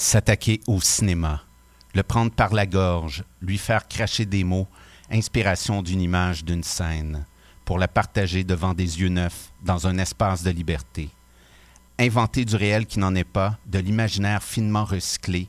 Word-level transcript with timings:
S'attaquer 0.00 0.60
au 0.68 0.80
cinéma, 0.80 1.42
le 1.92 2.04
prendre 2.04 2.30
par 2.30 2.54
la 2.54 2.66
gorge, 2.66 3.24
lui 3.42 3.58
faire 3.58 3.88
cracher 3.88 4.26
des 4.26 4.44
mots, 4.44 4.68
inspiration 5.10 5.82
d'une 5.82 6.00
image, 6.00 6.44
d'une 6.44 6.62
scène, 6.62 7.26
pour 7.64 7.80
la 7.80 7.88
partager 7.88 8.44
devant 8.44 8.74
des 8.74 9.00
yeux 9.00 9.08
neufs, 9.08 9.50
dans 9.64 9.88
un 9.88 9.98
espace 9.98 10.44
de 10.44 10.52
liberté. 10.52 11.10
Inventer 11.98 12.44
du 12.44 12.54
réel 12.54 12.86
qui 12.86 13.00
n'en 13.00 13.16
est 13.16 13.24
pas, 13.24 13.58
de 13.66 13.80
l'imaginaire 13.80 14.44
finement 14.44 14.84
recyclé, 14.84 15.48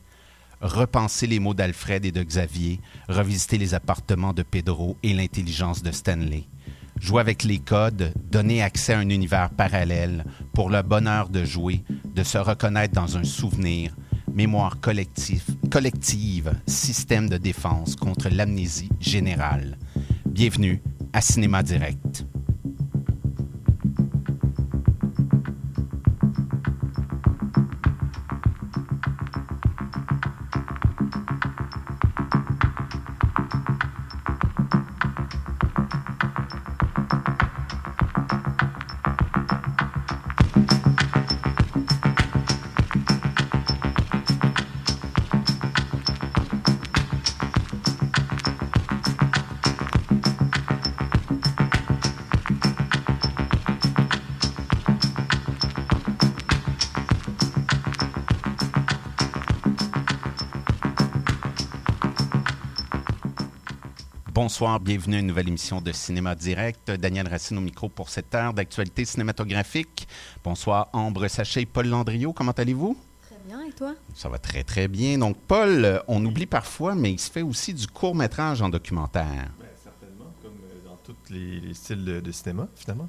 repenser 0.60 1.28
les 1.28 1.38
mots 1.38 1.54
d'Alfred 1.54 2.04
et 2.04 2.10
de 2.10 2.24
Xavier, 2.24 2.80
revisiter 3.08 3.56
les 3.56 3.74
appartements 3.74 4.32
de 4.32 4.42
Pedro 4.42 4.96
et 5.04 5.14
l'intelligence 5.14 5.80
de 5.80 5.92
Stanley. 5.92 6.42
Jouer 6.98 7.20
avec 7.20 7.44
les 7.44 7.60
codes, 7.60 8.12
donner 8.32 8.64
accès 8.64 8.94
à 8.94 8.98
un 8.98 9.10
univers 9.10 9.50
parallèle 9.50 10.24
pour 10.52 10.70
le 10.70 10.82
bonheur 10.82 11.28
de 11.28 11.44
jouer, 11.44 11.84
de 12.16 12.24
se 12.24 12.36
reconnaître 12.36 12.94
dans 12.94 13.16
un 13.16 13.24
souvenir, 13.24 13.94
mémoire 14.34 14.80
collective, 14.80 15.44
collective 15.70 16.52
système 16.66 17.28
de 17.28 17.36
défense 17.36 17.96
contre 17.96 18.28
l'amnésie 18.28 18.90
générale. 19.00 19.76
Bienvenue 20.26 20.80
à 21.12 21.20
Cinéma 21.20 21.62
Direct. 21.62 22.24
Bonsoir, 64.50 64.80
bienvenue 64.80 65.14
à 65.14 65.18
une 65.20 65.28
nouvelle 65.28 65.46
émission 65.46 65.80
de 65.80 65.92
Cinéma 65.92 66.34
Direct. 66.34 66.90
Daniel 66.90 67.28
Racine 67.28 67.56
au 67.56 67.60
micro 67.60 67.88
pour 67.88 68.08
cette 68.08 68.34
heure 68.34 68.52
d'actualité 68.52 69.04
cinématographique. 69.04 70.08
Bonsoir, 70.42 70.88
Ambre 70.92 71.28
Sachet, 71.28 71.66
Paul 71.66 71.86
Landriot, 71.86 72.32
comment 72.32 72.50
allez-vous? 72.50 72.96
Très 73.22 73.36
bien, 73.46 73.64
et 73.64 73.70
toi? 73.70 73.94
Ça 74.12 74.28
va 74.28 74.38
très, 74.38 74.64
très 74.64 74.88
bien. 74.88 75.18
Donc, 75.18 75.36
Paul, 75.36 75.84
euh, 75.84 76.00
on 76.08 76.24
oublie 76.24 76.46
parfois, 76.46 76.96
mais 76.96 77.12
il 77.12 77.20
se 77.20 77.30
fait 77.30 77.42
aussi 77.42 77.72
du 77.72 77.86
court-métrage 77.86 78.60
en 78.60 78.68
documentaire. 78.68 79.52
Ben, 79.60 79.66
certainement, 79.84 80.32
comme 80.42 80.58
euh, 80.64 80.84
dans 80.84 80.96
tous 80.96 81.32
les, 81.32 81.60
les 81.60 81.74
styles 81.74 82.04
de, 82.04 82.18
de 82.18 82.32
cinéma, 82.32 82.66
finalement. 82.74 83.08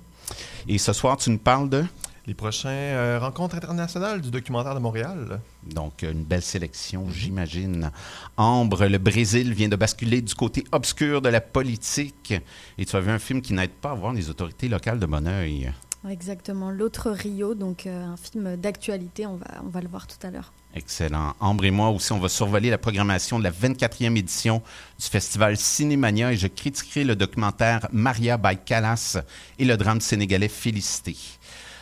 Et 0.68 0.78
ce 0.78 0.94
soir, 0.94 1.18
tu 1.18 1.32
nous 1.32 1.40
parles 1.40 1.72
de? 1.72 1.84
Les 2.32 2.36
prochains 2.36 2.70
euh, 2.70 3.20
rencontres 3.20 3.58
internationales 3.58 4.22
du 4.22 4.32
documentaire 4.32 4.74
de 4.74 4.80
Montréal. 4.80 5.42
Donc, 5.64 6.04
une 6.04 6.24
belle 6.24 6.42
sélection, 6.42 7.10
j'imagine. 7.10 7.92
Ambre, 8.38 8.86
le 8.86 8.98
Brésil 9.00 9.54
vient 9.54 9.68
de 9.68 9.76
basculer 9.76 10.22
du 10.22 10.34
côté 10.34 10.64
obscur 10.72 11.22
de 11.22 11.28
la 11.28 11.42
politique. 11.42 12.34
Et 12.78 12.86
tu 12.86 12.96
as 12.96 13.02
vu 13.02 13.12
un 13.12 13.20
film 13.20 13.42
qui 13.42 13.52
n'aide 13.52 13.72
pas 13.72 13.92
à 13.92 13.96
voir 13.96 14.14
les 14.14 14.30
autorités 14.30 14.70
locales 14.70 14.98
de 14.98 15.06
bon 15.06 15.28
oeil. 15.28 15.74
Exactement, 16.10 16.72
L'autre 16.72 17.12
Rio, 17.12 17.54
donc 17.54 17.86
euh, 17.86 18.06
un 18.06 18.16
film 18.16 18.56
d'actualité, 18.56 19.28
on 19.28 19.36
va, 19.36 19.48
on 19.66 19.68
va 19.68 19.82
le 19.82 19.90
voir 19.90 20.08
tout 20.08 20.26
à 20.26 20.32
l'heure. 20.32 20.54
Excellent. 20.74 21.34
Ambre 21.42 21.66
et 21.66 21.72
moi 21.72 21.90
aussi, 21.90 22.14
on 22.14 22.20
va 22.20 22.30
survoler 22.30 22.70
la 22.70 22.78
programmation 22.78 23.40
de 23.40 23.44
la 23.44 23.52
24e 23.52 24.16
édition 24.16 24.64
du 24.98 25.06
festival 25.06 25.58
Cinémania 25.58 26.32
et 26.32 26.38
je 26.38 26.48
critiquerai 26.48 27.04
le 27.04 27.18
documentaire 27.18 27.90
Maria 27.92 28.38
by 28.38 28.58
Callas 28.58 29.18
et 29.60 29.66
le 29.66 29.76
drame 29.76 30.00
sénégalais 30.00 30.48
Félicité. 30.48 31.18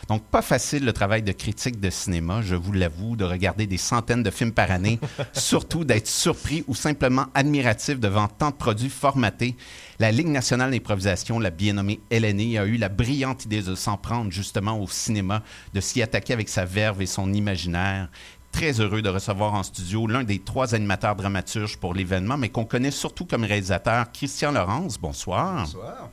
Donc, 0.08 0.22
pas 0.24 0.42
facile 0.42 0.84
le 0.84 0.92
travail 0.92 1.22
de 1.22 1.32
critique 1.32 1.80
de 1.80 1.90
cinéma, 1.90 2.42
je 2.42 2.54
vous 2.54 2.72
l'avoue, 2.72 3.16
de 3.16 3.24
regarder 3.24 3.66
des 3.66 3.76
centaines 3.76 4.22
de 4.22 4.30
films 4.30 4.52
par 4.52 4.70
année, 4.70 4.98
surtout 5.32 5.84
d'être 5.84 6.08
surpris 6.08 6.64
ou 6.66 6.74
simplement 6.74 7.26
admiratif 7.34 8.00
devant 8.00 8.28
tant 8.28 8.50
de 8.50 8.56
produits 8.56 8.90
formatés. 8.90 9.56
La 9.98 10.12
Ligue 10.12 10.28
nationale 10.28 10.70
d'improvisation, 10.70 11.38
la 11.38 11.50
bien 11.50 11.74
nommée 11.74 12.00
LNE, 12.10 12.58
a 12.58 12.64
eu 12.64 12.76
la 12.76 12.88
brillante 12.88 13.44
idée 13.44 13.62
de 13.62 13.74
s'en 13.74 13.96
prendre 13.96 14.30
justement 14.30 14.80
au 14.80 14.88
cinéma, 14.88 15.42
de 15.74 15.80
s'y 15.80 16.02
attaquer 16.02 16.32
avec 16.32 16.48
sa 16.48 16.64
verve 16.64 17.02
et 17.02 17.06
son 17.06 17.32
imaginaire 17.32 18.08
très 18.52 18.80
heureux 18.80 19.02
de 19.02 19.08
recevoir 19.08 19.54
en 19.54 19.62
studio 19.62 20.06
l'un 20.06 20.24
des 20.24 20.38
trois 20.38 20.74
animateurs 20.74 21.16
dramaturges 21.16 21.76
pour 21.76 21.94
l'événement, 21.94 22.36
mais 22.36 22.48
qu'on 22.48 22.64
connaît 22.64 22.90
surtout 22.90 23.24
comme 23.24 23.44
réalisateur, 23.44 24.10
Christian 24.12 24.52
Laurence. 24.52 24.98
Bonsoir. 24.98 25.60
Bonsoir. 25.60 26.10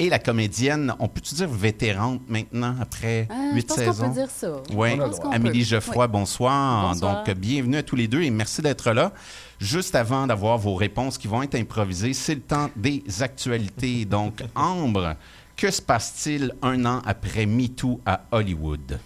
Et 0.00 0.08
la 0.08 0.20
comédienne, 0.20 0.94
on 1.00 1.08
peut-tu 1.08 1.34
dire 1.34 1.48
vétérante 1.48 2.20
maintenant, 2.28 2.76
après 2.80 3.26
Ah, 3.30 3.50
huit 3.52 3.62
je 3.62 3.66
pense 3.66 3.76
saisons? 3.78 4.02
qu'on 4.04 4.08
peut 4.10 4.20
dire 4.20 4.30
ça. 4.30 4.52
Oui, 4.72 4.90
Amélie 5.32 5.58
peut. 5.60 5.64
Geoffroy, 5.64 6.04
Oui. 6.06 6.10
bonsoir. 6.12 6.90
Bonsoir. 6.92 7.24
Donc, 7.24 7.34
bienvenue 7.36 7.78
à 7.78 7.82
tous 7.82 7.96
les 7.96 8.06
deux 8.06 8.22
et 8.22 8.30
merci 8.30 8.62
d'être 8.62 8.92
là. 8.92 9.12
Juste 9.58 9.96
avant 9.96 10.28
d'avoir 10.28 10.56
vos 10.56 10.76
réponses 10.76 11.18
qui 11.18 11.26
vont 11.26 11.42
être 11.42 11.56
improvisées, 11.56 12.12
c'est 12.14 12.36
le 12.36 12.40
temps 12.42 12.70
des 12.76 13.02
actualités. 13.20 14.04
Donc, 14.04 14.40
Ambre, 14.54 15.16
que 15.56 15.68
se 15.68 15.82
passe-t-il 15.82 16.52
un 16.62 16.84
an 16.86 17.02
après 17.04 17.44
MeToo 17.44 18.00
à 18.06 18.20
Hollywood? 18.30 19.00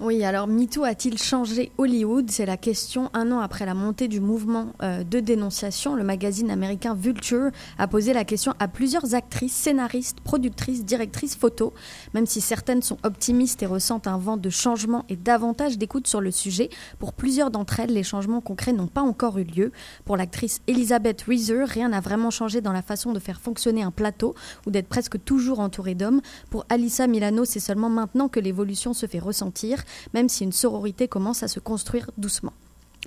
Oui, 0.00 0.22
alors 0.22 0.46
MeToo 0.46 0.84
a-t-il 0.84 1.18
changé 1.18 1.72
Hollywood? 1.76 2.30
C'est 2.30 2.46
la 2.46 2.56
question. 2.56 3.10
Un 3.14 3.32
an 3.32 3.40
après 3.40 3.66
la 3.66 3.74
montée 3.74 4.06
du 4.06 4.20
mouvement 4.20 4.68
euh, 4.80 5.02
de 5.02 5.18
dénonciation, 5.18 5.96
le 5.96 6.04
magazine 6.04 6.52
américain 6.52 6.94
Vulture 6.94 7.50
a 7.78 7.88
posé 7.88 8.12
la 8.12 8.24
question 8.24 8.54
à 8.60 8.68
plusieurs 8.68 9.16
actrices, 9.16 9.54
scénaristes, 9.56 10.20
productrices, 10.20 10.84
directrices 10.84 11.34
photo. 11.34 11.74
Même 12.14 12.26
si 12.26 12.40
certaines 12.40 12.80
sont 12.80 12.98
optimistes 13.02 13.60
et 13.64 13.66
ressentent 13.66 14.06
un 14.06 14.18
vent 14.18 14.36
de 14.36 14.50
changement 14.50 15.04
et 15.08 15.16
davantage 15.16 15.78
d'écoute 15.78 16.06
sur 16.06 16.20
le 16.20 16.30
sujet, 16.30 16.70
pour 17.00 17.12
plusieurs 17.12 17.50
d'entre 17.50 17.80
elles, 17.80 17.92
les 17.92 18.04
changements 18.04 18.40
concrets 18.40 18.72
n'ont 18.72 18.86
pas 18.86 19.02
encore 19.02 19.38
eu 19.38 19.44
lieu. 19.44 19.72
Pour 20.04 20.16
l'actrice 20.16 20.60
Elizabeth 20.68 21.22
Reeser, 21.22 21.64
rien 21.64 21.88
n'a 21.88 21.98
vraiment 21.98 22.30
changé 22.30 22.60
dans 22.60 22.72
la 22.72 22.82
façon 22.82 23.12
de 23.12 23.18
faire 23.18 23.40
fonctionner 23.40 23.82
un 23.82 23.90
plateau 23.90 24.36
ou 24.64 24.70
d'être 24.70 24.88
presque 24.88 25.24
toujours 25.24 25.58
entouré 25.58 25.96
d'hommes. 25.96 26.20
Pour 26.50 26.66
Alissa 26.68 27.08
Milano, 27.08 27.44
c'est 27.44 27.58
seulement 27.58 27.90
maintenant 27.90 28.28
que 28.28 28.38
l'évolution 28.38 28.94
se 28.94 29.06
fait 29.06 29.18
ressentir 29.18 29.82
même 30.14 30.28
si 30.28 30.44
une 30.44 30.52
sororité 30.52 31.08
commence 31.08 31.42
à 31.42 31.48
se 31.48 31.60
construire 31.60 32.10
doucement. 32.16 32.52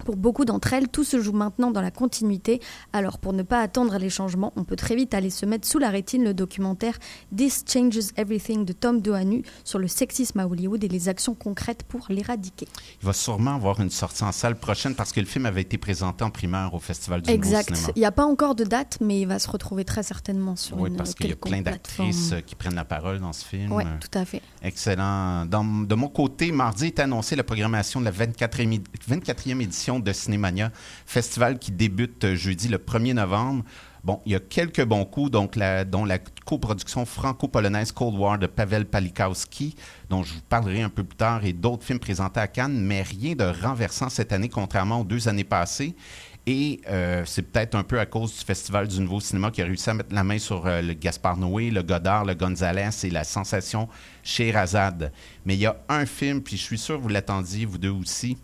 Pour 0.06 0.16
beaucoup 0.16 0.46
d'entre 0.46 0.74
elles, 0.74 0.88
tout 0.88 1.04
se 1.04 1.20
joue 1.22 1.34
maintenant 1.34 1.70
dans 1.70 1.82
la 1.82 1.92
continuité. 1.92 2.60
Alors, 2.94 3.20
pour 3.20 3.34
ne 3.34 3.44
pas 3.44 3.60
attendre 3.62 3.98
les 3.98 4.10
changements, 4.10 4.52
on 4.56 4.64
peut 4.64 4.76
très 4.78 4.96
vite 4.96 5.14
aller 5.14 5.30
se 5.30 5.46
mettre 5.46 5.68
sous 5.68 5.80
la 5.80 5.90
rétine 5.90 6.24
le 6.24 6.34
documentaire 6.34 6.98
This 7.36 7.64
Changes 7.72 8.12
Everything 8.16 8.66
de 8.66 8.74
Tom 8.74 9.02
Dohanu 9.02 9.44
sur 9.64 9.80
le 9.80 9.88
sexisme 9.88 10.40
à 10.40 10.48
Hollywood 10.48 10.84
et 10.84 10.88
les 10.88 11.10
actions 11.10 11.36
concrètes 11.36 11.84
pour 11.84 12.08
l'éradiquer. 12.10 12.68
Il 13.02 13.06
va 13.06 13.14
sûrement 13.14 13.56
avoir 13.56 13.80
une 13.82 13.90
sortie 13.92 14.24
en 14.24 14.32
salle 14.32 14.56
prochaine 14.56 14.96
parce 14.96 15.12
que 15.12 15.20
le 15.20 15.26
film 15.26 15.46
avait 15.46 15.62
été 15.62 15.78
présenté 15.78 16.24
en 16.24 16.30
primeur 16.32 16.74
au 16.74 16.80
Festival 16.80 17.22
du 17.22 17.30
Nouveau 17.30 17.44
Exact. 17.44 17.76
Cinéma. 17.76 17.94
Il 17.96 18.00
n'y 18.00 18.06
a 18.06 18.12
pas 18.12 18.26
encore 18.26 18.56
de 18.56 18.64
date, 18.64 18.98
mais 19.02 19.20
il 19.22 19.28
va 19.28 19.40
se 19.40 19.50
retrouver 19.50 19.86
très 19.86 20.04
certainement 20.04 20.56
sur 20.56 20.80
Oui, 20.80 20.90
une 20.90 20.96
parce 20.96 21.14
qu'il 21.14 21.30
y 21.30 21.34
a 21.34 21.36
plein 21.36 21.62
d'actrices 21.62 22.32
euh, 22.32 22.40
qui 22.42 22.56
prennent 22.56 22.76
la 22.76 22.86
parole 22.86 23.20
dans 23.20 23.34
ce 23.34 23.46
film. 23.46 23.72
Oui, 23.74 23.84
tout 24.00 24.18
à 24.18 24.26
fait. 24.26 24.42
Excellent. 24.64 25.46
Dans- 25.46 25.64
de 25.86 25.96
mon 25.96 26.08
côté, 26.08 26.52
mardi 26.52 26.88
est 26.88 27.00
annoncée 27.00 27.36
la 27.36 27.44
programmation 27.44 28.00
de 28.00 28.06
la 28.06 28.12
24e, 28.12 28.74
é- 28.74 28.82
24e 29.10 29.62
édition 29.62 29.91
de 30.00 30.12
Cinémania, 30.14 30.72
festival 31.06 31.60
qui 31.60 31.72
débute 31.72 32.24
euh, 32.24 32.36
jeudi 32.36 32.68
le 32.68 32.78
1er 32.78 33.14
novembre. 33.14 33.64
Bon, 34.04 34.20
il 34.26 34.32
y 34.32 34.36
a 34.36 34.40
quelques 34.40 34.84
bons 34.84 35.06
coups, 35.06 35.30
donc 35.30 35.56
la- 35.56 35.86
dont 35.86 36.06
la 36.06 36.18
coproduction 36.18 37.06
franco-polonaise 37.06 37.92
Cold 37.92 38.16
War 38.18 38.40
de 38.40 38.48
Pavel 38.48 38.86
Palikowski, 38.86 39.76
dont 40.10 40.24
je 40.24 40.34
vous 40.34 40.42
parlerai 40.50 40.82
un 40.82 40.90
peu 40.90 41.04
plus 41.04 41.16
tard, 41.18 41.46
et 41.46 41.54
d'autres 41.54 41.84
films 41.84 42.00
présentés 42.00 42.40
à 42.40 42.48
Cannes, 42.48 42.82
mais 42.82 43.04
rien 43.04 43.36
de 43.36 43.44
renversant 43.44 44.10
cette 44.10 44.32
année, 44.34 44.50
contrairement 44.50 45.02
aux 45.02 45.04
deux 45.04 45.28
années 45.28 45.44
passées. 45.44 45.96
Et 46.48 46.82
euh, 46.90 47.22
c'est 47.28 47.44
peut-être 47.44 47.76
un 47.76 47.84
peu 47.84 48.00
à 48.00 48.08
cause 48.08 48.36
du 48.36 48.44
Festival 48.44 48.88
du 48.88 49.00
Nouveau 49.00 49.20
Cinéma 49.20 49.52
qui 49.52 49.62
a 49.62 49.66
réussi 49.66 49.88
à 49.92 49.94
mettre 49.94 50.16
la 50.16 50.24
main 50.24 50.40
sur 50.40 50.66
euh, 50.66 50.82
le 50.82 50.94
Gaspard 50.94 51.38
Noé, 51.38 51.70
le 51.70 51.84
Godard, 51.84 52.26
le 52.26 52.34
Gonzalez 52.34 52.90
et 53.04 53.12
la 53.12 53.24
sensation 53.24 53.88
Sherazade. 54.24 55.12
Mais 55.46 55.54
il 55.54 55.60
y 55.60 55.68
a 55.68 55.78
un 55.88 56.08
film, 56.08 56.42
puis 56.42 56.58
je 56.58 56.64
suis 56.64 56.80
sûr 56.80 56.98
que 56.98 57.04
vous 57.04 57.10
l'attendiez, 57.10 57.66
vous 57.66 57.78
deux 57.78 57.90
aussi, 57.92 58.38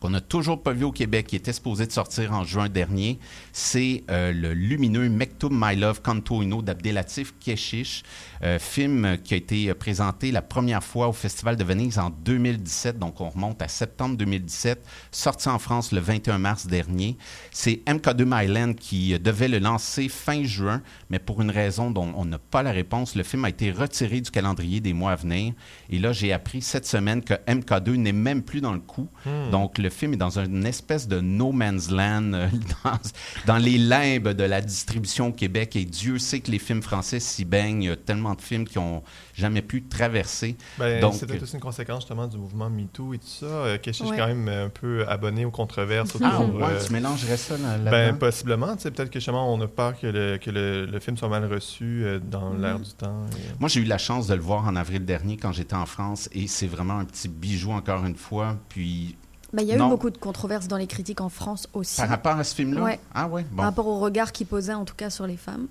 qu'on 0.00 0.10
n'a 0.10 0.20
toujours 0.20 0.62
pas 0.62 0.72
vu 0.72 0.84
au 0.84 0.92
Québec, 0.92 1.26
qui 1.26 1.36
était 1.36 1.52
supposé 1.52 1.86
de 1.86 1.92
sortir 1.92 2.32
en 2.32 2.44
juin 2.44 2.68
dernier, 2.68 3.18
c'est 3.52 4.02
euh, 4.10 4.32
le 4.32 4.54
lumineux 4.54 5.08
Mektoub 5.08 5.50
My 5.52 5.76
Love 5.76 6.00
Kanto 6.02 6.42
Uno 6.42 6.62
d'Abdelatif 6.62 7.34
Keshish, 7.38 8.02
euh, 8.42 8.58
film 8.58 9.18
qui 9.22 9.34
a 9.34 9.36
été 9.36 9.72
présenté 9.74 10.30
la 10.30 10.42
première 10.42 10.82
fois 10.82 11.08
au 11.08 11.12
Festival 11.12 11.56
de 11.56 11.64
Venise 11.64 11.98
en 11.98 12.10
2017, 12.10 12.98
donc 12.98 13.20
on 13.20 13.28
remonte 13.28 13.60
à 13.62 13.68
septembre 13.68 14.16
2017, 14.16 14.84
sorti 15.10 15.48
en 15.48 15.58
France 15.58 15.92
le 15.92 16.00
21 16.00 16.38
mars 16.38 16.66
dernier. 16.66 17.16
C'est 17.50 17.82
MK2 17.86 18.24
Myland 18.24 18.74
qui 18.74 19.18
devait 19.18 19.48
le 19.48 19.58
lancer 19.58 20.08
fin 20.08 20.42
juin, 20.44 20.82
mais 21.10 21.18
pour 21.18 21.42
une 21.42 21.50
raison 21.50 21.90
dont 21.90 22.12
on 22.16 22.24
n'a 22.24 22.38
pas 22.38 22.62
la 22.62 22.72
réponse, 22.72 23.14
le 23.14 23.22
film 23.22 23.44
a 23.44 23.48
été 23.48 23.70
retiré 23.70 24.20
du 24.20 24.30
calendrier 24.30 24.80
des 24.80 24.92
mois 24.92 25.12
à 25.12 25.16
venir. 25.16 25.54
Et 25.90 25.98
là, 25.98 26.12
j'ai 26.12 26.32
appris 26.32 26.62
cette 26.62 26.86
semaine 26.86 27.22
que 27.22 27.34
MK2 27.46 27.96
n'est 27.96 28.12
même 28.12 28.42
plus 28.42 28.60
dans 28.60 28.72
le 28.72 28.80
coup. 28.80 29.08
Hmm. 29.24 29.50
Donc, 29.50 29.78
le 29.78 29.90
film 29.90 30.14
est 30.14 30.18
dans 30.18 30.38
une 30.38 30.66
espèce 30.66 31.08
de 31.08 31.20
no 31.20 31.52
man's 31.52 31.90
land, 31.90 32.32
euh, 32.32 32.48
dans, 32.84 32.98
dans 33.46 33.58
les 33.58 33.78
limbes 33.78 34.28
de 34.28 34.44
la 34.44 34.60
distribution 34.60 35.28
au 35.28 35.32
Québec. 35.32 35.76
Et 35.76 35.84
Dieu 35.84 36.18
sait 36.18 36.40
que 36.40 36.50
les 36.50 36.58
films 36.58 36.82
français 36.82 37.20
s'y 37.20 37.44
baignent. 37.44 37.82
Il 37.82 38.29
de 38.34 38.40
films 38.40 38.64
qui 38.66 38.78
ont 38.78 39.02
jamais 39.34 39.62
pu 39.62 39.82
traverser. 39.84 40.56
Ben, 40.78 41.00
peut-être 41.00 41.42
aussi 41.42 41.54
une 41.54 41.60
conséquence 41.60 42.00
justement 42.02 42.26
du 42.26 42.36
mouvement 42.38 42.68
MeToo 42.70 43.14
et 43.14 43.18
tout 43.18 43.26
ça. 43.26 43.46
Euh, 43.46 43.78
Keshish 43.78 44.08
Ouais. 44.08 44.16
est 44.16 44.18
quand 44.18 44.26
même 44.28 44.48
un 44.48 44.68
peu 44.68 45.06
abonné 45.08 45.44
aux 45.44 45.50
controverses 45.50 46.14
autour. 46.14 46.26
ah, 46.30 46.40
ouais, 46.42 46.62
euh, 46.64 46.84
tu 46.86 46.92
mélangerais 46.92 47.36
ça 47.36 47.56
là- 47.58 47.72
là-dedans? 47.78 47.90
ben, 47.90 48.18
possiblement. 48.18 48.76
Tu 48.76 48.82
sais, 48.82 48.90
peut-être 48.90 49.10
que 49.10 49.18
justement, 49.20 49.52
on 49.52 49.60
a 49.60 49.66
peur 49.68 49.98
que 49.98 50.06
le, 50.06 50.38
que 50.38 50.50
le, 50.50 50.86
le 50.86 51.00
film 51.00 51.16
soit 51.16 51.28
mal 51.28 51.44
reçu 51.52 52.02
euh, 52.04 52.18
dans 52.18 52.50
Mhm. 52.50 52.62
l'air 52.62 52.78
du 52.80 52.90
temps. 52.92 53.24
et- 53.32 53.60
Moi, 53.60 53.68
j'ai 53.68 53.80
eu 53.80 53.84
la 53.84 53.98
chance 53.98 54.26
de 54.26 54.34
le 54.34 54.40
voir 54.40 54.66
en 54.66 54.76
avril 54.76 55.04
dernier 55.04 55.36
quand 55.36 55.52
j'étais 55.52 55.74
en 55.76 55.86
France 55.86 56.28
et 56.32 56.46
c'est 56.48 56.66
vraiment 56.66 56.98
un 56.98 57.04
petit 57.04 57.28
bijou 57.28 57.72
encore 57.72 58.04
une 58.04 58.16
fois. 58.16 58.56
Puis, 58.68 59.16
Bah, 59.52 59.62
Il 59.62 59.68
y 59.68 59.72
a 59.72 59.74
eu 59.74 59.78
beaucoup 59.78 60.10
de 60.10 60.16
controverses 60.18 60.68
dans 60.68 60.76
les 60.76 60.86
critiques 60.86 61.20
en 61.20 61.28
France 61.28 61.68
aussi, 61.72 61.96
par 62.00 62.08
rapport 62.08 62.36
à 62.36 62.44
ce 62.44 62.54
film-là, 62.54 62.82
Ouais. 62.82 63.00
ah 63.12 63.26
ouais, 63.26 63.44
bon, 63.50 63.56
par 63.56 63.64
rapport 63.64 63.88
au 63.88 63.98
regard 63.98 64.30
qu'ils 64.30 64.46
posaient 64.46 64.74
en 64.74 64.84
tout 64.84 64.94
cas 64.94 65.10
sur 65.10 65.26
les 65.26 65.36
femmes. 65.36 65.66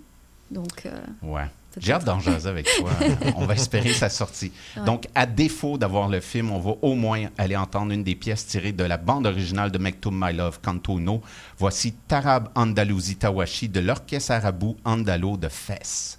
Donc, 0.52 0.86
euh, 0.86 0.92
ouais. 1.22 1.46
J'ai 1.78 1.94
hâte 1.94 2.06
d'en 2.06 2.20
jaser 2.20 2.50
avec 2.50 2.68
toi. 2.78 2.90
on 3.36 3.46
va 3.46 3.54
espérer 3.54 3.94
sa 3.94 4.10
sortie. 4.10 4.52
Ouais. 4.76 4.84
Donc, 4.86 5.08
à 5.16 5.26
défaut 5.26 5.78
d'avoir 5.78 6.10
le 6.10 6.20
film, 6.20 6.52
on 6.52 6.60
va 6.60 6.72
au 6.82 6.96
moins 6.96 7.28
aller 7.38 7.56
entendre 7.56 7.92
une 7.92 8.04
des 8.04 8.16
pièces 8.16 8.46
tirées 8.48 8.72
de 8.72 8.84
la 8.84 8.98
bande 8.98 9.28
originale 9.28 9.72
de 9.72 9.78
Mektoub 9.78 10.12
My 10.14 10.34
Love, 10.34 10.60
Canto 10.62 11.00
No. 11.00 11.22
Voici 11.58 11.94
Tarab 12.08 12.50
Andalousi 12.56 13.16
Tawashi 13.16 13.70
de 13.70 13.80
l'orchestre 13.80 14.32
arabou 14.32 14.78
Andalo 14.84 15.38
de 15.38 15.50
Fès. 15.50 16.19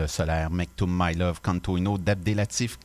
Le 0.00 0.06
solaire, 0.06 0.50
Mektoub 0.50 0.88
My 0.88 1.14
Love, 1.14 1.40
Canto 1.42 1.76
Uno 1.76 1.98
d'Abdelatif. 1.98 2.78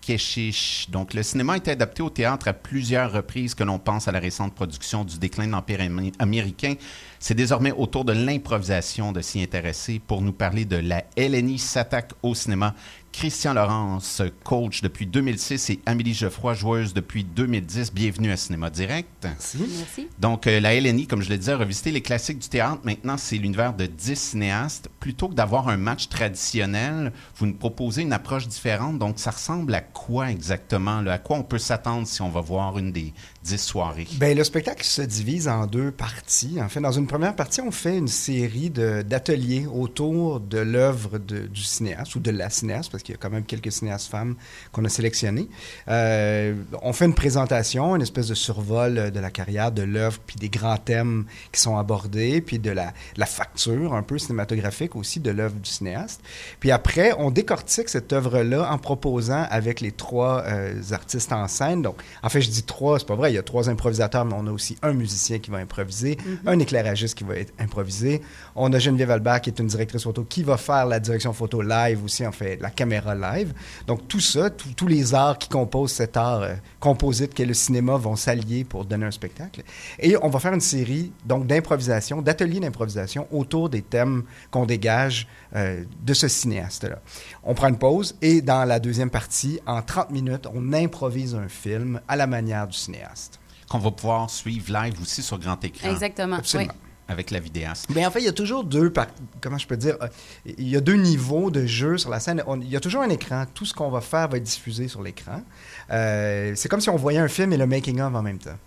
Donc, 0.90 1.14
le 1.14 1.24
cinéma 1.24 1.54
a 1.54 1.58
été 1.58 1.72
adapté 1.72 2.04
au 2.04 2.10
théâtre 2.10 2.48
à 2.50 2.54
plusieurs 2.54 3.12
reprises 3.12 3.56
que 3.56 3.64
l'on 3.64 3.80
pense 3.80 4.08
à 4.08 4.12
la 4.12 4.20
récente 4.20 4.54
production 4.54 5.06
du 5.06 5.18
déclin 5.18 5.48
de 5.48 5.52
l'Empire 5.52 5.80
américain. 6.20 6.76
C'est 7.20 7.34
désormais 7.34 7.72
autour 7.72 8.06
de 8.06 8.12
l'improvisation 8.12 9.12
de 9.12 9.22
s'y 9.22 9.42
intéresser 9.42 10.00
pour 10.06 10.22
nous 10.22 10.34
parler 10.34 10.66
de 10.66 10.76
la 10.76 11.06
LNI 11.18 11.58
s'attaque 11.58 12.12
au 12.22 12.36
cinéma. 12.36 12.76
Christian 13.18 13.54
Laurence, 13.54 14.22
coach 14.44 14.82
depuis 14.82 15.06
2006 15.06 15.70
et 15.70 15.80
Amélie 15.86 16.14
Geoffroy, 16.14 16.54
joueuse 16.54 16.94
depuis 16.94 17.24
2010. 17.24 17.94
Bienvenue 17.94 18.30
à 18.30 18.36
Cinéma 18.36 18.70
Direct. 18.70 19.08
Merci. 19.24 20.10
Donc, 20.20 20.48
euh, 20.48 20.60
la 20.60 20.78
LNI, 20.78 21.08
comme 21.08 21.22
je 21.22 21.30
le 21.30 21.38
disais, 21.38 21.54
a 21.54 21.58
revisité 21.58 21.92
les 21.92 22.02
classiques 22.02 22.40
du 22.40 22.50
théâtre. 22.50 22.82
Maintenant, 22.84 23.16
c'est 23.16 23.38
l'univers 23.38 23.74
de 23.74 23.86
10 23.86 24.16
cinéastes. 24.20 24.90
Plutôt 25.00 25.30
que 25.30 25.34
d'avoir 25.34 25.70
un 25.70 25.78
match 25.78 26.10
traditionnel, 26.10 27.14
vous 27.38 27.46
nous 27.46 27.54
proposez 27.54 28.02
une 28.02 28.12
approche 28.12 28.50
différente. 28.50 29.00
Donc, 29.00 29.18
ça 29.18 29.32
ressemble 29.32 29.74
à 29.76 29.82
quoi 29.82 30.30
exactement? 30.30 31.00
là? 31.00 31.14
À 31.14 31.18
quoi 31.18 31.38
on 31.38 31.44
peut 31.44 31.58
s'attendre 31.58 32.06
si 32.06 32.22
on 32.22 32.30
va 32.30 32.42
voir 32.42 32.78
une 32.78 32.92
des 32.92 33.14
10 33.46 33.58
soirées? 33.60 34.08
Ben, 34.18 34.36
le 34.36 34.44
spectacle 34.44 34.84
se 34.84 35.04
divise 35.04 35.48
en 35.48 35.68
deux 35.68 35.92
parties. 35.92 36.58
En 36.60 36.68
fait, 36.68 36.82
dans 36.82 36.92
une 36.92 37.06
première 37.06 37.36
partie, 37.36 37.62
on 37.62 37.72
fait 37.72 37.98
une 37.98 38.08
série 38.08 38.72
d'ateliers 38.72 39.68
autour 39.68 40.40
de 40.40 40.58
l'œuvre 40.58 41.20
du 41.20 41.64
cinéaste 41.64 42.16
ou 42.16 42.20
de 42.20 42.32
la 42.32 42.50
cinéaste, 42.50 42.92
parce 42.92 43.04
qu'il 43.04 43.14
y 43.14 43.18
a 43.18 43.20
quand 43.20 43.30
même 43.30 43.46
quelques 43.46 43.72
cinéastes 43.72 44.10
femmes 44.10 44.36
qu'on 44.72 44.84
a 44.84 44.90
sélectionnées. 44.90 45.48
Euh, 45.88 46.56
on 46.82 46.92
fait 46.92 47.06
une 47.06 47.14
présentation, 47.14 47.96
une 47.96 48.02
espèce 48.02 48.28
de 48.28 48.34
survol 48.34 49.12
de 49.12 49.20
la 49.20 49.30
carrière, 49.30 49.72
de 49.72 49.84
l'œuvre, 49.84 50.20
puis 50.26 50.38
des 50.38 50.50
grands 50.50 50.78
thèmes 50.78 51.26
qui 51.52 51.62
sont 51.62 51.78
abordés, 51.78 52.42
puis 52.42 52.58
de 52.58 52.72
la, 52.72 52.94
la 53.16 53.26
facture 53.28 53.94
un 53.94 54.02
peu 54.02 54.18
cinématographique 54.18 54.96
aussi 54.96 55.20
de 55.20 55.30
l'œuvre 55.30 55.56
du 55.56 55.70
cinéaste. 55.70 56.22
Puis 56.60 56.72
après, 56.72 57.14
on 57.20 57.30
décortique 57.30 57.90
cette 57.90 58.12
œuvre-là 58.12 58.72
en 58.72 58.80
proposant 58.80 59.46
avec 59.52 59.82
les 59.82 59.92
trois 59.92 60.44
euh, 60.46 60.82
artistes 60.92 61.32
en 61.32 61.48
scène. 61.48 61.84
Donc, 61.84 61.98
en 62.24 62.30
fait, 62.30 62.42
je 62.42 62.50
dis 62.50 62.64
trois, 62.64 62.98
c'est 62.98 63.08
pas 63.08 63.16
vrai, 63.16 63.35
il 63.36 63.38
y 63.38 63.40
a 63.40 63.44
trois 63.44 63.70
improvisateurs, 63.70 64.24
mais 64.26 64.34
on 64.38 64.48
a 64.48 64.52
aussi 64.52 64.78
un 64.82 64.94
musicien 64.94 65.40
qui 65.40 65.52
va 65.52 65.58
improviser, 65.58 66.18
un 66.46 66.58
éclairagiste 66.60 67.16
qui 67.18 67.24
va 67.26 67.36
être 67.36 67.54
improvisé. 67.60 68.22
On 68.56 68.72
a 68.74 68.80
Geneviève 68.80 69.12
Albert, 69.12 69.42
qui 69.42 69.50
est 69.50 69.60
une 69.60 69.68
directrice 69.68 70.04
photo, 70.04 70.24
qui 70.24 70.42
va 70.44 70.58
faire 70.58 70.86
la 70.86 71.00
direction 71.00 71.34
photo 71.34 71.62
live 71.62 72.04
aussi, 72.04 72.26
en 72.26 72.32
fait, 72.32 72.58
la 72.62 72.70
caméra 72.70 73.14
live. 73.14 73.54
Donc, 73.88 74.08
tout 74.08 74.20
ça, 74.22 74.50
tout- 74.50 74.70
tous 74.76 74.88
les 74.88 75.14
arts 75.14 75.38
qui 75.38 75.50
composent 75.50 75.92
cet 75.92 76.16
art 76.18 76.42
euh, 76.44 76.56
composite 76.80 77.34
qu'est 77.34 77.46
le 77.46 77.54
cinéma 77.54 77.98
vont 77.98 78.16
s'allier 78.16 78.64
pour 78.64 78.86
donner 78.86 79.06
un 79.06 79.12
spectacle. 79.12 79.62
Et 80.00 80.16
on 80.22 80.30
va 80.30 80.40
faire 80.40 80.54
une 80.54 80.62
série, 80.62 81.12
donc, 81.26 81.46
d'improvisation, 81.48 82.22
d'ateliers 82.22 82.60
d'improvisation 82.62 83.28
autour 83.32 83.70
des 83.70 83.82
thèmes 83.82 84.24
qu'on 84.52 84.66
dégage 84.66 85.28
euh, 85.56 85.84
de 86.04 86.14
ce 86.14 86.28
cinéaste-là. 86.28 87.00
On 87.44 87.54
prend 87.54 87.68
une 87.68 87.78
pause 87.78 88.16
et 88.22 88.42
dans 88.42 88.64
la 88.66 88.80
deuxième 88.80 89.10
partie, 89.10 89.60
en 89.66 89.82
30 89.82 90.12
minutes, 90.12 90.48
on 90.54 90.74
improvise 90.74 91.36
un 91.36 91.48
film 91.48 92.00
à 92.08 92.16
la 92.16 92.28
manière 92.28 92.68
du 92.68 92.78
cinéaste. 92.78 93.25
Qu'on 93.70 93.80
va 93.80 93.92
pouvoir 93.92 94.30
suivre 94.30 94.72
live 94.72 94.94
aussi 95.02 95.22
sur 95.24 95.38
grand 95.40 95.64
écran. 95.64 95.90
Exactement. 95.90 96.38
Absolument. 96.38 96.72
oui. 96.74 96.80
Avec 97.08 97.30
la 97.30 97.40
vidéaste. 97.40 97.86
Mais 97.94 98.04
en 98.04 98.10
fait, 98.10 98.20
il 98.20 98.26
y 98.26 98.30
a 98.30 98.34
toujours 98.34 98.64
deux, 98.64 98.92
par- 98.92 99.06
comment 99.40 99.60
je 99.60 99.68
peux 99.68 99.78
dire, 99.78 99.96
euh, 100.02 100.08
il 100.46 100.68
y 100.68 100.76
a 100.76 100.82
deux 100.82 100.96
niveaux 100.96 101.52
de 101.52 101.64
jeu 101.68 102.00
sur 102.00 102.10
la 102.10 102.20
scène. 102.20 102.44
On- 102.48 102.60
il 102.60 102.68
y 102.70 102.76
a 102.76 102.80
toujours 102.80 103.04
un 103.04 103.10
écran. 103.10 103.46
Tout 103.54 103.64
ce 103.66 103.76
qu'on 103.76 103.92
va 103.92 104.02
faire 104.02 104.28
va 104.28 104.38
être 104.38 104.44
diffusé 104.44 104.88
sur 104.88 105.04
l'écran. 105.04 105.44
Euh, 105.92 106.54
c'est 106.56 106.68
comme 106.68 106.82
si 106.82 106.90
on 106.90 106.96
voyait 106.96 107.20
un 107.20 107.28
film 107.28 107.54
et 107.54 107.58
le 107.58 107.68
making-of 107.68 108.16
en 108.16 108.24
même 108.24 108.40
temps. 108.40 108.58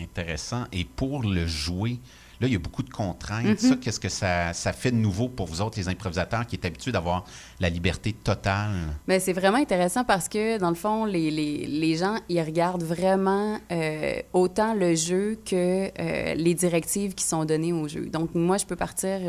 Intéressant. 0.00 0.64
Et 0.72 0.84
pour 0.84 1.22
le 1.22 1.46
jouer, 1.46 2.00
là, 2.40 2.46
il 2.46 2.52
y 2.52 2.56
a 2.56 2.58
beaucoup 2.58 2.82
de 2.82 2.90
contraintes. 2.90 3.62
Mhm. 3.62 3.70
Ça, 3.70 3.76
qu'est-ce 3.76 4.00
que 4.00 4.08
ça, 4.08 4.52
ça 4.52 4.72
fait 4.72 4.90
de 4.90 4.96
nouveau 4.96 5.28
pour 5.28 5.46
vous 5.46 5.60
autres, 5.60 5.78
les 5.78 5.88
improvisateurs, 5.88 6.46
qui 6.46 6.56
êtes 6.56 6.64
habitués 6.64 6.92
d'avoir 6.92 7.24
la 7.60 7.68
liberté 7.68 8.12
totale? 8.12 8.70
Mais 9.06 9.20
c'est 9.20 9.32
vraiment 9.32 9.58
intéressant 9.58 10.04
parce 10.04 10.28
que, 10.28 10.58
dans 10.58 10.70
le 10.70 10.74
fond, 10.74 11.04
les, 11.04 11.30
les, 11.30 11.66
les 11.66 11.96
gens, 11.96 12.16
ils 12.28 12.40
regardent 12.40 12.82
vraiment 12.82 13.58
euh, 13.70 14.20
autant 14.32 14.74
le 14.74 14.94
jeu 14.94 15.38
que 15.44 15.86
euh, 15.98 16.34
les 16.34 16.54
directives 16.54 17.14
qui 17.14 17.24
sont 17.24 17.44
données 17.44 17.72
au 17.72 17.88
jeu. 17.88 18.06
Donc, 18.06 18.34
moi, 18.34 18.56
je 18.56 18.66
peux 18.66 18.76
partir, 18.76 19.20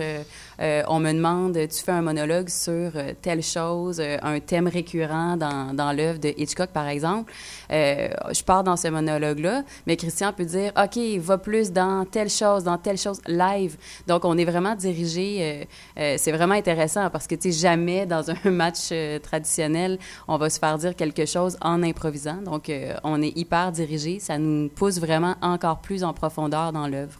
euh, 0.59 0.83
on 0.87 0.99
me 0.99 1.13
demande, 1.13 1.53
tu 1.53 1.83
fais 1.83 1.91
un 1.91 2.01
monologue 2.01 2.49
sur 2.49 2.91
telle 3.21 3.43
chose, 3.43 4.01
un 4.01 4.39
thème 4.39 4.67
récurrent 4.67 5.37
dans, 5.37 5.73
dans 5.73 5.91
l'œuvre 5.91 6.19
de 6.19 6.33
Hitchcock, 6.37 6.69
par 6.69 6.87
exemple. 6.87 7.31
Je 7.69 8.43
pars 8.43 8.63
dans 8.63 8.77
ce 8.77 8.87
monologue-là, 8.87 9.63
mais 9.87 9.95
Christian 9.97 10.33
peut 10.33 10.45
dire, 10.45 10.71
OK, 10.81 10.97
va 11.19 11.37
plus 11.37 11.71
dans 11.71 12.05
telle 12.05 12.29
chose, 12.29 12.63
dans 12.63 12.77
telle 12.77 12.97
chose, 12.97 13.04
live. 13.27 13.77
Donc, 14.07 14.25
on 14.25 14.37
est 14.37 14.45
vraiment 14.45 14.75
dirigé. 14.75 15.37
euh, 15.41 15.65
euh, 15.99 16.15
c'est 16.17 16.31
vraiment 16.31 16.55
intéressant 16.55 17.09
parce 17.09 17.27
que, 17.27 17.35
tu 17.35 17.51
sais, 17.51 17.59
jamais 17.59 18.05
dans 18.05 18.29
un 18.29 18.51
match 18.51 18.89
euh, 18.91 19.19
traditionnel, 19.19 19.99
on 20.27 20.37
va 20.37 20.49
se 20.49 20.59
faire 20.59 20.77
dire 20.77 20.95
quelque 20.95 21.25
chose 21.25 21.57
en 21.61 21.83
improvisant. 21.83 22.41
Donc, 22.41 22.71
on 23.03 23.21
est 23.21 23.37
hyper 23.37 23.71
dirigé. 23.71 24.19
Ça 24.19 24.37
nous 24.37 24.69
pousse 24.69 24.99
vraiment 24.99 25.35
encore 25.41 25.79
plus 25.79 26.03
en 26.03 26.13
profondeur 26.13 26.71
dans 26.71 26.87
l'œuvre. 26.87 27.19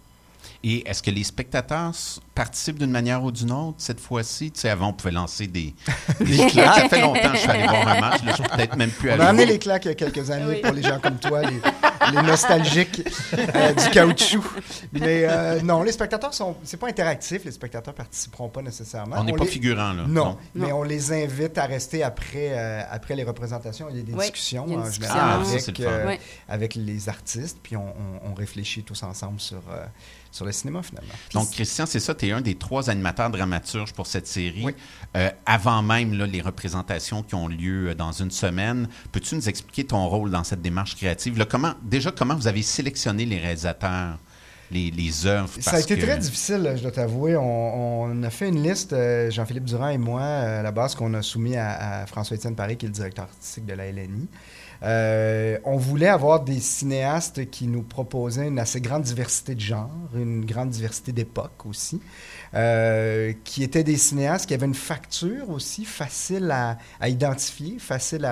Et 0.64 0.88
est-ce 0.90 1.02
que 1.02 1.12
les 1.12 1.24
spectateurs 1.24 1.94
participent 2.36 2.78
d'une 2.78 2.92
manière 2.92 3.24
ou 3.24 3.32
d'une 3.32 3.52
autre 3.52 3.76
cette 3.80 4.00
fois-ci? 4.00 4.52
Tu 4.52 4.60
sais, 4.62 4.70
avant, 4.70 4.90
on 4.90 4.94
pouvait 4.94 5.12
lancer 5.12 5.48
des, 5.48 5.74
des 6.20 6.46
claques. 6.48 6.76
Ça 6.82 6.90
fait 6.90 7.02
longtemps 7.02 7.32
que 7.32 7.36
je 7.36 7.42
suis 7.42 7.50
allé 7.50 7.64
voir 7.68 7.88
un 7.88 8.00
match. 8.02 8.24
Là, 8.24 8.32
je 8.32 8.44
suis 8.44 8.44
peut-être 8.44 8.76
même 8.76 8.92
plus 8.92 9.10
On 9.10 9.14
allé 9.14 9.24
a 9.24 9.28
amené 9.30 9.46
les 9.46 9.58
claques 9.60 9.86
il 9.86 9.90
y 9.90 9.92
a 9.92 9.96
quelques 9.96 10.30
années 10.30 10.46
Oui. 10.56 10.62
pour 10.62 10.74
les 10.74 10.84
gens 10.84 11.00
comme 11.00 11.18
toi, 11.18 11.42
les, 11.44 11.60
les 12.14 12.22
nostalgiques 12.22 13.02
euh, 13.56 13.74
du 13.74 13.90
caoutchouc. 13.90 14.44
Mais 14.92 15.26
euh, 15.28 15.62
non, 15.62 15.82
les 15.84 15.92
spectateurs 15.92 16.34
sont. 16.34 16.56
C'est 16.64 16.78
pas 16.78 16.88
interactif, 16.90 17.46
les 17.46 17.52
spectateurs 17.52 17.94
participeront 17.94 18.50
pas 18.50 18.62
nécessairement. 18.62 19.16
On 19.20 19.24
n'est 19.24 19.34
pas 19.34 19.46
les- 19.46 19.50
figurant, 19.50 19.94
là. 19.94 20.04
Non, 20.08 20.26
Non. 20.26 20.38
mais 20.56 20.72
on 20.74 20.84
les 20.84 21.12
invite 21.14 21.58
à 21.58 21.66
rester 21.66 22.04
après, 22.04 22.50
euh, 22.52 22.82
après 22.92 23.16
les 23.16 23.24
représentations. 23.24 23.88
Il 23.90 23.98
y 23.98 24.00
a 24.02 24.04
des 24.04 24.12
Oui, 24.14 24.20
discussions 24.20 24.66
a 24.66 24.84
discussion. 24.88 25.14
Ah, 25.18 25.40
ça, 25.44 25.50
avec, 25.50 25.62
c'est 25.62 25.78
le 25.80 25.88
euh, 25.88 26.08
Oui. 26.10 26.20
avec 26.50 26.76
les 26.76 27.10
artistes, 27.10 27.58
puis 27.64 27.78
on, 27.78 27.86
on- 27.88 28.32
on 28.32 28.34
réfléchit 28.34 28.84
tous 28.84 29.02
ensemble 29.04 29.40
sur, 29.40 29.62
euh, 29.72 29.86
sur 30.32 30.46
le 30.46 30.52
cinéma 30.52 30.82
finalement. 30.84 31.14
Donc, 31.34 31.50
Christian, 31.52 31.86
c'est 31.86 32.00
ça, 32.00 32.14
tu 32.26 32.32
es 32.32 32.34
un 32.34 32.42
des 32.42 32.56
trois 32.56 32.90
animateurs 32.90 33.30
dramaturges 33.30 33.94
pour 33.94 34.08
cette 34.08 34.28
série. 34.28 34.64
Oui. 34.66 34.76
Euh, 35.16 35.30
avant 35.46 35.82
même 35.82 36.14
là, 36.18 36.26
les 36.26 36.42
représentations 36.42 37.24
qui 37.24 37.36
ont 37.36 37.48
lieu 37.48 37.90
euh, 37.90 37.96
dans 37.96 38.12
une 38.12 38.32
semaine, 38.32 38.88
peux-tu 39.12 39.36
nous 39.36 39.48
expliquer 39.50 39.86
ton 39.86 40.08
rôle 40.08 40.32
dans 40.32 40.44
cette 40.44 40.62
démarche 40.62 40.96
créative? 40.96 41.38
Là, 41.38 41.46
comment, 41.46 41.74
déjà, 41.84 42.12
comment 42.12 42.36
vous 42.36 42.48
avez 42.48 42.62
sélectionné 42.64 43.26
les 43.26 43.38
réalisateurs, 43.38 44.18
les, 44.72 44.92
les 44.92 45.26
œuvres? 45.26 45.50
Ça 45.60 45.76
a 45.78 45.80
été 45.80 45.96
que- 45.96 46.02
très 46.02 46.18
difficile, 46.18 46.74
je 46.76 46.82
dois 46.82 46.92
t'avouer. 46.92 47.38
On, 47.38 48.02
on 48.04 48.24
a 48.24 48.30
fait 48.30 48.50
une 48.50 48.62
liste, 48.64 48.94
euh, 48.94 49.30
Jean-Philippe 49.32 49.66
Durand 49.66 49.90
et 49.90 49.98
moi, 49.98 50.22
à 50.24 50.64
la 50.64 50.72
base, 50.72 50.96
qu'on 50.96 51.14
a 51.14 51.22
soumis 51.22 51.56
à, 51.56 52.02
à 52.02 52.06
François-Étienne 52.08 52.56
Paris, 52.56 52.76
qui 52.78 52.86
est 52.86 52.90
le 52.90 52.94
directeur 52.94 53.26
artistique 53.26 53.66
de 53.66 53.74
la 53.74 53.92
LNI. 53.92 54.28
Euh, 54.86 55.58
on 55.64 55.78
voulait 55.78 56.08
avoir 56.08 56.42
des 56.42 56.60
cinéastes 56.60 57.50
qui 57.50 57.68
nous 57.68 57.82
proposaient 57.82 58.48
une 58.48 58.60
assez 58.60 58.80
grande 58.82 59.02
diversité 59.02 59.56
de 59.56 59.60
genres, 59.60 59.90
une 60.14 60.46
grande 60.46 60.70
diversité 60.70 61.12
d'époques 61.12 61.66
aussi, 61.66 62.00
euh, 62.54 63.34
qui 63.44 63.64
étaient 63.64 63.84
des 63.84 63.98
cinéastes 63.98 64.46
qui 64.46 64.54
avaient 64.54 64.68
une 64.68 64.76
facture 64.76 65.50
aussi 65.50 65.86
facile 65.86 66.52
à, 66.52 66.78
identifier, 67.08 67.80
facile 67.80 68.26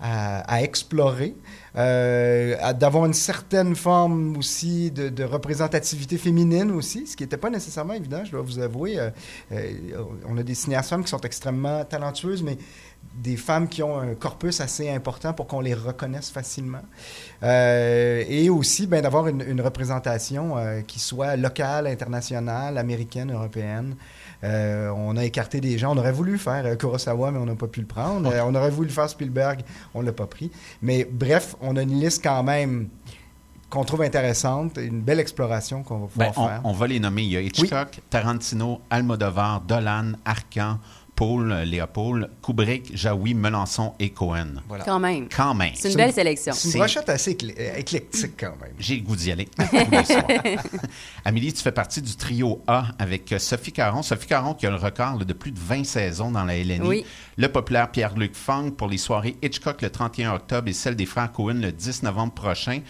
à, 0.00 0.62
explorer, 0.62 1.34
euh, 1.76 2.72
d'avoir 2.74 3.06
une 3.06 3.14
certaine 3.14 3.74
forme 3.74 4.36
aussi 4.36 4.90
de, 4.90 5.08
de 5.08 5.24
représentativité 5.24 6.18
féminine 6.18 6.72
aussi, 6.72 7.06
ce 7.06 7.16
qui 7.16 7.22
n'était 7.22 7.36
pas 7.38 7.50
nécessairement 7.50 7.94
évident, 7.94 8.22
je 8.24 8.32
dois 8.32 8.42
vous 8.42 8.58
avouer. 8.58 8.98
On 10.28 10.36
a 10.36 10.42
des 10.42 10.54
cinéastes 10.54 10.90
femmes 10.90 11.04
qui 11.04 11.10
sont 11.10 11.20
extrêmement 11.20 11.84
talentueuses, 11.84 12.42
mais 12.42 12.58
des 13.14 13.36
femmes 13.36 13.68
qui 13.68 13.82
ont 13.82 13.98
un 13.98 14.14
corpus 14.14 14.60
assez 14.60 14.90
important 14.90 15.32
pour 15.32 15.46
qu'on 15.46 15.60
les 15.60 15.74
reconnaisse 15.74 16.30
facilement. 16.30 16.82
Euh, 17.42 18.24
et 18.28 18.50
aussi 18.50 18.86
ben, 18.86 19.02
d'avoir 19.02 19.28
une, 19.28 19.42
une 19.42 19.60
représentation 19.60 20.56
euh, 20.56 20.80
qui 20.82 20.98
soit 20.98 21.36
locale, 21.36 21.86
internationale, 21.86 22.78
américaine, 22.78 23.32
européenne. 23.32 23.96
Euh, 24.44 24.90
on 24.94 25.16
a 25.16 25.24
écarté 25.24 25.60
des 25.60 25.78
gens. 25.78 25.94
On 25.94 25.98
aurait 25.98 26.12
voulu 26.12 26.38
faire 26.38 26.76
Kurosawa, 26.76 27.30
mais 27.30 27.38
on 27.38 27.46
n'a 27.46 27.54
pas 27.54 27.68
pu 27.68 27.80
le 27.80 27.86
prendre. 27.86 28.30
On 28.44 28.54
aurait 28.54 28.70
voulu 28.70 28.90
faire 28.90 29.08
Spielberg, 29.08 29.60
on 29.94 30.02
ne 30.02 30.06
l'a 30.06 30.12
pas 30.12 30.26
pris. 30.26 30.50
Mais 30.82 31.08
bref, 31.10 31.56
on 31.60 31.76
a 31.76 31.82
une 31.82 31.98
liste 31.98 32.22
quand 32.22 32.42
même 32.42 32.88
qu'on 33.70 33.84
trouve 33.84 34.02
intéressante, 34.02 34.78
une 34.78 35.00
belle 35.00 35.18
exploration 35.18 35.82
qu'on 35.82 35.98
va 35.98 36.06
Ben, 36.14 36.26
pouvoir 36.28 36.38
on, 36.38 36.48
faire. 36.48 36.60
on 36.64 36.72
va 36.72 36.86
les 36.86 37.00
nommer. 37.00 37.22
Il 37.22 37.30
y 37.30 37.36
a 37.36 37.40
Hitchcock, 37.40 38.00
Tarantino, 38.10 38.80
Almodovar, 38.90 39.62
Dolan, 39.62 40.12
Arcan, 40.24 40.78
Paul, 41.16 41.50
euh, 41.50 41.64
Léopold, 41.64 42.30
Kubrick, 42.44 42.94
Jaoui, 42.94 43.32
Melançon 43.32 43.94
et 43.98 44.10
Cohen. 44.10 44.62
Voilà. 44.68 44.84
Quand 44.84 45.00
même. 45.00 45.28
Quand 45.34 45.54
même. 45.54 45.72
C'est 45.74 45.90
une 45.90 45.96
belle 45.96 46.12
sélection. 46.12 46.52
C'est 46.52 46.72
une 46.72 46.78
brochette 46.78 47.08
assez 47.08 47.36
euh, 47.42 47.76
éclectique 47.76 48.32
quand 48.38 48.54
même. 48.60 48.74
J'ai 48.78 48.96
le 48.96 49.02
goût 49.02 49.16
d'y 49.16 49.32
aller. 49.32 49.48
Amélie, 51.24 51.54
tu 51.54 51.62
fais 51.62 51.72
partie 51.72 52.02
du 52.02 52.14
trio 52.16 52.62
A 52.66 52.88
avec 52.98 53.32
euh, 53.32 53.38
Sophie 53.38 53.72
Caron. 53.72 54.02
Sophie 54.02 54.26
Caron 54.26 54.52
qui 54.52 54.66
a 54.66 54.70
le 54.70 54.76
record 54.76 55.18
là, 55.18 55.24
de 55.24 55.32
plus 55.32 55.52
de 55.52 55.58
20 55.58 55.84
saisons 55.84 56.30
dans 56.30 56.44
la 56.44 56.54
LNI. 56.54 56.80
Oui. 56.86 57.06
Le 57.38 57.48
populaire 57.48 57.90
Pierre-Luc 57.90 58.34
Fong 58.34 58.72
pour 58.72 58.88
les 58.88 58.98
soirées 58.98 59.36
Hitchcock 59.42 59.80
le 59.80 59.88
31 59.88 60.34
octobre 60.34 60.68
et 60.68 60.74
celle 60.74 60.96
des 60.96 61.06
frères 61.06 61.32
Cohen 61.32 61.60
le 61.62 61.72
10 61.72 62.02
novembre 62.02 62.34
prochain. 62.34 62.80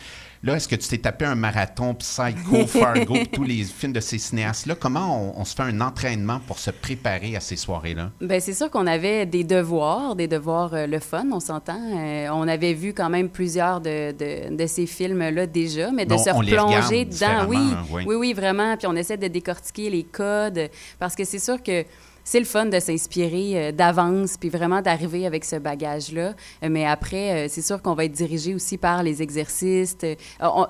Là, 0.43 0.57
est-ce 0.57 0.69
que 0.69 0.77
tu 0.77 0.89
t'es 0.89 0.99
tapé 0.99 1.25
un 1.25 1.35
marathon 1.35 1.95
Psycho, 1.95 2.67
Fargo, 2.67 3.17
tous 3.33 3.43
les 3.45 3.65
films 3.65 3.93
de 3.93 4.01
ces 4.01 4.19
cinéastes-là? 4.19 4.75
Comment 4.79 5.33
on, 5.35 5.41
on 5.41 5.45
se 5.45 5.55
fait 5.55 5.63
un 5.63 5.81
entraînement 5.81 6.41
pour 6.47 6.59
se 6.59 6.71
préparer 6.71 7.37
à 7.37 7.41
ces 7.41 7.57
soirées-là? 7.57 8.11
Ben 8.21 8.41
c'est 8.41 8.53
sûr 8.55 8.71
qu'on 8.71 8.87
avait 8.87 9.27
des 9.27 9.45
devoirs, 9.45 10.15
des 10.15 10.29
devoirs 10.29 10.75
euh, 10.75 10.87
le 10.87 10.99
fun, 10.99 11.25
on 11.33 11.41
s'entend. 11.41 11.81
Euh, 11.95 12.29
on 12.33 12.47
avait 12.49 12.75
vu 12.75 12.93
quand 12.93 13.09
même 13.11 13.29
plusieurs 13.29 13.81
de, 13.81 14.13
de, 14.13 14.55
de 14.55 14.67
ces 14.67 14.87
films-là 14.87 15.47
déjà, 15.47 15.91
mais 15.91 16.05
de 16.05 16.11
Bon, 16.11 16.19
se 16.19 16.31
replonger 16.31 17.05
dedans, 17.07 17.47
oui. 17.49 18.05
oui, 18.07 18.15
oui, 18.15 18.33
vraiment. 18.33 18.77
Puis 18.77 18.87
on 18.87 18.95
essaie 18.97 19.17
de 19.17 19.29
décortiquer 19.29 19.91
les 19.91 20.05
codes 20.05 20.69
parce 20.99 21.15
que 21.15 21.25
c'est 21.25 21.39
sûr 21.39 21.63
que 21.63 21.85
c'est 22.27 22.41
le 22.41 22.45
fun 22.45 22.67
de 22.67 22.81
s'inspirer 22.81 23.69
euh, 23.69 23.73
d'avance 23.73 24.37
puis 24.37 24.49
vraiment 24.49 24.83
d'arriver 24.83 25.27
avec 25.27 25.45
ce 25.45 25.55
bagage-là. 25.57 26.35
Euh, 26.65 26.69
mais 26.69 26.85
après, 26.85 27.47
euh, 27.47 27.49
c'est 27.49 27.63
sûr 27.63 27.81
qu'on 27.81 27.95
va 27.95 28.05
être 28.05 28.13
dirigé 28.13 28.53
aussi 28.53 28.79
par 28.79 29.05
les 29.05 29.23
exercices. 29.23 29.97
Tu 29.97 30.17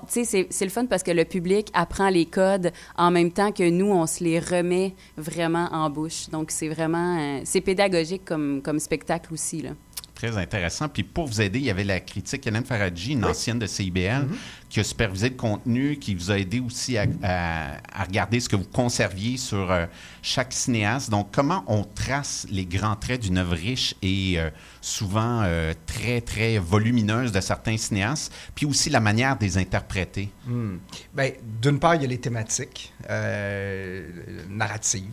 sais, 0.07 0.23
c'est- 0.51 0.65
le 0.65 0.69
fun 0.69 0.85
parce 0.85 1.01
que 1.01 1.11
le 1.11 1.25
public 1.25 1.69
apprend 1.73 2.09
les 2.09 2.25
codes 2.27 2.71
en 2.95 3.09
même 3.09 3.31
temps 3.31 3.51
que 3.51 3.67
nous, 3.67 3.87
on 3.91 4.05
se 4.05 4.23
les 4.23 4.39
remet 4.39 4.93
vraiment 5.17 5.67
en 5.71 5.89
bouche. 5.89 6.29
Donc, 6.29 6.51
c'est 6.51 6.69
vraiment... 6.69 7.41
c'est 7.43 7.61
pédagogique 7.61 8.23
comme, 8.23 8.61
comme 8.61 8.79
spectacle 8.79 9.33
aussi, 9.33 9.63
là. 9.63 9.71
Très 10.17 10.35
intéressant. 10.35 10.89
Puis 10.89 11.03
pour 11.03 11.27
vous 11.27 11.41
aider, 11.41 11.59
il 11.59 11.65
y 11.65 11.69
avait 11.69 11.83
la 11.83 11.99
critique 11.99 12.47
Hélène 12.47 12.65
Faradji, 12.65 13.11
une 13.13 13.23
ancienne 13.23 13.59
de 13.59 13.67
CIBL, 13.67 14.25
qui 14.67 14.79
a 14.79 14.83
supervisé 14.83 15.29
le 15.29 15.35
contenu, 15.35 15.97
qui 15.99 16.15
vous 16.15 16.31
a 16.31 16.39
aidé 16.39 16.59
aussi 16.59 16.97
à, 16.97 17.05
à- 17.21 17.77
à 17.93 18.03
regarder 18.03 18.39
ce 18.39 18.49
que 18.49 18.55
vous 18.55 18.65
conserviez 18.65 19.37
sur 19.37 19.69
euh, 19.71 19.85
chaque 20.23 20.53
cinéaste. 20.53 21.11
Donc, 21.11 21.27
comment 21.31 21.63
on 21.67 21.83
trace 21.83 22.47
les 22.49 22.65
grands 22.65 22.95
traits 22.95 23.21
d'une 23.21 23.37
œuvre 23.37 23.53
riche 23.55 23.93
et 24.01 24.39
euh, 24.39 24.49
souvent 24.81 25.41
euh, 25.43 25.75
très, 25.85 26.19
très 26.21 26.57
volumineuse 26.57 27.31
de 27.31 27.39
certains 27.39 27.77
cinéastes, 27.77 28.33
puis 28.55 28.65
aussi 28.65 28.89
la 28.89 28.99
manière 28.99 29.37
de 29.37 29.43
les 29.45 29.59
interpréter? 29.59 30.29
Ben, 31.13 31.31
D'une 31.61 31.77
part, 31.79 31.93
il 31.93 32.01
y 32.01 32.05
a 32.05 32.07
les 32.07 32.19
thématiques 32.19 32.91
narratives, 34.49 35.03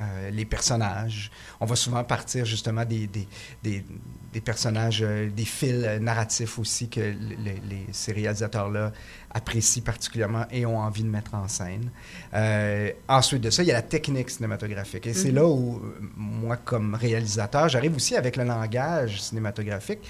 euh, 0.00 0.30
les 0.30 0.44
personnages. 0.44 1.30
On 1.60 1.66
va 1.66 1.76
souvent 1.76 2.02
partir 2.04 2.44
justement 2.44 2.84
des, 2.84 3.06
des, 3.06 3.28
des, 3.62 3.84
des 4.32 4.40
personnages, 4.40 5.02
euh, 5.02 5.28
des 5.28 5.44
fils 5.44 5.82
euh, 5.84 5.98
narratifs 5.98 6.58
aussi 6.58 6.88
que 6.88 7.00
le- 7.00 7.10
le- 7.12 7.68
les, 7.68 7.86
ces 7.92 8.12
réalisateurs-là 8.12 8.92
apprécient 9.32 9.82
particulièrement 9.82 10.44
et 10.50 10.66
ont 10.66 10.78
envie 10.78 11.02
de 11.02 11.08
mettre 11.08 11.34
en 11.34 11.48
scène. 11.48 11.90
Euh, 12.34 12.90
ensuite 13.08 13.42
de 13.42 13.50
ça, 13.50 13.62
il 13.62 13.66
y 13.66 13.70
a 13.72 13.74
la 13.74 13.82
technique 13.82 14.30
cinématographique. 14.30 15.06
Et 15.06 15.14
c'est 15.14 15.30
là 15.32 15.46
où, 15.46 15.80
moi, 16.16 16.56
comme 16.56 16.94
réalisateur, 16.94 17.68
j'arrive 17.68 17.94
aussi 17.96 18.16
avec 18.16 18.36
le 18.36 18.44
langage 18.44 19.20
cinématographique 19.20 20.00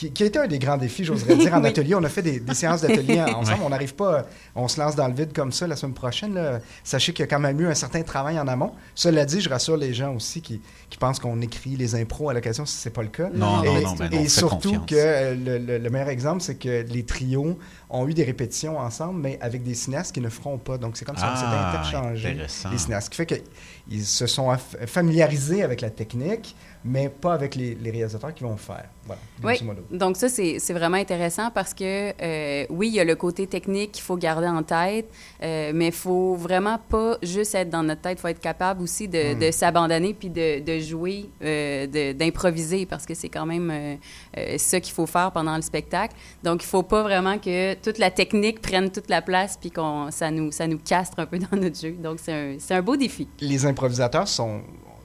qui, 0.00 0.10
qui 0.12 0.22
a 0.22 0.26
été 0.26 0.38
un 0.38 0.46
des 0.46 0.58
grands 0.58 0.78
défis, 0.78 1.04
j'oserais 1.04 1.36
dire, 1.36 1.52
en 1.54 1.60
Oui. 1.62 1.68
atelier. 1.68 1.94
On 1.94 2.02
a 2.04 2.08
fait 2.08 2.22
des, 2.22 2.40
des 2.40 2.54
séances 2.54 2.80
d'atelier 2.80 3.20
ensemble. 3.36 3.60
On 3.64 3.68
n'arrive 3.68 3.94
pas, 3.94 4.26
on 4.54 4.66
se 4.66 4.80
lance 4.80 4.96
dans 4.96 5.06
le 5.08 5.12
vide 5.14 5.32
comme 5.34 5.52
ça 5.52 5.66
la 5.66 5.76
semaine 5.76 5.94
prochaine. 5.94 6.34
là. 6.34 6.60
Sachez 6.84 7.12
qu'il 7.12 7.22
y 7.22 7.24
a 7.24 7.26
quand 7.26 7.38
même 7.38 7.60
eu 7.60 7.66
un 7.66 7.74
certain 7.74 8.02
travail 8.02 8.38
en 8.40 8.48
amont. 8.48 8.72
Cela 8.94 9.26
dit, 9.26 9.40
je 9.42 9.50
rassure 9.50 9.76
les 9.76 9.92
gens 9.92 10.14
aussi 10.14 10.40
qui, 10.40 10.62
qui 10.88 10.96
pensent 10.96 11.18
qu'on 11.18 11.40
écrit 11.42 11.76
les 11.76 11.94
impros 11.94 12.30
à 12.30 12.34
l'occasion, 12.34 12.64
si 12.64 12.76
ce 12.78 12.88
n'est 12.88 12.92
pas 12.94 13.02
le 13.02 13.08
cas. 13.08 13.28
Non, 13.34 13.62
et, 13.62 13.66
non, 13.66 13.80
non, 13.82 13.94
ben 13.94 14.10
non, 14.10 14.20
et 14.20 14.28
surtout 14.28 14.68
confiance. 14.70 14.86
que 14.86 14.94
euh, 14.96 15.34
le, 15.34 15.58
le- 15.58 15.78
le 15.78 15.90
meilleur 15.90 16.08
exemple, 16.08 16.40
c'est 16.40 16.54
que 16.56 16.82
les 16.88 17.04
trios 17.04 17.58
ont 17.90 18.08
eu 18.08 18.14
des 18.14 18.24
répétitions 18.24 18.78
ensemble, 18.78 19.20
mais 19.20 19.38
avec 19.42 19.62
des 19.62 19.74
cinéastes 19.74 20.14
qui 20.14 20.20
ne 20.22 20.28
feront 20.30 20.56
pas. 20.58 20.78
Donc, 20.78 20.96
c'est 20.96 21.04
comme 21.04 21.16
ça 21.18 21.28
qu'on 21.28 21.36
s'est 21.36 21.42
Ah, 21.46 21.70
interchangé 21.70 22.34
les 22.34 22.48
cinéastes. 22.78 23.06
Ce 23.06 23.10
qui 23.10 23.16
fait 23.16 23.26
qu'ils 23.26 24.04
se 24.04 24.26
sont 24.26 24.48
familiarisés 24.86 25.62
avec 25.62 25.80
la 25.80 25.90
technique, 25.90 26.54
mais 26.84 27.08
pas 27.08 27.34
avec 27.34 27.54
les, 27.54 27.74
les 27.74 27.90
réalisateurs 27.90 28.32
qui 28.34 28.42
vont 28.42 28.56
faire. 28.56 28.88
Voilà, 29.04 29.20
Oui, 29.42 29.62
modo. 29.64 29.82
donc 29.90 30.16
ça, 30.16 30.28
c'est 30.28 30.58
c'est 30.58 30.72
vraiment 30.72 30.96
intéressant 30.96 31.50
parce 31.50 31.74
que, 31.74 32.12
euh, 32.22 32.66
oui, 32.70 32.88
il 32.88 32.94
y 32.94 33.00
a 33.00 33.04
le 33.04 33.16
côté 33.16 33.46
technique 33.46 33.92
qu'il 33.92 34.02
faut 34.04 34.16
garder 34.16 34.46
en 34.46 34.62
tête, 34.62 35.10
euh, 35.42 35.72
mais 35.74 35.86
il 35.86 35.92
faut 35.92 36.34
vraiment 36.36 36.78
pas 36.88 37.16
juste 37.22 37.54
être 37.54 37.70
dans 37.70 37.82
notre 37.82 38.02
tête, 38.02 38.18
il 38.18 38.20
faut 38.20 38.28
être 38.28 38.40
capable 38.40 38.82
aussi 38.82 39.08
de, 39.08 39.34
Mm. 39.34 39.38
de 39.38 39.50
s'abandonner 39.50 40.14
puis 40.14 40.30
de, 40.30 40.60
de 40.60 40.78
jouer, 40.80 41.26
euh, 41.42 41.86
de- 41.86 42.12
d'improviser 42.12 42.86
parce 42.86 43.04
que 43.06 43.14
c'est 43.14 43.28
quand 43.28 43.46
même 43.46 43.70
euh, 43.70 43.96
euh, 44.38 44.58
ça 44.58 44.80
qu'il 44.80 44.94
faut 44.94 45.06
faire 45.06 45.32
pendant 45.32 45.56
le 45.56 45.62
spectacle. 45.62 46.14
Donc, 46.44 46.62
il 46.62 46.66
faut 46.66 46.82
pas 46.84 47.02
vraiment 47.02 47.38
que 47.38 47.74
toute 47.74 47.98
la 47.98 48.10
technique 48.10 48.60
prenne 48.62 48.90
toute 48.90 49.08
la 49.10 49.22
place 49.22 49.56
puis 49.60 49.70
qu'on 49.70 50.10
ça 50.10 50.30
nous, 50.30 50.52
ça 50.52 50.66
nous 50.66 50.78
castre 50.78 51.18
un 51.18 51.26
peu 51.26 51.38
dans 51.50 51.56
notre 51.58 51.78
jeu. 51.80 51.92
Donc, 51.92 52.18
c'est 52.22 52.32
un, 52.32 52.56
c'est 52.58 52.74
un 52.74 52.82
beau 52.82 52.96
défi. 52.96 53.26
les 53.40 53.66
improvisateurs 53.66 54.28
sont, 54.28 54.60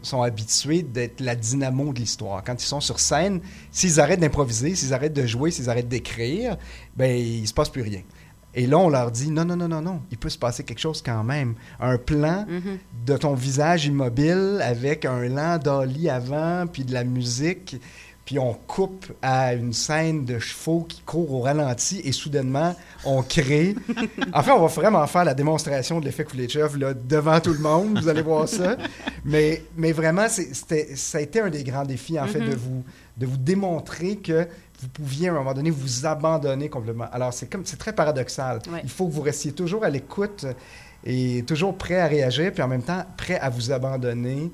sont 0.06 0.22
habitués 0.22 0.82
d'être 0.84 1.20
la 1.20 1.36
dynamo 1.36 1.92
de 1.94 2.00
l'histoire. 2.00 2.44
Quand 2.44 2.62
ils 2.62 2.66
sont 2.66 2.80
sur 2.82 3.00
scène, 3.00 3.42
s'ils 3.72 4.00
arrêtent 4.00 4.20
d'improviser, 4.22 4.76
s'ils 4.76 4.94
arrêtent 4.94 5.14
de 5.14 5.26
jouer, 5.26 5.52
s'ils 5.52 5.70
arrêtent 5.70 5.90
d'écrire, 5.90 6.58
ben 6.96 7.16
il 7.16 7.48
se 7.48 7.54
passe 7.54 7.70
plus 7.70 7.82
rien. 7.82 8.02
Et 8.58 8.68
là, 8.68 8.78
on 8.78 8.88
leur 8.88 9.12
dit 9.12 9.30
non, 9.32 9.44
non, 9.44 9.58
non, 9.58 9.68
non, 9.68 9.82
non, 9.82 10.02
il 10.12 10.18
peut 10.18 10.30
se 10.30 10.38
passer 10.38 10.64
quelque 10.64 10.80
chose 10.80 11.02
quand 11.06 11.26
même. 11.26 11.56
Un 11.80 11.98
plan 11.98 12.46
Mhm. 12.48 12.78
de 13.06 13.18
ton 13.18 13.34
visage 13.34 13.86
immobile 13.86 14.60
avec 14.64 15.04
un 15.04 15.28
lent 15.28 15.58
dolly 15.58 16.10
avant, 16.10 16.66
puis 16.66 16.86
de 16.86 16.94
la 16.94 17.04
musique, 17.04 17.82
puis 18.26 18.40
on 18.40 18.54
coupe 18.54 19.06
à 19.22 19.54
une 19.54 19.72
scène 19.72 20.26
de 20.26 20.40
chevaux 20.40 20.82
qui 20.90 21.02
courent 21.02 21.32
au 21.32 21.42
ralenti 21.42 22.02
et 22.04 22.12
soudainement, 22.12 22.76
on 23.06 23.22
crée. 23.22 23.76
Enfin, 24.34 24.54
on 24.56 24.62
va 24.62 24.68
vraiment 24.68 25.06
faire 25.08 25.24
la 25.26 25.36
démonstration 25.36 26.00
de 26.00 26.06
l'effet 26.06 26.26
Kuleshov 26.26 26.78
là, 26.78 26.94
devant 26.96 27.40
tout 27.40 27.54
le 27.54 27.60
monde, 27.60 28.00
vous 28.02 28.08
allez 28.10 28.24
voir 28.24 28.50
ça. 28.50 28.78
Mais, 29.24 29.64
mais 29.78 29.92
vraiment, 29.92 30.28
c'était- 30.28 30.96
ça 30.96 31.20
a 31.20 31.22
été 31.22 31.40
un 31.40 31.50
des 31.50 31.64
grands 31.64 31.86
défis, 31.86 32.20
en 32.20 32.26
fait, 32.28 32.40
de 32.40 32.56
vous, 32.56 32.84
de 33.16 33.26
vous 33.28 33.38
démontrer 33.38 34.16
que 34.18 34.48
vous 34.82 34.88
pouviez 34.90 35.30
à 35.30 35.32
un 35.32 35.36
moment 35.36 35.54
donné 35.54 35.70
vous 35.70 36.06
abandonner 36.06 36.68
complètement. 36.68 37.06
Alors, 37.14 37.32
c'est 37.34 37.48
comme 37.50 37.66
c'est 37.66 37.78
très 37.78 37.94
paradoxal. 37.94 38.60
Ouais. 38.72 38.82
Il 38.84 38.90
faut 38.90 39.08
que 39.08 39.14
vous 39.14 39.22
restiez 39.22 39.52
toujours 39.54 39.84
à 39.86 39.90
l'écoute 39.90 40.46
et 41.06 41.44
toujours 41.48 41.78
prêt 41.78 42.00
à 42.00 42.08
réagir, 42.08 42.52
puis 42.52 42.64
en 42.64 42.68
même 42.68 42.84
temps 42.84 43.06
prêt 43.18 43.40
à 43.40 43.50
vous 43.50 43.72
abandonner 43.72 44.52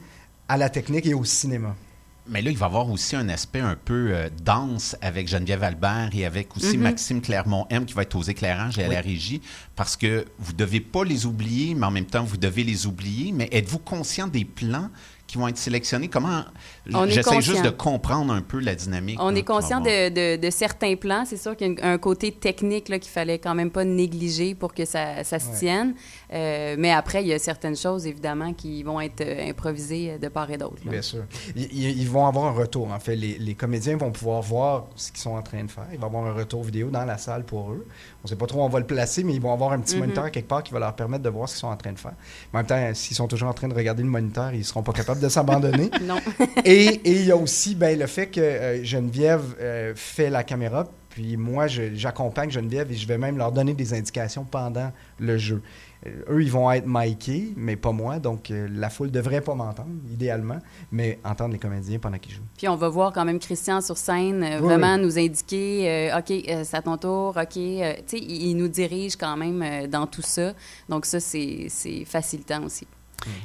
à 0.49 0.57
la 0.57 0.69
technique 0.69 1.05
et 1.05 1.13
au 1.13 1.23
cinéma. 1.23 1.73
Mais 2.27 2.41
là, 2.41 2.51
il 2.51 2.57
va 2.57 2.67
y 2.67 2.69
avoir 2.69 2.89
aussi 2.89 3.15
un 3.15 3.27
aspect 3.29 3.59
un 3.59 3.75
peu 3.75 4.09
euh, 4.11 4.29
dense 4.43 4.95
avec 5.01 5.27
Geneviève 5.27 5.63
Albert 5.63 6.09
et 6.13 6.25
avec 6.25 6.55
aussi 6.55 6.77
Mhm. 6.77 6.83
Maxime 6.83 7.21
Clermont-M 7.21 7.85
qui 7.85 7.93
va 7.93 8.03
être 8.03 8.15
aux 8.15 8.21
éclairages 8.23 8.77
et 8.77 8.83
à 8.85 8.87
Oui. 8.89 8.93
la 8.95 9.01
régie, 9.01 9.41
parce 9.75 9.97
que 9.97 10.25
vous 10.37 10.51
ne 10.53 10.57
devez 10.57 10.79
pas 10.81 11.03
les 11.03 11.25
oublier, 11.25 11.73
mais 11.75 11.85
en 11.87 11.91
même 11.91 12.05
temps, 12.05 12.23
vous 12.23 12.37
devez 12.37 12.63
les 12.63 12.85
oublier. 12.85 13.31
Mais 13.31 13.49
êtes-vous 13.51 13.79
conscient 13.79 14.27
des 14.27 14.45
plans 14.45 14.89
qui 15.27 15.37
vont 15.37 15.47
être 15.47 15.57
sélectionnés? 15.57 16.09
Comment... 16.09 16.43
On 16.91 17.05
est 17.05 17.11
J'essaie 17.11 17.35
juste 17.41 17.49
conscient. 17.51 17.63
de 17.63 17.69
comprendre 17.69 18.33
un 18.33 18.41
peu 18.41 18.59
la 18.59 18.73
dynamique. 18.73 19.19
On 19.21 19.29
là, 19.29 19.37
est 19.37 19.43
conscient 19.43 19.79
de, 19.81 20.09
de- 20.09 20.41
de 20.41 20.49
certains 20.49 20.95
plans. 20.95 21.23
C'est 21.25 21.37
sûr 21.37 21.55
qu'il 21.55 21.73
y 21.77 21.81
a 21.81 21.87
un 21.91 21.97
côté 21.99 22.31
technique 22.31 22.89
là, 22.89 22.97
qu'il 22.97 23.11
fallait 23.11 23.37
quand 23.37 23.53
même 23.53 23.69
pas 23.69 23.83
négliger 23.83 24.55
pour 24.55 24.73
que 24.73 24.85
ça, 24.85 25.23
ça 25.23 25.37
se 25.39 25.49
Ouais. 25.49 25.57
tienne. 25.59 25.93
Euh, 26.33 26.75
mais 26.79 26.91
après, 26.91 27.21
il 27.23 27.27
y 27.27 27.33
a 27.33 27.39
certaines 27.39 27.75
choses, 27.75 28.07
évidemment, 28.07 28.53
qui 28.53 28.81
vont 28.83 28.99
être 28.99 29.21
euh, 29.21 29.49
improvisées 29.49 30.11
euh, 30.13 30.17
de 30.17 30.27
part 30.27 30.49
et 30.49 30.57
d'autre. 30.57 30.77
là. 30.85 30.91
Bien 30.91 31.01
sûr. 31.01 31.23
Ils, 31.55 32.09
vont 32.09 32.25
avoir 32.25 32.45
un 32.45 32.51
retour, 32.51 32.91
en 32.91 32.99
fait. 32.99 33.15
Les, 33.15 33.37
les 33.37 33.53
comédiens 33.53 33.97
vont 33.97 34.11
pouvoir 34.11 34.41
voir 34.41 34.85
ce 34.95 35.11
qu'ils 35.11 35.21
sont 35.21 35.35
en 35.35 35.41
train 35.43 35.63
de 35.63 35.69
faire. 35.69 35.85
Il 35.91 35.99
va 35.99 36.07
y 36.07 36.09
avoir 36.09 36.25
un 36.25 36.33
retour 36.33 36.63
vidéo 36.63 36.89
dans 36.89 37.05
la 37.05 37.17
salle 37.17 37.43
pour 37.43 37.71
eux. 37.73 37.85
On 38.23 38.25
ne 38.25 38.29
sait 38.29 38.35
pas 38.35 38.45
trop 38.47 38.59
où 38.59 38.63
on 38.63 38.69
va 38.69 38.79
le 38.79 38.85
placer, 38.87 39.23
mais 39.23 39.33
ils 39.33 39.41
vont 39.41 39.53
avoir 39.53 39.71
un 39.73 39.79
petit 39.79 39.95
Mhm. 39.95 40.01
moniteur 40.01 40.31
quelque 40.31 40.47
part 40.47 40.63
qui 40.63 40.73
va 40.73 40.79
leur 40.79 40.95
permettre 40.95 41.23
de 41.23 41.29
voir 41.29 41.47
ce 41.47 41.53
qu'ils 41.55 41.61
sont 41.61 41.67
en 41.67 41.77
train 41.77 41.91
de 41.91 41.99
faire. 41.99 42.13
Mais 42.53 42.59
en 42.59 42.63
même 42.63 42.67
temps, 42.67 42.91
s'ils 42.95 43.15
sont 43.17 43.27
toujours 43.27 43.49
en 43.49 43.53
train 43.53 43.67
de 43.67 43.73
regarder 43.75 44.01
le 44.03 44.09
moniteur, 44.09 44.51
ils 44.53 44.59
ne 44.59 44.63
seront 44.63 44.83
pas 44.83 44.93
capables 44.93 45.19
de 45.21 45.29
s'abandonner. 45.29 45.89
Non. 46.01 46.15
et 46.65 46.70
et 46.71 47.11
il 47.11 47.25
y 47.25 47.31
a 47.31 47.35
aussi 47.37 47.75
ben, 47.75 47.97
le 47.97 48.07
fait 48.07 48.27
que 48.27 48.41
euh, 48.41 48.83
Geneviève 48.83 49.55
euh, 49.59 49.93
fait 49.95 50.29
la 50.29 50.43
caméra, 50.43 50.87
puis 51.11 51.35
moi, 51.35 51.67
j'accompagne 51.67 52.49
Geneviève 52.49 52.89
et 52.91 52.95
je 52.95 53.05
vais 53.05 53.17
même 53.17 53.37
leur 53.37 53.51
donner 53.51 53.73
des 53.73 53.93
indications 53.93 54.45
pendant 54.45 54.91
le 55.19 55.37
jeu. 55.37 55.61
Euh, 56.07 56.09
eux, 56.29 56.41
ils 56.41 56.51
vont 56.51 56.71
être 56.71 56.87
micés, 56.87 57.53
mais 57.57 57.75
pas 57.75 57.91
moi, 57.91 58.17
donc 58.17 58.49
euh, 58.49 58.67
la 58.71 58.89
foule 58.89 59.11
devrait 59.11 59.41
pas 59.41 59.53
m'entendre, 59.53 59.89
idéalement, 60.09 60.59
mais 60.91 61.19
entendre 61.23 61.51
les 61.51 61.59
comédiens 61.59 61.99
pendant 61.99 62.17
qu'ils 62.17 62.33
jouent. 62.35 62.47
Puis 62.57 62.67
on 62.69 62.77
va 62.77 62.87
voir 62.87 63.11
quand 63.11 63.25
même 63.25 63.39
Christian 63.39 63.81
sur 63.81 63.97
scène 63.97 64.41
euh, 64.41 64.59
Oui, 64.59 64.67
vraiment 64.67 64.95
oui. 64.95 65.01
nous 65.01 65.19
indiquer, 65.19 66.11
OK, 66.17 66.33
c'est 66.63 66.75
à 66.75 66.81
ton 66.81 66.97
tour, 66.97 67.35
OK. 67.37 67.49
tu 67.49 67.59
sais, 67.59 68.17
il, 68.17 68.47
il 68.47 68.55
nous 68.55 68.69
dirige 68.69 69.17
quand 69.17 69.35
même 69.35 69.87
dans 69.87 70.07
tout 70.07 70.23
ça. 70.23 70.53
Donc 70.87 71.05
ça, 71.05 71.19
c'est 71.19 71.67
facilitant 72.05 72.63
aussi. 72.63 72.87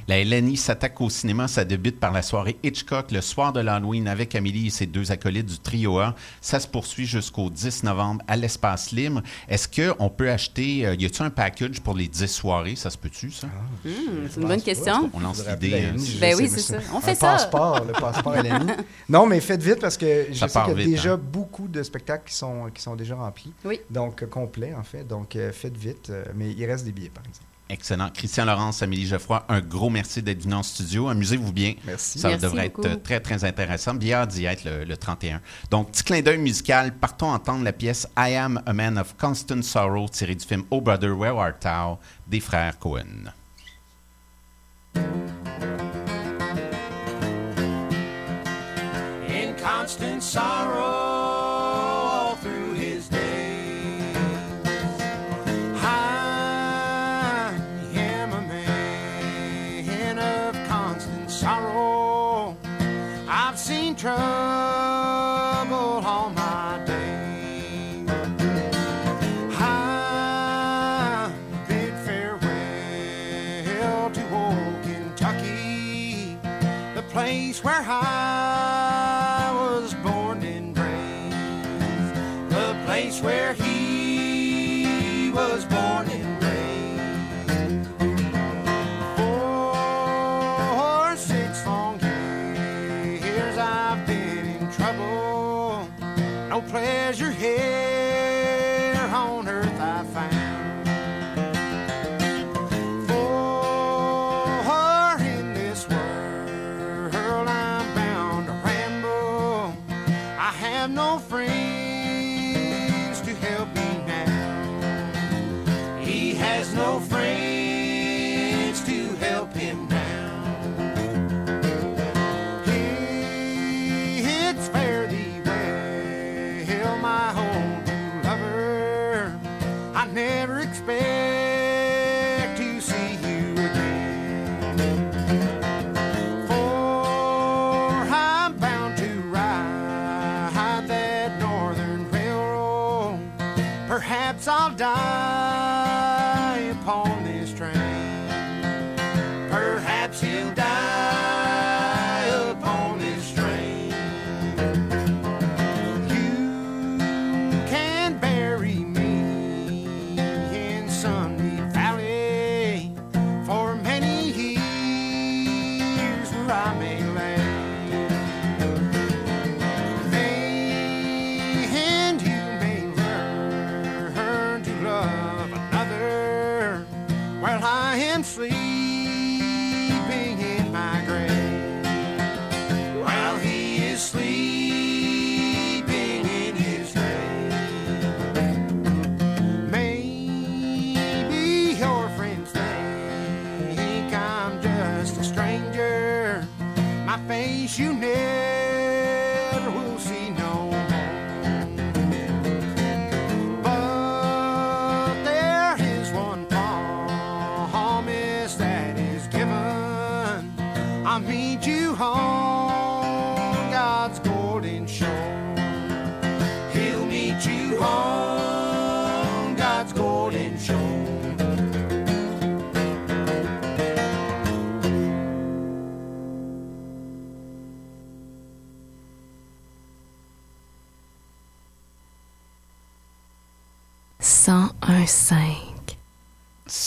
La 0.09 0.23
LNI 0.23 0.57
s'attaque 0.57 1.01
au 1.01 1.11
cinéma. 1.11 1.49
Ça 1.49 1.65
débute 1.65 2.01
par 2.01 2.13
la 2.13 2.23
soirée 2.23 2.57
Hitchcock 2.63 3.11
le 3.11 3.21
soir 3.21 3.53
de 3.53 3.61
l'Halloween 3.61 4.09
avec 4.09 4.35
Amélie 4.35 4.69
et 4.69 4.71
ses 4.71 4.87
deux 4.87 5.13
acolytes 5.13 5.47
du 5.47 5.59
Trio 5.59 5.99
A. 5.99 6.15
Ça 6.41 6.61
se 6.61 6.67
poursuit 6.69 7.07
jusqu'au 7.07 7.51
10 7.51 7.83
novembre 7.85 8.23
à 8.29 8.37
l'Espace 8.37 8.93
Libre. 8.93 9.23
Est-ce 9.49 9.69
qu'on 9.69 10.09
peut 10.09 10.31
acheter, 10.31 10.87
euh, 10.87 10.95
y 10.95 11.05
a-t-il 11.05 11.23
un 11.25 11.31
package 11.31 11.81
pour 11.81 11.95
les 11.95 12.09
10 12.09 12.27
soirées? 12.27 12.77
Ça 12.77 12.91
se 12.91 12.99
peut-tu, 12.99 13.31
ça? 13.31 13.47
Hmm, 13.85 13.91
c'est 14.31 14.41
une 14.41 14.49
bonne 14.49 14.63
question. 14.63 15.11
On 15.13 15.21
lance 15.21 15.43
l'idée. 15.47 15.85
hein. 15.91 15.95
Ben 16.21 16.35
sais, 16.35 16.43
oui, 16.43 16.49
c'est 16.49 16.61
ça. 16.61 16.79
On 16.93 16.99
un 16.99 17.01
fait 17.01 17.15
ça. 17.15 17.33
passeport, 17.33 17.85
le 17.85 17.93
passeport 17.93 18.35
LNI. 18.37 18.73
Non, 19.09 19.27
mais 19.27 19.41
faites 19.41 19.63
vite 19.63 19.81
parce 19.81 19.97
que 19.97 20.27
je 20.31 20.35
Ça 20.39 20.49
sais 20.49 20.59
qu'il 20.61 20.69
y 20.69 20.73
a 20.73 20.75
vite, 20.75 20.89
déjà 20.91 21.13
hein. 21.15 21.21
beaucoup 21.23 21.69
de 21.69 21.83
spectacles 21.83 22.29
qui 22.29 22.35
sont, 22.35 22.71
qui 22.75 22.83
sont 22.83 22.97
déjà 22.97 23.15
remplis. 23.15 23.53
Oui. 23.65 23.81
Donc, 23.91 24.23
euh, 24.23 24.27
complet, 24.27 24.75
en 24.75 24.83
fait. 24.83 25.05
Donc, 25.07 25.37
euh, 25.37 25.53
faites 25.53 25.77
vite. 25.77 26.13
mais 26.35 26.51
il 26.53 26.65
reste 26.67 26.85
des 26.85 26.93
billets, 26.93 27.11
par 27.11 27.25
exemple. 27.25 27.47
Excellent. 27.69 28.11
Christian 28.15 28.45
Laurence, 28.45 28.83
Amélie 28.83 29.07
Geoffroy, 29.07 29.45
un 29.49 29.61
gros 29.61 29.91
merci 29.91 30.23
d'être 30.23 30.43
venu 30.43 30.55
en 30.55 30.63
studio. 30.63 31.09
Amusez-vous 31.09 31.53
bien. 31.53 31.75
Merci. 31.85 32.21
Ça 32.21 32.29
Merci 32.29 32.43
devrait 32.43 32.69
beaucoup. 32.69 32.87
être 32.87 33.03
très, 33.03 33.19
très 33.19 33.45
intéressant. 33.45 33.95
Bien 33.95 34.19
hâte 34.19 34.31
d'y 34.31 34.45
être 34.45 34.65
le, 34.65 34.85
le 34.85 34.97
31. 34.97 35.41
Donc, 35.71 35.91
petit 35.91 36.05
clin 36.05 36.21
d'œil 36.23 36.39
musical. 36.39 36.93
Partons 36.95 37.31
entendre 37.31 37.65
la 37.65 37.73
pièce 37.73 38.07
I 38.17 38.35
Am 38.37 38.63
a 38.67 38.73
Man 38.73 38.97
of 38.99 39.17
Constant 39.19 39.63
Sorrow 39.63 40.09
tirée 40.09 40.37
du 40.37 40.47
film 40.47 40.63
Oh 40.71 40.81
Brother, 40.81 41.17
Where 41.19 41.39
Art 41.41 41.59
Thou? 41.61 41.99
des 42.29 42.41
frères 42.41 42.79
Cohen. 42.79 43.33
in 49.29 49.55
constant 49.57 50.23
sorrow 50.23 50.96
pleasure 96.69 97.31
head. 97.31 97.86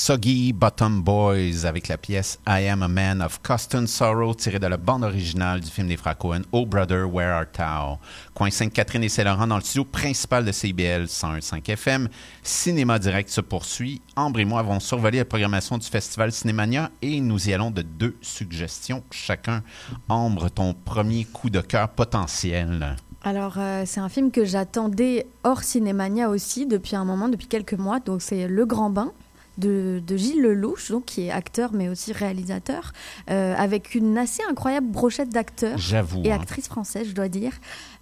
Soggy 0.09 0.53
Bottom 0.53 1.03
Boys 1.03 1.67
avec 1.67 1.87
la 1.87 1.95
pièce 1.95 2.39
I 2.47 2.65
Am 2.65 2.81
a 2.81 2.87
Man 2.87 3.21
of 3.21 3.39
Constant 3.43 3.85
Sorrow 3.85 4.33
tirée 4.33 4.57
de 4.57 4.65
la 4.65 4.77
bande 4.77 5.03
originale 5.03 5.59
du 5.59 5.69
film 5.69 5.87
des 5.87 5.97
frères 5.97 6.15
Oh 6.51 6.65
Brother 6.65 7.07
Where 7.07 7.31
Art 7.31 7.51
Thou? 7.55 7.99
Coin 8.33 8.49
Sainte-Catherine 8.49 9.03
et 9.03 9.09
Saint-Laurent 9.09 9.45
dans 9.45 9.57
le 9.57 9.61
studio 9.61 9.85
principal 9.85 10.43
de 10.45 10.51
CBL 10.51 11.03
101.5 11.03 11.69
FM. 11.69 12.09
Cinéma 12.41 12.97
Direct 12.97 13.29
se 13.29 13.39
poursuit. 13.39 14.01
Ambre 14.15 14.39
et 14.39 14.45
moi 14.45 14.61
avons 14.61 14.79
survolé 14.79 15.19
la 15.19 15.25
programmation 15.25 15.77
du 15.77 15.85
Festival 15.85 16.31
Cinémania 16.31 16.89
et 17.03 17.21
nous 17.21 17.47
y 17.47 17.53
allons 17.53 17.69
de 17.69 17.83
deux 17.83 18.17
suggestions 18.19 19.03
chacun. 19.11 19.61
Ambre, 20.07 20.49
ton 20.49 20.73
premier 20.73 21.25
coup 21.25 21.51
de 21.51 21.61
cœur 21.61 21.87
potentiel. 21.87 22.95
Alors, 23.21 23.59
euh, 23.59 23.83
c'est 23.85 23.99
un 23.99 24.09
film 24.09 24.31
que 24.31 24.43
j'attendais 24.43 25.27
hors 25.43 25.61
Cinémania 25.61 26.29
aussi 26.29 26.65
depuis 26.65 26.95
un 26.95 27.05
moment, 27.05 27.29
depuis 27.29 27.45
quelques 27.45 27.73
mois. 27.73 27.99
Donc, 27.99 28.23
c'est 28.23 28.47
Le 28.47 28.65
Grand 28.65 28.89
Bain. 28.89 29.11
De, 29.59 30.01
de 30.05 30.17
Gilles 30.17 30.41
Lelouch, 30.41 30.89
donc, 30.91 31.05
qui 31.05 31.23
est 31.27 31.31
acteur 31.31 31.71
mais 31.73 31.89
aussi 31.89 32.13
réalisateur, 32.13 32.93
euh, 33.29 33.53
avec 33.57 33.93
une 33.95 34.17
assez 34.17 34.41
incroyable 34.49 34.87
brochette 34.87 35.29
d'acteurs 35.29 35.77
et 36.25 36.31
hein. 36.31 36.35
actrices 36.35 36.67
françaises, 36.67 37.07
je 37.09 37.13
dois 37.13 37.27
dire. 37.29 37.51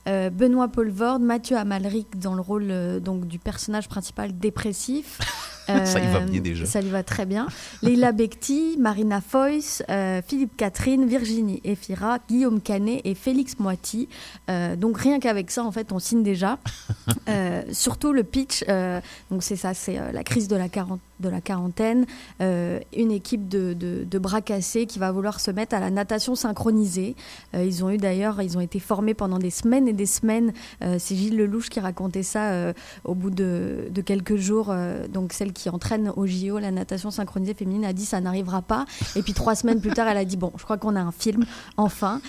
Euh, 0.08 0.30
Benoît 0.30 0.70
Poelvoorde, 0.70 1.22
Mathieu 1.22 1.58
Amalric 1.58 2.18
dans 2.18 2.34
le 2.36 2.42
rôle 2.42 2.68
euh, 2.70 3.00
donc, 3.02 3.28
du 3.28 3.40
personnage 3.40 3.90
principal 3.90 4.38
dépressif. 4.38 5.20
Ça 5.68 6.00
y 6.00 6.08
va 6.08 6.20
Euh, 6.22 6.26
bien 6.26 6.40
déjà. 6.40 6.66
Ça 6.66 6.80
lui 6.80 6.90
va 6.90 7.04
très 7.04 7.26
bien. 7.26 7.46
Leila 7.82 8.14
Bekti, 8.14 8.78
Marina 8.80 9.20
Foïs, 9.20 9.84
euh, 9.90 10.22
Philippe 10.26 10.56
Catherine, 10.56 11.06
Virginie 11.06 11.60
Efira, 11.66 12.20
Guillaume 12.30 12.62
Canet 12.62 13.02
et 13.04 13.16
Félix 13.16 13.60
Moiti. 13.60 14.08
Euh, 14.50 14.78
donc 14.78 14.98
rien 14.98 15.20
qu'avec 15.20 15.52
ça, 15.52 15.66
en 15.66 15.72
fait, 15.74 15.92
on 15.92 16.00
signe 16.00 16.24
déjà. 16.24 16.58
Euh, 17.30 17.62
surtout 17.74 18.14
le 18.14 18.24
pitch, 18.24 18.64
donc 19.30 19.44
c'est 19.44 19.58
ça, 19.58 19.74
c'est 19.74 20.00
la 20.14 20.24
crise 20.24 20.48
de 20.48 20.56
la, 20.56 20.70
quarante- 20.70 21.02
de 21.20 21.30
la 21.30 21.42
quarantaine, 21.42 22.06
euh, 22.42 22.80
une 22.96 23.12
équipe 23.12 23.48
de, 23.48 23.74
de- 23.74 24.18
bras 24.18 24.42
cassés 24.42 24.88
qui 24.88 24.98
va 24.98 25.12
vouloir 25.12 25.40
se 25.40 25.52
mettre 25.52 25.76
à 25.76 25.80
la 25.80 25.92
natation 25.92 26.34
synchronisée. 26.34 27.16
Euh, 27.56 27.64
ils 27.64 27.86
ont 27.86 27.92
eu 27.92 27.98
d'ailleurs, 27.98 28.42
ils 28.42 28.58
ont 28.58 28.62
été 28.62 28.80
formés 28.80 29.14
pendant 29.14 29.38
des 29.38 29.52
semaines 29.52 29.88
et 29.88 29.94
des 29.94 30.08
semaines. 30.08 30.54
Euh, 30.84 30.96
c'est 31.00 31.16
Gilles 31.16 31.38
Lelouch 31.38 31.70
qui 31.70 31.80
racontait 31.80 32.24
ça 32.24 32.74
au 33.04 33.14
bout 33.14 33.30
de, 33.30 33.90
quelques 34.06 34.38
jours. 34.38 34.74
donc 35.14 35.34
celle 35.34 35.54
qui 35.54 35.70
entraîne 35.70 36.12
au 36.16 36.26
JO 36.26 36.58
la 36.58 36.72
natation 36.72 37.12
synchronisée 37.12 37.54
féminine 37.54 37.86
a 37.86 37.94
dit 37.94 38.06
ça 38.06 38.20
n'arrivera 38.22 38.62
pas. 38.64 38.86
Et 39.16 39.22
puis 39.22 39.34
trois 39.34 39.56
semaines 39.56 39.80
plus 39.80 39.92
tard, 39.92 40.08
elle 40.08 40.18
a 40.18 40.26
dit 40.26 40.38
bon, 40.38 40.52
je 40.58 40.64
crois 40.64 40.78
qu'on 40.78 40.96
a 40.96 41.02
un 41.02 41.12
film 41.12 41.46
enfin. 41.78 42.22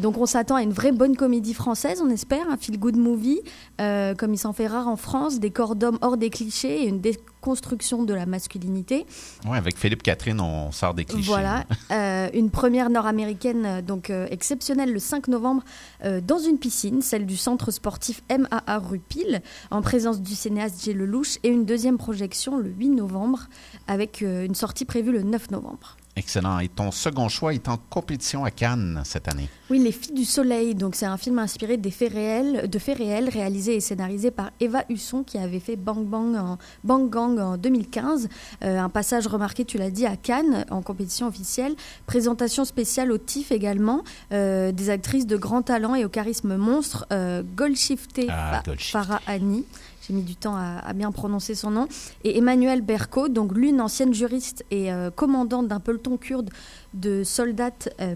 Donc 0.00 0.16
on 0.16 0.26
s'attend 0.26 0.56
à 0.56 0.62
une 0.62 0.72
vraie 0.72 0.92
bonne 0.92 1.16
comédie 1.16 1.54
française, 1.54 2.00
on 2.04 2.10
espère, 2.10 2.48
un 2.50 2.56
feel 2.56 2.78
good 2.78 2.96
movie, 2.96 3.40
comme 3.78 4.32
il 4.32 4.38
s'en 4.38 4.52
fait 4.52 4.68
rare 4.68 4.88
en 4.88 4.96
France, 4.96 5.40
des 5.40 5.50
corps 5.50 5.74
d'hommes 5.74 5.98
hors 6.02 6.16
des 6.16 6.30
clichés 6.30 6.84
et 6.84 6.86
une 6.86 7.00
déconstruction 7.40 8.02
de 8.04 8.12
la 8.12 8.26
masculinité. 8.26 9.06
Avec 9.50 9.78
Philippe 9.78 10.02
Catherine, 10.02 10.40
on 10.40 10.72
sort 10.72 10.94
des 10.94 11.04
clichés. 11.04 11.26
Voilà, 11.26 11.64
Euh, 11.90 12.28
une 12.34 12.50
première 12.50 12.88
nord-américaine 12.90 13.64
euh, 13.66 13.82
donc 13.82 14.10
euh, 14.10 14.26
exceptionnelle 14.30 14.92
le 14.92 14.98
5 14.98 15.28
novembre 15.28 15.62
euh, 16.04 16.20
dans 16.20 16.38
une 16.38 16.58
piscine, 16.58 17.02
celle 17.02 17.26
du 17.26 17.36
centre 17.36 17.70
sportif 17.70 18.22
MAA 18.30 18.78
Rupil, 18.78 19.40
en 19.70 19.82
présence 19.82 20.20
du 20.20 20.34
cinéaste 20.34 20.82
Gilles 20.84 20.98
Lelouch, 20.98 21.38
et 21.42 21.48
une 21.48 21.64
deuxième 21.64 21.98
projection 21.98 22.58
le 22.58 22.70
8 22.70 22.90
novembre 22.90 23.48
avec 23.88 24.20
une 24.20 24.54
sortie 24.54 24.84
prévue 24.84 25.12
le 25.12 25.22
9 25.22 25.50
novembre. 25.50 25.96
Excellent. 26.16 26.58
Et 26.58 26.68
ton 26.68 26.90
second 26.90 27.28
choix 27.28 27.54
est 27.54 27.68
en 27.68 27.76
compétition 27.88 28.44
à 28.44 28.50
Cannes 28.50 29.00
cette 29.04 29.28
année. 29.28 29.48
Oui, 29.70 29.78
Les 29.78 29.92
Filles 29.92 30.14
du 30.14 30.24
Soleil, 30.24 30.74
donc 30.74 30.96
c'est 30.96 31.06
un 31.06 31.16
film 31.16 31.38
inspiré 31.38 31.76
des 31.76 31.92
faits 31.92 32.12
réels, 32.12 32.68
de 32.68 32.78
faits 32.80 32.98
réels, 32.98 33.28
réalisé 33.28 33.76
et 33.76 33.80
scénarisé 33.80 34.30
par 34.32 34.50
Eva 34.58 34.84
Husson 34.88 35.22
qui 35.22 35.38
avait 35.38 35.60
fait 35.60 35.76
Bang 35.76 36.04
Bang, 36.04 36.34
en, 36.36 36.58
Bang 36.82 37.08
Gang 37.08 37.38
en 37.38 37.56
2015. 37.56 38.28
Euh, 38.64 38.78
un 38.80 38.88
passage 38.88 39.28
remarqué, 39.28 39.64
tu 39.64 39.78
l'as 39.78 39.90
dit, 39.90 40.04
à 40.04 40.16
Cannes 40.16 40.66
en 40.70 40.82
compétition 40.82 41.28
officielle. 41.28 41.74
Présentation 42.06 42.64
spéciale 42.64 43.12
au 43.12 43.18
TIFF 43.18 43.52
également, 43.52 44.02
euh, 44.32 44.72
des 44.72 44.90
actrices 44.90 45.26
de 45.28 45.36
grand 45.36 45.62
talent 45.62 45.94
et 45.94 46.04
au 46.04 46.08
charisme 46.08 46.56
monstre, 46.56 47.06
euh, 47.12 47.42
Golshifteh 47.56 48.26
Ah. 48.28 48.62
Farah 48.78 49.20
Hani. 49.26 49.64
J'ai 50.00 50.14
mis 50.14 50.22
du 50.22 50.36
temps 50.36 50.56
à, 50.56 50.92
bien 50.92 51.12
prononcer 51.12 51.54
son 51.54 51.70
nom. 51.70 51.86
Et 52.24 52.38
Emmanuel 52.38 52.82
Berco, 52.82 53.28
donc 53.28 53.54
l'une 53.54 53.80
ancienne 53.80 54.14
juriste 54.14 54.64
et 54.70 54.92
euh, 54.92 55.10
commandante 55.10 55.68
d'un 55.68 55.80
peloton 55.80 56.16
kurde 56.16 56.50
de 56.94 57.22
soldats 57.24 57.70
euh, 58.00 58.14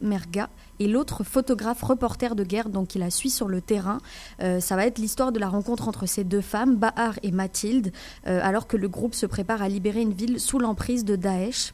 Merga 0.00 0.48
et 0.78 0.88
l'autre 0.88 1.24
photographe 1.24 1.82
reporter 1.82 2.34
de 2.34 2.44
guerre 2.44 2.68
donc 2.68 2.88
qui 2.88 2.98
la 2.98 3.10
suit 3.10 3.30
sur 3.30 3.48
le 3.48 3.60
terrain. 3.60 3.98
Euh, 4.42 4.60
ça 4.60 4.76
va 4.76 4.86
être 4.86 4.98
l'histoire 4.98 5.32
de 5.32 5.38
la 5.38 5.48
rencontre 5.48 5.88
entre 5.88 6.06
ces 6.06 6.24
deux 6.24 6.40
femmes, 6.40 6.76
Bahar 6.76 7.18
et 7.22 7.32
Mathilde, 7.32 7.92
euh, 8.26 8.40
alors 8.42 8.66
que 8.66 8.76
le 8.76 8.88
groupe 8.88 9.14
se 9.14 9.26
prépare 9.26 9.62
à 9.62 9.68
libérer 9.68 10.00
une 10.00 10.12
ville 10.12 10.40
sous 10.40 10.58
l'emprise 10.58 11.04
de 11.04 11.16
Daesh. 11.16 11.72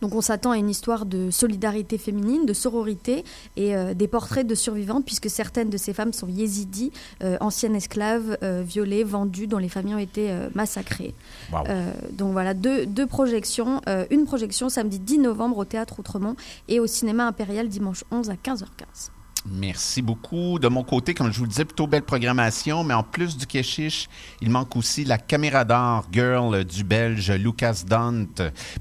Donc 0.00 0.14
on 0.14 0.20
s'attend 0.20 0.52
à 0.52 0.58
une 0.58 0.70
histoire 0.70 1.06
de 1.06 1.30
solidarité 1.30 1.98
féminine, 1.98 2.46
de 2.46 2.52
sororité 2.52 3.24
et 3.56 3.74
euh, 3.74 3.94
des 3.94 4.08
portraits 4.08 4.46
de 4.46 4.54
survivantes 4.54 5.04
puisque 5.04 5.30
certaines 5.30 5.70
de 5.70 5.76
ces 5.76 5.92
femmes 5.92 6.12
sont 6.12 6.28
yézidis, 6.28 6.92
euh, 7.22 7.36
anciennes 7.40 7.76
esclaves, 7.76 8.36
euh, 8.42 8.62
violées, 8.64 9.04
vendues, 9.04 9.46
dont 9.46 9.58
les 9.58 9.68
familles 9.68 9.94
ont 9.94 9.98
été 9.98 10.30
massacrées. 10.54 11.14
Wow. 11.52 11.64
Donc 12.12 12.32
voilà, 12.32 12.54
deux, 12.54 12.86
deux 12.86 13.06
projections. 13.06 13.80
Une 14.10 14.24
projection 14.24 14.68
samedi 14.68 14.98
10 14.98 15.18
novembre 15.18 15.58
au 15.58 15.64
Théâtre 15.64 15.98
Outremont 15.98 16.36
et 16.68 16.80
au 16.80 16.86
Cinéma 16.86 17.26
Impérial 17.26 17.68
dimanche 17.68 18.04
11 18.10 18.30
à 18.30 18.34
15h15. 18.34 19.10
Merci 19.50 20.02
beaucoup. 20.02 20.58
De 20.60 20.68
mon 20.68 20.84
côté, 20.84 21.14
comme 21.14 21.32
je 21.32 21.38
vous 21.38 21.44
le 21.44 21.48
disais, 21.48 21.64
plutôt 21.64 21.86
belle 21.86 22.02
programmation, 22.02 22.84
mais 22.84 22.94
en 22.94 23.02
plus 23.02 23.36
du 23.36 23.46
Keshish, 23.46 24.08
il 24.40 24.50
manque 24.50 24.76
aussi 24.76 25.04
la 25.04 25.18
caméra 25.18 25.64
d'or 25.64 26.06
girl 26.12 26.64
du 26.64 26.84
Belge 26.84 27.32
Lucas 27.32 27.82
Dant. 27.86 28.26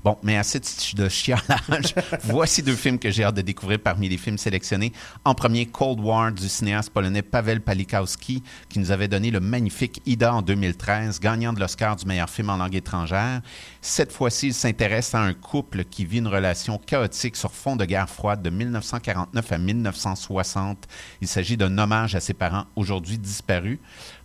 Bon, 0.03 0.17
mais 0.23 0.37
assez 0.37 0.59
de 0.59 0.65
de 0.93 1.09
chialage. 1.09 1.95
Voici 2.23 2.61
deux 2.61 2.75
films 2.75 2.99
que 2.99 3.09
j'ai 3.09 3.23
hâte 3.23 3.35
de 3.35 3.41
découvrir 3.41 3.79
parmi 3.79 4.07
les 4.07 4.17
films 4.17 4.37
sélectionnés. 4.37 4.93
En 5.25 5.33
premier, 5.33 5.65
Cold 5.65 5.99
War 5.99 6.31
du 6.31 6.47
cinéaste 6.47 6.91
polonais 6.91 7.21
Pavel 7.21 7.61
Palikowski, 7.61 8.43
qui 8.69 8.79
nous 8.79 8.91
avait 8.91 9.07
donné 9.07 9.31
le 9.31 9.39
magnifique 9.39 10.01
Ida 10.05 10.33
en 10.33 10.41
2013, 10.41 11.19
gagnant 11.19 11.53
de 11.53 11.59
l'Oscar 11.59 11.95
du 11.95 12.05
meilleur 12.05 12.29
film 12.29 12.49
en 12.49 12.57
langue 12.57 12.75
étrangère. 12.75 13.41
Cette 13.83 14.11
fois-ci, 14.11 14.47
il 14.47 14.53
s'intéresse 14.53 15.15
à 15.15 15.21
un 15.21 15.33
couple 15.33 15.85
qui 15.85 16.05
vit 16.05 16.19
une 16.19 16.27
relation 16.27 16.77
chaotique 16.77 17.35
sur 17.35 17.51
fond 17.51 17.75
de 17.75 17.83
guerre 17.83 18.07
froide 18.07 18.43
de 18.43 18.51
1949 18.51 19.51
à 19.51 19.57
1960. 19.57 20.87
Il 21.19 21.27
s'agit 21.27 21.57
d'un 21.57 21.75
hommage 21.79 22.13
à 22.13 22.19
ses 22.19 22.35
parents 22.35 22.65
aujourd'hui 22.75 23.17
disparus. 23.17 23.79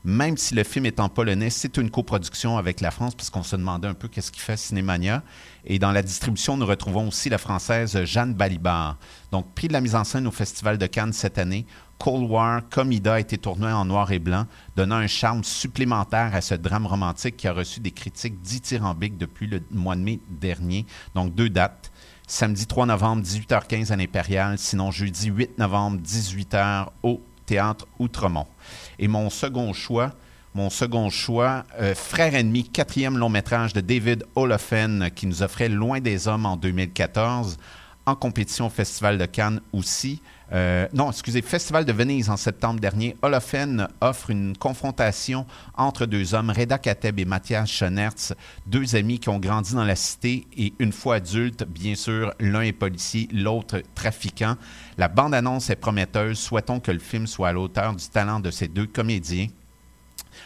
Même 0.05 0.37
si 0.37 0.55
le 0.55 0.63
film 0.63 0.85
est 0.85 1.01
en 1.01 1.09
polonais, 1.09 1.49
c'est 1.49 1.79
une 1.79 1.91
coproduction 1.91 2.59
avec 2.59 2.83
la 2.83 2.91
France, 2.91 3.15
puisqu'on 3.15 3.43
se 3.43 3.57
demandait 3.57 3.89
un 3.89 3.95
peu 3.95 4.09
qu'est-ce 4.09 4.31
qu'il 4.31 4.43
fait 4.43 4.59
Cinémania. 4.59 5.23
Et 5.65 5.79
dans 5.79 5.91
la 5.91 6.03
distribution, 6.03 6.59
nous 6.59 6.67
retrouvons 6.67 7.09
aussi 7.09 7.31
la 7.31 7.39
française 7.39 8.05
Jeanne 8.05 8.35
Balibar. 8.35 8.99
Donc, 9.33 9.55
prix 9.55 9.69
de 9.69 9.73
la 9.73 9.81
mise 9.81 9.95
en 9.95 10.05
scène 10.05 10.27
au 10.27 10.31
Festival 10.33 10.77
de 10.77 10.87
Cannes 10.87 11.15
cette 11.15 11.39
année. 11.39 11.65
Cold 11.99 12.31
War, 12.31 12.63
comme 12.71 12.93
Ida, 12.93 13.15
a 13.15 13.21
été 13.21 13.39
tourné 13.39 13.67
en 13.67 13.85
noir 13.85 14.13
et 14.13 14.19
blanc, 14.19 14.47
donnant 14.77 14.97
un 14.97 15.07
charme 15.07 15.45
supplémentaire 15.45 16.35
à 16.35 16.41
ce 16.41 16.55
drame 16.55 16.87
romantique 16.87 17.37
qui 17.37 17.49
a 17.49 17.53
reçu 17.53 17.81
des 17.81 17.91
critiques 17.91 18.41
dithyrambiques 18.43 19.17
depuis 19.17 19.47
le 19.47 19.63
mois 19.71 19.97
de 19.97 20.03
mai 20.03 20.21
dernier. 20.29 20.87
Donc, 21.15 21.35
deux 21.35 21.49
dates. 21.49 21.91
Samedi 22.27 22.67
3 22.67 22.87
novembre, 22.87 23.23
18h15 23.23 23.93
à 23.93 23.97
l'Impérial, 23.97 24.59
sinon 24.59 24.91
jeudi 24.91 25.29
8 25.29 25.59
novembre, 25.59 26.01
18h 26.03 26.89
au 27.03 27.23
Théâtre 27.47 27.87
Outremont. 27.99 28.47
Et 28.99 29.09
mon 29.09 29.31
second 29.31 29.73
choix, 29.73 30.13
Mon 30.57 30.71
second 30.71 31.11
choix, 31.11 31.67
euh, 31.79 31.95
Frère 31.95 32.35
ennemi, 32.35 32.65
quatrième 32.65 33.19
long 33.19 33.29
métrage 33.29 33.75
de 33.75 33.83
David 33.83 34.25
Olofen 34.37 35.11
qui 35.15 35.27
nous 35.27 35.43
offrait 35.43 35.69
Loin 35.69 36.01
des 36.01 36.29
hommes 36.29 36.47
en 36.47 36.57
2014, 36.57 37.59
en 38.07 38.15
compétition 38.15 38.69
au 38.69 38.71
Festival 38.71 39.19
de 39.19 39.27
Cannes 39.27 39.61
aussi. 39.75 40.23
Euh, 40.53 40.87
non, 40.93 41.11
excusez, 41.11 41.43
Festival 41.43 41.85
de 41.85 41.93
Venise 41.93 42.31
en 42.31 42.37
septembre 42.37 42.79
dernier. 42.79 43.17
Holofen 43.23 43.89
offre 44.01 44.31
une 44.31 44.57
confrontation 44.57 45.47
entre 45.77 46.07
deux 46.07 46.35
hommes, 46.35 46.51
Reda 46.51 46.79
Kateb 46.79 47.19
et 47.19 47.25
Mathias 47.25 47.69
Schonertz, 47.69 48.33
deux 48.67 48.95
amis 48.95 49.19
qui 49.19 49.29
ont 49.29 49.41
grandi 49.41 49.75
dans 49.75 49.85
la 49.85 49.97
cité 49.97 50.47
et 50.57 50.73
une 50.79 50.93
fois 50.93 51.17
adultes, 51.17 51.65
bien 51.65 51.97
sûr, 51.97 52.33
l'un 52.39 52.61
est 52.61 52.73
policier, 52.73 53.29
l'autre 53.33 53.83
trafiquant. 53.95 54.57
La 54.99 55.09
bande-annonce 55.09 55.71
est 55.71 55.77
prometteuse. 55.77 56.39
Souhaitons 56.39 56.81
que 56.81 56.93
le 56.93 57.01
film 57.01 57.27
soit 57.27 57.49
à 57.49 57.53
l'auteur 57.53 57.95
du 57.95 58.07
talent 58.09 58.41
de 58.41 58.51
ces 58.51 58.69
deux 58.69 58.87
comédiens. 58.87 59.49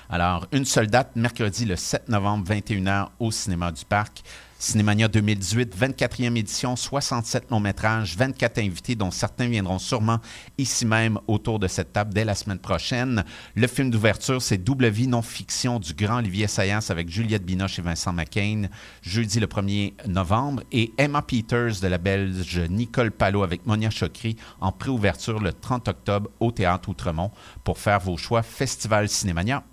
Alors, 0.08 0.46
une 0.52 0.64
seule 0.64 0.86
date, 0.86 1.14
mercredi 1.14 1.64
le 1.64 1.76
7 1.76 2.08
novembre, 2.08 2.52
21h 2.52 3.08
au 3.18 3.30
Cinéma 3.30 3.70
du 3.70 3.84
Parc. 3.84 4.22
Cinémania 4.60 5.08
2018, 5.08 5.74
24e 5.74 6.36
édition, 6.36 6.76
67 6.76 7.50
longs 7.50 7.60
métrages, 7.60 8.14
24 8.14 8.58
invités, 8.58 8.94
dont 8.94 9.10
certains 9.10 9.48
viendront 9.48 9.78
sûrement 9.78 10.18
ici 10.58 10.84
même 10.84 11.18
autour 11.28 11.58
de 11.58 11.66
cette 11.66 11.94
table 11.94 12.12
dès 12.12 12.26
la 12.26 12.34
semaine 12.34 12.58
prochaine. 12.58 13.24
Le 13.54 13.66
film 13.66 13.90
d'ouverture, 13.90 14.42
c'est 14.42 14.58
Double 14.58 14.88
vie 14.88 15.06
non-fiction 15.06 15.78
du 15.78 15.94
grand 15.94 16.18
Olivier 16.18 16.46
Sayas 16.46 16.88
avec 16.90 17.08
Juliette 17.08 17.46
Binoche 17.46 17.78
et 17.78 17.82
Vincent 17.82 18.12
McCain, 18.12 18.64
jeudi 19.00 19.40
le 19.40 19.46
1er 19.46 19.94
novembre. 20.06 20.62
Et 20.72 20.92
Emma 20.98 21.22
Peters 21.22 21.80
de 21.80 21.86
la 21.86 21.96
Belge 21.96 22.58
Nicole 22.68 23.12
Palot 23.12 23.42
avec 23.42 23.64
Monia 23.64 23.88
Chokri 23.88 24.36
en 24.60 24.72
préouverture 24.72 25.40
le 25.40 25.54
30 25.54 25.88
octobre 25.88 26.28
au 26.38 26.52
Théâtre 26.52 26.90
Outremont 26.90 27.30
pour 27.64 27.78
faire 27.78 28.00
vos 28.00 28.18
choix 28.18 28.42
festivalcinémania.com. 28.42 29.69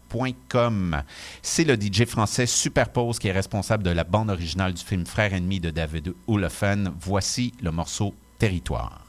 C'est 1.41 1.63
le 1.63 1.75
DJ 1.75 2.05
français 2.05 2.45
Superpose 2.45 3.19
qui 3.19 3.27
est 3.27 3.31
responsable 3.31 3.83
de 3.83 3.89
la 3.89 4.03
bande 4.03 4.29
originale 4.29 4.73
du 4.73 4.83
film 4.83 5.05
Frère 5.05 5.33
ennemi 5.33 5.59
de 5.59 5.69
David 5.69 6.13
Olofen. 6.27 6.91
Voici 6.99 7.53
le 7.61 7.71
morceau 7.71 8.13
Territoire. 8.39 9.01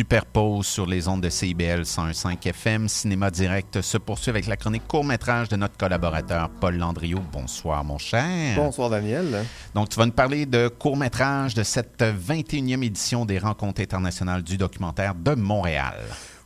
Superpose 0.00 0.64
sur 0.64 0.86
les 0.86 1.08
ondes 1.08 1.20
de 1.20 1.28
CIBL 1.28 1.82
101.5 1.82 2.48
FM. 2.48 2.88
Cinéma 2.88 3.30
Direct 3.30 3.82
se 3.82 3.98
poursuit 3.98 4.30
avec 4.30 4.46
la 4.46 4.56
chronique 4.56 4.88
court-métrage 4.88 5.50
de 5.50 5.56
notre 5.56 5.76
collaborateur 5.76 6.48
Paul 6.48 6.78
Landriot. 6.78 7.20
Bonsoir, 7.30 7.84
mon 7.84 7.98
cher. 7.98 8.56
Bonsoir, 8.56 8.88
Daniel. 8.88 9.44
Donc, 9.74 9.90
tu 9.90 9.98
vas 9.98 10.06
nous 10.06 10.12
parler 10.12 10.46
de 10.46 10.68
court-métrage 10.68 11.52
de 11.52 11.62
cette 11.62 12.00
21e 12.00 12.82
édition 12.82 13.26
des 13.26 13.38
Rencontres 13.38 13.82
internationales 13.82 14.42
du 14.42 14.56
documentaire 14.56 15.14
de 15.14 15.34
Montréal. 15.34 15.96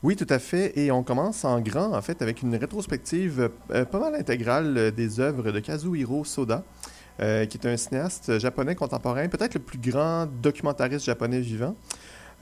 Oui, 0.02 0.16
tout 0.16 0.26
à 0.30 0.40
fait. 0.40 0.76
Et 0.76 0.90
on 0.90 1.04
commence 1.04 1.44
en 1.44 1.60
grand, 1.60 1.94
en 1.94 2.02
fait, 2.02 2.22
avec 2.22 2.42
une 2.42 2.56
rétrospective 2.56 3.50
euh, 3.70 3.84
pas 3.84 4.00
mal 4.00 4.16
intégrale 4.16 4.76
euh, 4.76 4.90
des 4.90 5.20
œuvres 5.20 5.52
de 5.52 5.60
Kazuhiro 5.60 6.24
Soda. 6.24 6.64
euh, 7.20 7.46
qui 7.46 7.58
est 7.58 7.66
un 7.66 7.76
cinéaste 7.76 8.38
japonais 8.38 8.74
contemporain, 8.74 9.28
peut-être 9.28 9.54
le 9.54 9.60
plus 9.60 9.78
grand 9.78 10.26
documentariste 10.26 11.06
japonais 11.06 11.40
vivant. 11.40 11.76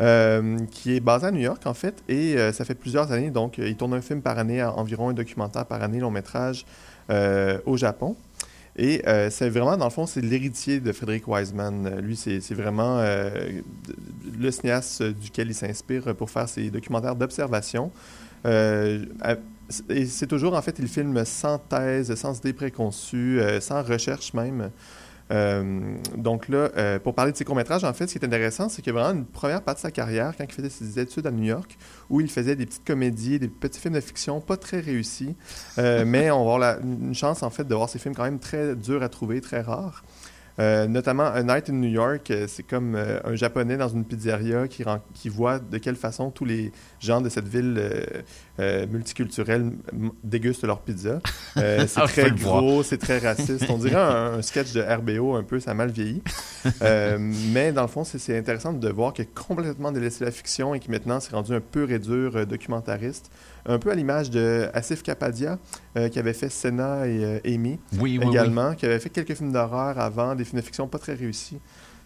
Euh, 0.02 0.58
qui 0.70 0.96
est 0.96 1.00
basé 1.00 1.26
à 1.28 1.30
New 1.30 1.40
York 1.40 1.62
en 1.66 1.72
fait, 1.74 2.02
et 2.08 2.36
euh, 2.36 2.52
ça 2.52 2.64
fait 2.66 2.74
plusieurs 2.74 3.12
années, 3.12 3.30
donc 3.30 3.58
euh, 3.58 3.68
il 3.68 3.76
tourne 3.76 3.94
un 3.94 4.02
film 4.02 4.20
par 4.20 4.38
année, 4.38 4.62
en- 4.62 4.74
environ 4.76 5.08
un 5.10 5.14
documentaire 5.14 5.64
par 5.64 5.82
année, 5.82 6.00
long 6.00 6.10
métrage 6.10 6.66
au 7.66 7.76
Japon. 7.76 8.16
Et 8.74 9.02
c'est 9.28 9.50
vraiment, 9.50 9.76
dans 9.76 9.84
le 9.84 9.90
fond, 9.90 10.06
c'est 10.06 10.22
l'héritier 10.22 10.80
de 10.80 10.92
Frédéric 10.92 11.28
Wiseman. 11.28 12.00
Lui, 12.00 12.16
c'est 12.16 12.54
vraiment 12.54 13.02
le 13.02 14.50
cinéaste 14.50 15.02
duquel 15.02 15.48
il 15.48 15.54
s'inspire 15.54 16.14
pour 16.16 16.30
faire 16.30 16.48
ses 16.48 16.70
documentaires 16.70 17.14
d'observation. 17.16 17.90
Et 18.46 20.06
c'est 20.06 20.26
toujours, 20.26 20.54
en 20.54 20.62
fait, 20.62 20.78
il 20.78 20.88
filme 20.88 21.22
sans 21.26 21.58
thèse, 21.58 22.14
sans 22.14 22.38
idée 22.38 22.54
préconçue, 22.54 23.40
sans 23.60 23.82
recherche 23.82 24.32
même. 24.32 24.70
Euh, 25.32 25.94
donc 26.16 26.48
là, 26.48 26.70
euh, 26.76 26.98
pour 26.98 27.14
parler 27.14 27.32
de 27.32 27.36
ses 27.36 27.44
courts-métrages, 27.44 27.84
en 27.84 27.92
fait, 27.94 28.06
ce 28.06 28.12
qui 28.12 28.18
est 28.18 28.26
intéressant, 28.26 28.68
c'est 28.68 28.82
qu'il 28.82 28.92
y 28.92 28.96
a 28.96 29.00
vraiment 29.00 29.18
une 29.18 29.24
première 29.24 29.62
partie 29.62 29.80
de 29.80 29.86
sa 29.86 29.90
carrière, 29.90 30.34
quand 30.36 30.44
il 30.44 30.52
faisait 30.52 30.68
ses 30.68 30.98
études 31.00 31.26
à 31.26 31.30
New 31.30 31.44
York, 31.44 31.78
où 32.10 32.20
il 32.20 32.30
faisait 32.30 32.54
des 32.56 32.66
petites 32.66 32.84
comédies, 32.84 33.38
des 33.38 33.48
petits 33.48 33.80
films 33.80 33.94
de 33.94 34.00
fiction 34.00 34.40
pas 34.40 34.56
très 34.56 34.80
réussis. 34.80 35.34
Euh, 35.78 36.04
mais 36.06 36.30
on 36.30 36.36
va 36.36 36.40
avoir 36.40 36.58
la- 36.58 36.78
une 36.80 37.14
chance, 37.14 37.42
en 37.42 37.50
fait, 37.50 37.64
de 37.64 37.74
voir 37.74 37.88
ces 37.88 37.98
films 37.98 38.14
quand 38.14 38.24
même 38.24 38.38
très 38.38 38.76
durs 38.76 39.02
à 39.02 39.08
trouver, 39.08 39.40
très 39.40 39.60
rares. 39.62 40.04
Euh, 40.58 40.86
notamment 40.86 41.24
A 41.24 41.42
Night 41.42 41.70
in 41.70 41.74
New 41.74 41.88
York, 41.88 42.30
euh, 42.30 42.44
c'est 42.46 42.62
comme 42.62 42.94
euh, 42.94 43.18
un 43.24 43.34
Japonais 43.34 43.76
dans 43.78 43.88
une 43.88 44.04
pizzeria 44.04 44.68
qui, 44.68 45.28
voit 45.30 45.58
de 45.58 45.78
quelle 45.78 45.96
façon 45.96 46.30
tous 46.30 46.44
les 46.44 46.72
gens 47.00 47.20
de 47.22 47.28
cette 47.30 47.48
ville 47.48 47.80
euh, 48.60 48.86
multiculturelle 48.86 49.72
dégustent 50.22 50.64
leur 50.64 50.80
pizza. 50.80 51.20
C'est 51.56 51.88
Ah, 51.96 52.06
très 52.06 52.30
gros, 52.30 52.82
c'est 52.82 52.98
très 52.98 53.18
raciste. 53.18 53.64
On 53.70 53.78
dirait 53.78 53.96
un, 53.96 54.34
un 54.34 54.42
sketch 54.42 54.72
de 54.72 54.82
RBO 54.82 55.34
un 55.36 55.42
peu, 55.42 55.58
ça 55.60 55.70
a 55.70 55.74
mal 55.74 55.90
vieilli. 55.90 56.22
Mais 57.52 57.72
dans 57.72 57.82
le 57.82 57.88
fond, 57.88 58.04
c'est- 58.04 58.36
intéressant 58.36 58.72
de 58.72 58.88
voir 58.88 59.12
qu'il 59.12 59.24
a 59.24 59.28
complètement 59.34 59.92
délaissé 59.92 60.24
la 60.24 60.30
fiction 60.30 60.74
et 60.74 60.80
qui 60.80 60.90
maintenant 60.90 61.20
s'est 61.20 61.34
rendu 61.34 61.52
un 61.54 61.60
pur 61.60 61.90
et 61.90 61.98
dur 61.98 62.46
documentariste. 62.46 63.30
Un 63.64 63.78
peu 63.78 63.90
à 63.92 63.94
l'image 63.94 64.30
de 64.30 64.68
Asif 64.74 65.02
Kapadia, 65.04 65.58
euh, 65.96 66.08
qui 66.08 66.18
avait 66.18 66.32
fait 66.32 66.48
Senna 66.48 67.06
et 67.06 67.24
euh, 67.24 67.38
Amy 67.44 67.78
Oui, 68.00 68.18
oui, 68.20 68.26
également, 68.28 68.74
qui 68.74 68.86
avait 68.86 68.98
fait 68.98 69.10
quelques 69.10 69.34
films 69.34 69.52
d'horreur 69.52 70.00
avant, 70.00 70.34
des 70.42 70.48
films 70.48 70.60
de 70.60 70.64
fiction 70.64 70.88
pas 70.88 70.98
très 70.98 71.14
réussis. 71.14 71.58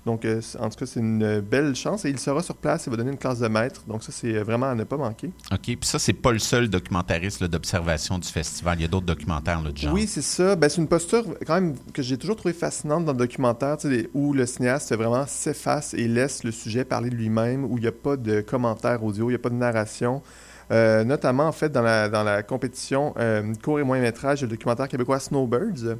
Donc, 0.06 0.24
euh, 0.24 0.40
en 0.60 0.68
tout 0.68 0.78
cas, 0.78 0.86
c'est 0.86 1.00
une 1.00 1.40
belle 1.40 1.74
chance. 1.74 2.04
Et 2.04 2.10
il 2.10 2.18
sera 2.20 2.40
sur 2.40 2.54
place, 2.54 2.86
il 2.86 2.90
va 2.90 2.96
donner 2.96 3.10
une 3.10 3.18
classe 3.18 3.40
de 3.40 3.48
maître. 3.48 3.82
Donc, 3.88 4.04
ça, 4.04 4.12
c'est 4.12 4.32
vraiment 4.34 4.66
à 4.66 4.74
ne 4.76 4.84
pas 4.84 4.96
manquer. 4.96 5.32
OK. 5.50 5.60
Puis 5.62 5.78
ça, 5.82 5.98
c'est 5.98 6.12
pas 6.12 6.30
le 6.30 6.38
seul 6.38 6.68
documentariste 6.68 7.42
d'observation 7.42 8.16
du 8.16 8.28
festival. 8.28 8.78
Il 8.78 8.82
y 8.82 8.84
a 8.84 8.88
d'autres 8.88 9.06
documentaires 9.06 9.60
là, 9.60 9.72
du 9.72 9.82
genre. 9.82 9.92
Oui, 9.92 10.06
c'est 10.06 10.22
ça. 10.22 10.54
Ben, 10.54 10.68
c'est 10.68 10.80
une 10.80 10.86
posture 10.86 11.24
quand 11.44 11.54
même 11.54 11.74
que 11.92 12.02
j'ai 12.02 12.16
toujours 12.18 12.36
trouvé 12.36 12.54
fascinante 12.54 13.04
dans 13.04 13.12
le 13.12 13.18
documentaire, 13.18 13.78
où 14.14 14.32
le 14.32 14.46
cinéaste 14.46 14.94
vraiment 14.94 15.26
s'efface 15.26 15.92
et 15.92 16.06
laisse 16.06 16.44
le 16.44 16.52
sujet 16.52 16.84
parler 16.84 17.10
de 17.10 17.16
lui-même, 17.16 17.64
où 17.64 17.76
il 17.76 17.80
n'y 17.80 17.88
a 17.88 17.92
pas 17.92 18.16
de 18.16 18.40
commentaires 18.42 19.02
audio, 19.02 19.28
il 19.28 19.32
n'y 19.32 19.36
a 19.36 19.40
pas 19.40 19.50
de 19.50 19.54
narration. 19.56 20.22
Euh, 20.70 21.02
notamment, 21.02 21.46
en 21.46 21.52
fait, 21.52 21.70
dans 21.70 21.82
la, 21.82 22.08
dans 22.08 22.22
la 22.22 22.44
compétition 22.44 23.12
euh, 23.18 23.52
court 23.60 23.80
et 23.80 23.82
moyen 23.82 24.04
métrage, 24.04 24.42
le 24.42 24.48
documentaire 24.48 24.86
québécois 24.86 25.18
Snowbirds. 25.18 25.96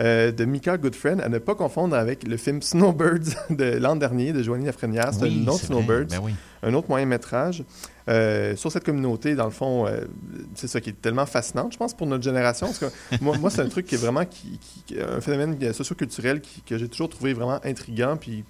Euh, 0.00 0.30
de 0.32 0.44
Mika 0.44 0.76
Goodfriend, 0.78 1.20
à 1.20 1.28
ne 1.28 1.38
pas 1.38 1.54
confondre 1.54 1.96
avec 1.96 2.26
le 2.26 2.36
film 2.36 2.60
Snowbirds 2.62 3.34
de 3.50 3.64
l'an 3.78 3.96
dernier 3.96 4.32
de 4.32 4.42
Joanie 4.42 4.66
Lafrenière. 4.66 5.12
C'est 5.14 5.22
Oui, 5.22 5.42
un 5.44 5.48
autre. 5.48 5.64
Snowbirds 5.64 6.06
Ben 6.10 6.20
oui. 6.22 6.34
un 6.62 6.74
autre 6.74 6.88
moyen 6.88 7.06
métrage 7.06 7.64
euh, 8.08 8.54
sur 8.56 8.70
cette 8.70 8.84
communauté, 8.84 9.34
dans 9.34 9.46
le 9.46 9.50
fond, 9.50 9.86
euh, 9.86 10.02
c'est 10.54 10.68
ça 10.68 10.80
qui 10.80 10.90
est 10.90 11.00
tellement 11.02 11.26
fascinant, 11.26 11.68
je 11.72 11.76
pense, 11.76 11.92
pour 11.94 12.06
notre 12.06 12.22
génération. 12.22 12.66
Parce 12.66 12.78
que 12.78 12.86
moi, 13.20 13.36
moi 13.38 13.50
c'est 13.50 13.62
un 13.62 13.68
truc 13.68 13.86
qui 13.86 13.94
est 13.96 13.98
vraiment 13.98 14.24
qui, 14.24 14.60
qui- 14.86 14.96
un 15.00 15.20
phénomène 15.20 15.72
socioculturel 15.72 16.40
qui- 16.40 16.62
que 16.62 16.78
j'ai 16.78 16.88
toujours 16.88 17.08
trouvé 17.08 17.32
vraiment 17.32 17.58
intriguant, 17.64 18.16
puis 18.16 18.44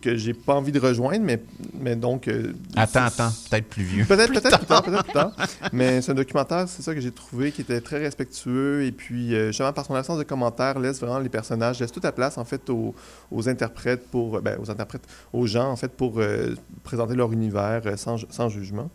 que 0.00 0.16
j'ai 0.16 0.32
pas 0.32 0.54
envie 0.54 0.70
de 0.72 0.78
rejoindre, 0.78 1.24
mais, 1.24 1.42
mais 1.80 1.96
donc... 1.96 2.28
euh, 2.28 2.52
Attends, 2.76 3.04
attends. 3.04 3.30
Peut-être 3.50 3.68
plus 3.68 3.82
vieux. 3.82 4.04
Peut-être 4.04 4.30
Plus 4.30 4.40
peut-être 4.40 4.58
plus 4.58 4.66
tard, 4.66 4.82
peut-être 4.82 5.04
plus 5.04 5.12
tard. 5.12 5.32
Mais 5.72 6.00
c'est 6.00 6.12
un 6.12 6.14
documentaire, 6.14 6.68
c'est 6.68 6.82
ça 6.82 6.94
que 6.94 7.00
j'ai 7.00 7.10
trouvé, 7.10 7.50
qui 7.50 7.62
était 7.62 7.80
très 7.80 7.98
respectueux 7.98 8.84
et 8.84 8.92
puis 8.92 9.34
euh, 9.34 9.48
justement 9.48 9.72
par 9.72 9.84
son 9.84 9.94
absence 9.94 10.18
de 10.18 10.22
commentaires 10.22 10.78
laisse 10.78 11.00
vraiment 11.00 11.18
les 11.18 11.28
personnages, 11.28 11.80
laisse 11.80 11.90
toute 11.92 12.04
la 12.04 12.12
place 12.12 12.38
en 12.38 12.44
fait 12.44 12.70
aux, 12.70 12.94
aux 13.32 13.48
interprètes 13.48 14.06
pour, 14.08 14.40
ben, 14.40 14.56
aux 14.62 14.70
interprètes, 14.70 15.02
aux 15.32 15.46
gens 15.46 15.70
en 15.70 15.76
fait 15.76 15.90
pour 15.90 16.14
euh, 16.20 16.54
présenter 16.84 17.14
leur 17.16 17.32
univers 17.32 17.82
euh, 17.86 17.96
sans, 17.96 18.18
sans 18.30 18.48
jugement. 18.48 18.88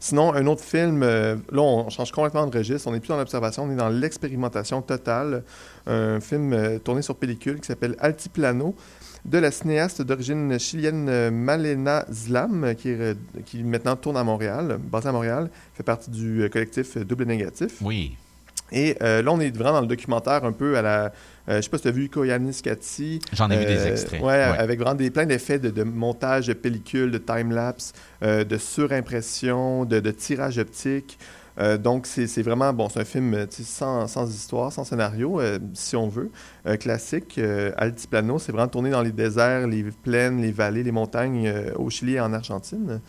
Sinon, 0.00 0.34
un 0.34 0.46
autre 0.46 0.62
film, 0.62 1.02
euh, 1.02 1.36
là, 1.50 1.62
on 1.62 1.88
change 1.88 2.12
complètement 2.12 2.46
de 2.46 2.58
registre. 2.58 2.86
On 2.88 2.92
n'est 2.92 3.00
plus 3.00 3.08
dans 3.08 3.16
l'observation, 3.16 3.64
on 3.64 3.70
est 3.70 3.76
dans 3.76 3.88
l'expérimentation 3.88 4.82
totale. 4.82 5.42
Un 5.86 6.20
film 6.20 6.52
euh, 6.52 6.78
tourné 6.78 7.00
sur 7.00 7.16
pellicule 7.16 7.58
qui 7.60 7.66
s'appelle 7.68 7.96
Altiplano, 8.00 8.74
de 9.24 9.38
la 9.38 9.50
cinéaste 9.50 10.02
d'origine 10.02 10.58
chilienne 10.58 11.08
euh, 11.08 11.30
Malena 11.30 12.04
Zlam, 12.12 12.64
euh, 12.64 12.74
qui, 12.74 12.90
est, 12.90 13.16
qui 13.46 13.62
maintenant 13.64 13.96
tourne 13.96 14.16
à 14.18 14.24
Montréal, 14.24 14.78
basée 14.90 15.08
à 15.08 15.12
Montréal, 15.12 15.48
fait 15.74 15.82
partie 15.82 16.10
du 16.10 16.42
euh, 16.42 16.48
collectif 16.48 16.98
Double 16.98 17.24
Négatif. 17.24 17.76
Oui. 17.80 18.16
Et 18.72 18.96
euh, 19.02 19.22
là, 19.22 19.30
on 19.32 19.40
est 19.40 19.54
vraiment 19.56 19.74
dans 19.74 19.80
le 19.82 19.86
documentaire 19.86 20.44
un 20.44 20.52
peu 20.52 20.76
à 20.76 20.82
la. 20.82 21.04
euh, 21.48 21.56
je 21.56 21.60
sais 21.62 21.68
pas 21.70 21.76
si 21.76 21.82
tu 21.84 21.88
as 21.88 21.92
vu 21.92 22.08
Koyanis 22.08 22.60
Kati. 22.62 23.20
J'en 23.32 23.50
ai 23.50 23.58
vu 23.58 23.64
des 23.66 23.86
extraits. 23.86 24.20
Ouais, 24.20 24.26
Ouais. 24.26 24.42
avec 24.42 24.78
vraiment 24.80 24.94
des, 24.96 25.10
plein 25.10 25.26
d'effets 25.26 25.58
de, 25.58 25.70
de 25.70 25.82
montage 25.84 26.46
de 26.48 26.52
pellicule, 26.54 27.10
de 27.10 27.18
time-lapse, 27.18 27.92
de 28.22 28.56
surimpression, 28.58 29.84
de, 29.84 30.00
de 30.00 30.10
tirage 30.10 30.58
optique. 30.58 31.18
Euh, 31.58 31.78
donc, 31.78 32.06
c'est 32.06 32.42
vraiment, 32.42 32.72
bon, 32.72 32.88
c'est 32.88 33.00
un 33.00 33.04
film 33.04 33.46
sans, 33.50 34.06
sans 34.08 34.28
histoire, 34.28 34.72
sans 34.72 34.84
scénario, 34.84 35.40
euh, 35.40 35.58
si 35.72 35.96
on 35.96 36.08
veut. 36.08 36.30
Euh, 36.66 36.76
classique, 36.76 37.40
Altiplano, 37.76 38.38
c'est 38.38 38.52
vraiment 38.52 38.68
tourné 38.68 38.90
dans 38.90 39.02
les 39.02 39.12
déserts, 39.12 39.66
les 39.66 39.84
plaines, 39.84 40.40
les 40.40 40.52
vallées, 40.52 40.82
les 40.82 40.92
montagnes 40.92 41.52
au 41.76 41.90
Chili 41.90 42.14
et 42.14 42.20
en 42.20 42.32
Argentine. 42.32 43.00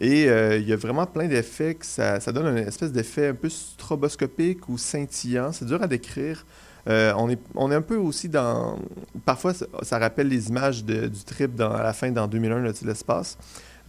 Et 0.00 0.24
il 0.24 0.66
y 0.66 0.72
a 0.72 0.76
vraiment 0.76 1.04
plein 1.04 1.28
d'effets 1.28 1.74
que 1.74 1.84
ça, 1.84 2.18
donne 2.32 2.56
une 2.56 2.68
espèce 2.68 2.92
d'effet 2.92 3.28
un 3.28 3.34
peu 3.34 3.50
stroboscopique 3.50 4.68
ou 4.68 4.78
scintillant. 4.78 5.52
C'est 5.52 5.66
dur 5.66 5.82
à 5.82 5.86
décrire. 5.86 6.46
On, 6.86 7.28
est, 7.28 7.38
on 7.54 7.70
est 7.70 7.74
un 7.74 7.82
peu 7.82 7.96
aussi 7.96 8.30
dans... 8.30 8.78
Parfois, 9.26 9.52
ça, 9.82 9.98
rappelle 9.98 10.28
les 10.28 10.48
images 10.48 10.84
du 10.84 11.24
trip 11.26 11.54
dans, 11.54 11.70
à 11.70 11.82
la 11.82 11.92
fin 11.92 12.10
dans 12.10 12.26
2001, 12.26 12.60
l'Odyssée 12.60 12.86
de 12.86 12.90
l'espace. 12.90 13.36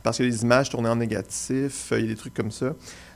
Parce 0.03 0.17
que 0.17 0.23
les 0.23 0.41
images 0.41 0.69
tournées 0.69 0.89
en 0.89 0.95
négatif, 0.95 1.93
il 1.95 2.01
y 2.01 2.03
a 2.05 2.07
des 2.07 2.15
trucs 2.15 2.33
comme 2.33 2.51
ça. 2.51 2.73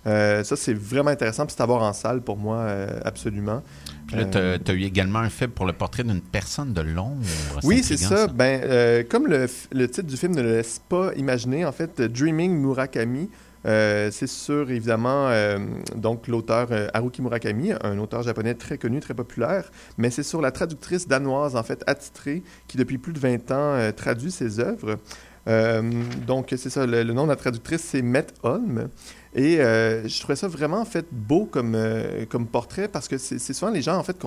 Euh, 0.08 0.44
ça, 0.44 0.56
c'est 0.56 0.74
vraiment 0.74 1.10
intéressant. 1.10 1.46
Puis 1.46 1.56
c'est 1.58 1.64
à 1.64 1.66
voir 1.66 1.82
en 1.82 1.94
salle 1.94 2.22
pour 2.22 2.38
moi, 2.38 2.58
euh, 2.58 3.00
absolument. 3.04 3.64
Puis 4.08 4.18
là, 4.18 4.28
Euh, 4.36 4.58
tu 4.64 4.72
as 4.72 4.74
eu 4.76 4.84
également 4.84 5.20
un 5.20 5.30
faible 5.30 5.54
pour 5.54 5.66
le 5.66 5.74
portrait 5.74 6.04
d'une 6.04 6.22
personne 6.22 6.74
de 6.74 6.82
l'ombre. 6.82 7.26
oui, 7.64 7.82
c'est 7.84 7.98
ça. 7.98 8.28
Ben, 8.28 8.62
euh, 8.64 9.04
comme 9.10 9.28
le, 9.28 9.48
titre 9.88 10.04
du 10.08 10.16
film 10.18 10.36
ne 10.36 10.42
le 10.42 10.52
laisse 10.58 10.80
pas 10.88 11.12
imaginer, 11.16 11.66
en 11.66 11.72
fait, 11.72 12.00
euh, 12.00 12.08
Dreaming 12.08 12.56
Murakami, 12.56 13.30
euh, 13.66 14.10
c'est 14.12 14.28
sur, 14.28 14.70
évidemment, 14.70 15.28
euh, 15.30 15.58
donc 15.96 16.28
l'auteur 16.28 16.68
euh, 16.70 16.88
Haruki 16.94 17.24
Murakami, 17.24 17.72
un 17.82 17.98
auteur 17.98 18.22
japonais 18.22 18.54
très 18.54 18.78
connu, 18.78 19.00
très 19.00 19.16
populaire, 19.16 19.72
mais 19.98 20.12
c'est 20.12 20.22
sur 20.22 20.40
la 20.40 20.52
traductrice 20.52 21.08
danoise, 21.08 21.56
en 21.56 21.64
fait, 21.64 21.84
attitrée, 21.88 22.44
qui 22.68 22.78
depuis 22.78 23.00
plus 23.00 23.12
de 23.14 23.18
20 23.20 23.50
ans 23.50 23.74
euh, 23.74 23.92
traduit 23.92 24.30
ses 24.30 24.60
œuvres. 24.60 25.00
Euh, 25.48 25.82
donc, 26.28 26.54
c'est 26.56 26.70
ça, 26.70 26.86
le, 26.86 27.02
le 27.02 27.14
nom 27.14 27.24
de 27.24 27.30
la 27.30 27.36
traductrice, 27.36 27.82
c'est 27.82 28.04
Met 28.04 28.28
Holm. 28.44 28.90
Et 29.38 29.60
euh, 29.60 30.08
je 30.08 30.20
trouvais 30.22 30.38
ça 30.38 30.48
vraiment 30.48 30.80
en 30.80 30.86
fait 30.86 31.06
beau 31.12 31.46
comme, 31.46 31.76
euh, 31.76 32.26
comme 32.30 32.48
portrait 32.48 32.88
parce 32.88 33.10
que 33.10 33.18
c'est 33.18 33.38
souvent 33.54 33.70
les 33.72 33.82
gens 33.82 33.98
en 33.98 34.04
fait 34.04 34.18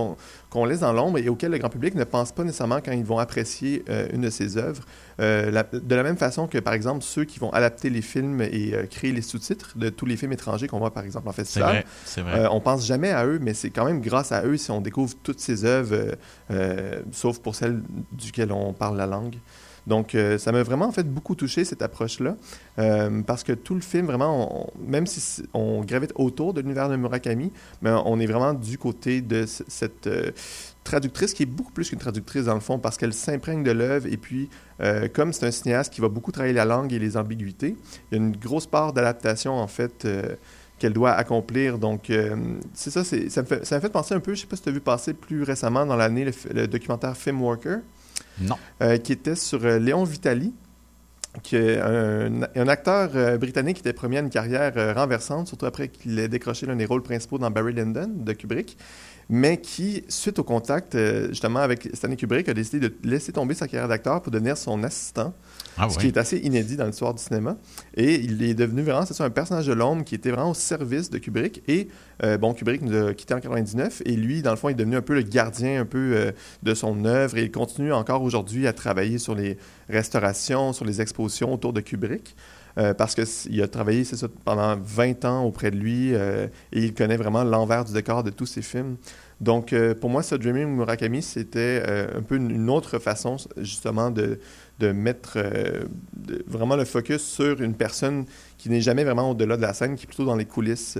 qu'on 0.51 0.64
laisse 0.66 0.81
dans 0.81 0.92
l'ombre 0.92 1.16
et 1.18 1.29
auxquels 1.31 1.51
le 1.51 1.57
grand 1.59 1.71
public 1.71 1.94
ne 1.94 2.05
pense 2.05 2.31
pas 2.33 2.44
nécessairement 2.44 2.81
quand 2.85 2.92
ils 2.92 3.05
vont 3.05 3.18
apprécier 3.18 3.85
euh, 3.88 4.07
une 4.12 4.21
de 4.21 4.31
ses 4.31 4.59
œuvres. 4.59 4.83
La- 5.18 5.64
de 5.64 5.94
la 5.94 6.03
même 6.05 6.16
façon 6.18 6.47
que 6.47 6.59
par 6.59 6.75
exemple 6.75 7.03
ceux 7.03 7.25
qui 7.25 7.38
vont 7.40 7.51
adapter 7.53 7.90
les 7.90 8.03
films 8.03 8.40
et 8.42 8.73
créer 8.90 9.11
les 9.11 9.23
sous-titres 9.23 9.77
de 9.77 9.88
tous 9.88 10.07
les 10.07 10.16
films 10.16 10.33
étrangers 10.33 10.68
qu'on 10.68 10.79
voit 10.79 10.92
par 10.92 11.05
exemple 11.05 11.29
en 11.29 11.33
festival. 11.33 11.77
c'est 12.05 12.21
vrai. 12.21 12.47
On 12.53 12.61
pense 12.61 12.87
jamais 12.87 13.11
à 13.11 13.27
eux, 13.27 13.38
mais 13.40 13.55
c'est 13.55 13.71
quand 13.71 13.85
même 13.87 14.01
grâce 14.01 14.31
à 14.31 14.44
eux 14.44 14.57
si 14.57 14.71
on 14.71 14.81
découvre 14.81 15.14
toutes 15.23 15.40
ces 15.40 15.64
œuvres, 15.64 16.14
sauf 17.12 17.38
pour 17.40 17.55
celles 17.55 17.83
duquel 18.12 18.53
on 18.53 18.73
parle 18.73 18.97
la 18.97 19.07
langue. 19.07 19.37
Donc, 19.88 20.14
euh, 20.14 20.38
ça 20.38 20.53
m'a 20.53 20.62
vraiment 20.62 20.85
en 20.87 20.92
fait 20.92 21.03
beaucoup 21.11 21.35
touché 21.35 21.64
cette 21.64 21.83
approche-là, 21.83 22.37
euh, 22.79 23.22
parce 23.22 23.42
que 23.42 23.53
tout 23.53 23.74
le 23.74 23.81
film, 23.81 24.07
vraiment, 24.07 24.66
on- 24.68 24.81
même 24.87 25.07
si 25.07 25.42
on 25.55 25.81
gravite 25.81 26.12
autour 26.14 26.53
de 26.55 26.61
l'univers 26.61 26.88
de 26.88 26.96
Murakami, 26.96 27.51
on 27.83 28.20
est 28.20 28.27
vraiment 28.27 28.53
du 28.55 28.77
côté 28.79 29.20
de 29.22 29.46
cette 29.46 30.07
euh, 30.07 30.31
traductrice 30.85 31.35
qui 31.35 31.42
est 31.42 31.46
beaucoup 31.46 31.72
plus 31.72 31.88
qu'une 31.90 31.98
traductrice 31.98 32.44
dans 32.44 32.55
le 32.55 32.61
fond, 32.61 32.79
parce 32.79 32.96
qu'elle 32.96 33.12
s'imprègne 33.14 33.64
de 33.64 33.70
l'œuvre 33.72 34.07
et 34.07 34.16
puis, 34.16 34.48
comme 35.12 35.33
c'est 35.33 35.44
un 35.46 35.51
cinéaste 35.51 35.92
qui 35.92 36.01
va 36.01 36.09
beaucoup 36.09 36.31
travailler 36.33 36.55
la 36.55 36.64
langue 36.64 36.92
et 36.92 36.98
les 36.98 37.16
ambiguïtés, 37.16 37.77
il 38.12 38.18
y 38.18 38.20
a 38.20 38.24
une 38.24 38.37
grosse 38.37 38.66
part 38.66 38.92
d'adaptation 38.92 39.55
en 39.55 39.66
fait. 39.66 40.07
qu'elle 40.79 40.92
doit 40.92 41.11
accomplir. 41.11 41.77
Donc, 41.79 42.12
c'est 42.72 42.90
ça, 42.90 43.03
ça 43.03 43.16
me, 43.42 43.46
fait, 43.46 43.66
ça 43.66 43.81
fait 43.81 43.88
penser 43.90 44.14
un 44.14 44.20
peu, 44.20 44.35
je 44.35 44.42
sais 44.42 44.46
pas 44.46 44.55
si 44.55 44.62
tu 44.62 44.68
as 44.68 44.72
vu 44.72 44.81
passer 44.81 45.12
plus 45.12 45.42
récemment 45.42 45.85
dans 45.85 45.96
l'année 45.96 46.24
le 46.55 46.68
documentaire 46.68 47.16
Film 47.16 47.42
Worker, 47.42 47.79
Non. 48.40 48.57
euh, 48.83 48.96
qui 48.98 49.12
était 49.12 49.35
sur 49.35 49.64
euh, 49.64 49.79
Léon 49.79 50.05
Vitali, 50.05 50.53
qui 51.42 51.57
est 51.57 51.79
un, 51.79 52.68
acteur 52.68 53.11
euh, 53.14 53.37
britannique 53.37 53.77
qui 53.77 53.81
était 53.81 53.92
promis 53.92 54.16
à 54.16 54.20
une 54.20 54.31
carrière 54.31 54.96
renversante, 54.96 55.46
surtout 55.46 55.66
après 55.66 55.88
qu'il 55.88 56.18
ait 56.18 56.29
décroché 56.29 56.66
l'un 56.66 56.77
des 56.77 56.87
rôles 56.87 57.03
principaux 57.03 57.38
dans 57.38 57.51
Barry 57.51 57.74
Lyndon 57.74 58.11
de 58.14 58.33
Kubrick, 58.33 58.77
mais 59.29 59.61
qui, 59.61 60.05
suite 60.09 60.38
au 60.38 60.44
contact 60.44 60.96
justement 61.29 61.61
avec 61.61 61.90
Stanley 61.92 62.16
Kubrick, 62.16 62.48
a 62.48 62.55
décidé 62.55 62.88
de 62.88 62.94
laisser 63.05 63.33
tomber 63.33 63.55
sa 63.55 63.68
carrière 63.68 63.88
d'acteur 63.88 64.22
pour 64.22 64.33
devenir 64.33 64.57
son 64.57 64.83
assistant. 64.83 65.35
Ah 65.79 65.88
ce 65.88 65.99
qui 65.99 66.07
est 66.07 66.17
assez 66.17 66.38
inédit 66.38 66.77
dans 66.77 66.87
l'histoire 66.87 67.14
du 67.14 67.23
cinéma. 67.23 67.57
Et 67.95 68.17
il 68.17 68.43
est 68.43 68.55
devenu 68.55 68.83
vraiment, 68.83 69.05
c'est 69.07 69.23
un 69.23 69.31
personnage 69.31 69.67
de 69.67 69.73
l'ombre 69.73 70.05
qui 70.05 70.14
était 70.14 70.31
vraiment 70.31 70.51
au 70.51 70.55
service 70.55 71.11
de 71.11 71.19
Kubrick. 71.19 71.62
Et, 71.69 71.88
euh, 72.23 72.37
bon, 72.37 72.55
Kubrick 72.55 72.83
nous 72.83 73.09
a 73.09 73.14
quittés 73.14 73.35
en 73.35 73.41
99. 73.41 74.03
Et 74.05 74.12
lui, 74.12 74.43
dans 74.43 74.51
le 74.51 74.57
fond, 74.57 74.69
est 74.69 74.75
devenu 74.75 74.97
un 74.97 75.03
peu 75.03 75.15
le 75.15 75.23
gardien 75.23 75.81
un 75.81 75.85
peu 75.85 76.13
euh, 76.15 76.33
de 76.63 76.75
son 76.75 77.05
œuvre. 77.05 77.37
Et 77.37 77.44
il 77.44 77.52
continue 77.52 77.92
encore 77.92 78.23
aujourd'hui 78.23 78.67
à 78.67 78.73
travailler 78.73 79.19
sur 79.19 79.35
les 79.35 79.59
restaurations, 79.88 80.73
sur 80.73 80.85
les 80.85 81.00
expositions 81.00 81.52
autour 81.52 81.73
de 81.73 81.81
Kubrick. 81.81 82.35
Euh, 82.79 82.94
parce 82.94 83.16
qu'il 83.16 83.60
a 83.60 83.66
travaillé, 83.66 84.04
pendant 84.44 84.76
20 84.81 85.24
ans 85.24 85.44
auprès 85.44 85.72
de 85.72 85.76
lui 85.76 86.14
euh, 86.14 86.46
et 86.72 86.85
il 86.85 86.94
connaît 86.94 87.16
vraiment 87.16 87.42
l'envers 87.42 87.85
du 87.85 87.92
décor 87.92 88.22
de 88.22 88.31
tous 88.31 88.46
ses 88.46 88.62
films. 88.62 88.96
Donc, 89.40 89.72
euh, 89.72 89.96
pour 89.96 90.10
moi, 90.10 90.22
ce 90.22 90.37
Dreaming 90.37 90.68
Murakami, 90.76 91.22
c'était 91.22 91.83
un 92.14 92.22
peu 92.22 92.37
une, 92.37 92.70
autre 92.70 93.00
façon, 93.00 93.37
justement, 93.56 94.10
de, 94.10 94.38
mettre 94.92 95.38
vraiment 96.46 96.76
le 96.76 96.85
focus 96.85 97.22
sur 97.22 97.60
une 97.60 97.74
personne 97.74 98.26
qui 98.58 98.70
n'est 98.70 98.81
jamais 98.81 99.02
vraiment 99.02 99.31
au-delà 99.31 99.56
de 99.56 99.62
la 99.62 99.74
scène, 99.74 99.96
qui 99.96 100.04
est 100.04 100.06
plutôt 100.06 100.24
dans 100.24 100.37
les 100.37 100.44
coulisses 100.44 100.98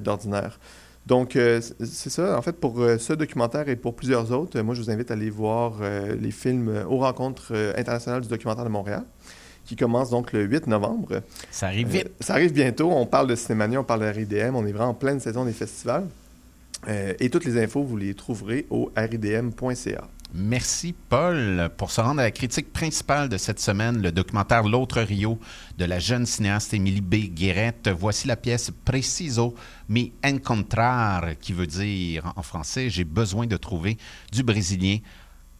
d'ordinaire. 0.00 0.60
Donc, 1.06 1.32
c'est 1.32 2.10
ça. 2.10 2.38
En 2.38 2.42
fait, 2.42 2.54
pour 2.54 2.84
ce 2.98 3.12
documentaire 3.12 3.68
et 3.68 3.76
pour 3.76 3.94
plusieurs 3.94 4.30
autres, 4.32 4.60
moi, 4.60 4.74
je 4.74 4.82
vous 4.82 4.90
invite 4.90 5.10
à 5.10 5.14
aller 5.14 5.30
voir 5.30 5.80
les 6.20 6.30
films 6.32 6.84
aux 6.88 6.98
rencontres 6.98 7.52
internationales 7.76 8.22
du 8.22 8.28
documentaire 8.28 8.64
de 8.64 8.70
Montréal, 8.70 9.04
qui 9.64 9.76
commence 9.76 10.10
donc 10.10 10.32
le 10.32 10.44
8 10.44 10.66
novembre. 10.66 11.22
Ça 11.50 11.66
arrive 11.66 11.88
vite. 11.88 12.06
Euh, 12.06 12.10
ça 12.20 12.34
arrive 12.34 12.52
bientôt. 12.52 12.90
On 12.90 13.06
parle 13.06 13.28
de 13.28 13.34
Cinémania, 13.34 13.80
on 13.80 13.84
parle 13.84 14.00
de 14.00 14.06
RIDM. 14.06 14.54
On 14.54 14.66
est 14.66 14.72
vraiment 14.72 14.90
en 14.90 14.94
pleine 14.94 15.20
saison 15.20 15.44
des 15.44 15.52
festivals. 15.52 16.06
Euh, 16.88 17.14
et 17.18 17.30
toutes 17.30 17.44
les 17.44 17.62
infos, 17.62 17.82
vous 17.82 17.96
les 17.96 18.14
trouverez 18.14 18.66
au 18.70 18.90
ridm.ca. 18.96 20.08
Merci, 20.36 20.94
Paul. 21.08 21.70
Pour 21.76 21.92
se 21.92 22.00
rendre 22.00 22.20
à 22.20 22.24
la 22.24 22.30
critique 22.32 22.72
principale 22.72 23.28
de 23.28 23.36
cette 23.36 23.60
semaine, 23.60 24.02
le 24.02 24.10
documentaire 24.10 24.64
L'autre 24.64 25.00
Rio 25.00 25.38
de 25.78 25.84
la 25.84 26.00
jeune 26.00 26.26
cinéaste 26.26 26.74
Émilie 26.74 27.00
B. 27.00 27.32
Guérette, 27.32 27.88
voici 27.88 28.26
la 28.26 28.34
pièce 28.34 28.72
Preciso 28.84 29.54
mi 29.88 30.12
encontrar, 30.24 31.38
qui 31.40 31.52
veut 31.52 31.68
dire 31.68 32.32
en 32.34 32.42
français 32.42 32.90
J'ai 32.90 33.04
besoin 33.04 33.46
de 33.46 33.56
trouver 33.56 33.96
du 34.32 34.42
Brésilien 34.42 34.98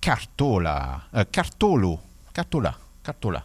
Cartola. 0.00 1.02
Euh, 1.14 1.24
Cartolo. 1.30 2.00
Cartola. 2.32 2.76
Cartola. 3.04 3.44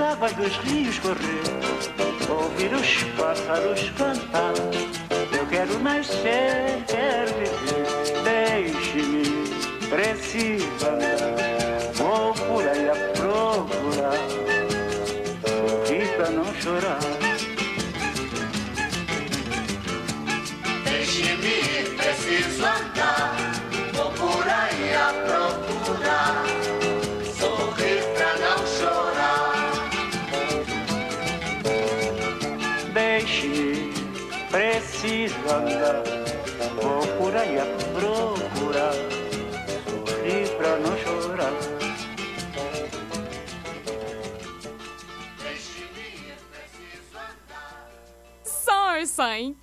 águas 0.00 0.32
dos 0.34 0.56
rios 0.58 0.98
correr, 0.98 1.42
ouvir 2.28 2.72
os 2.74 3.02
pássaros 3.16 3.90
cantar. 3.90 4.54
Eu 5.36 5.46
quero 5.46 5.78
nascer, 5.80 6.84
quero 6.86 7.32
viver, 7.34 8.22
deixe-me, 8.22 9.48
preciso 9.88 10.86
andar. 10.86 11.92
Vou 11.94 12.32
por 12.34 12.68
aí 12.68 12.88
a 12.88 12.94
procurar, 13.12 14.18
sorrir 15.46 16.08
pra 16.16 16.30
não 16.30 16.54
chorar. 16.54 17.00
Deixe-me 20.84 21.96
preciso 21.96 22.64
andar. 22.64 23.41
101.5. 49.12 49.54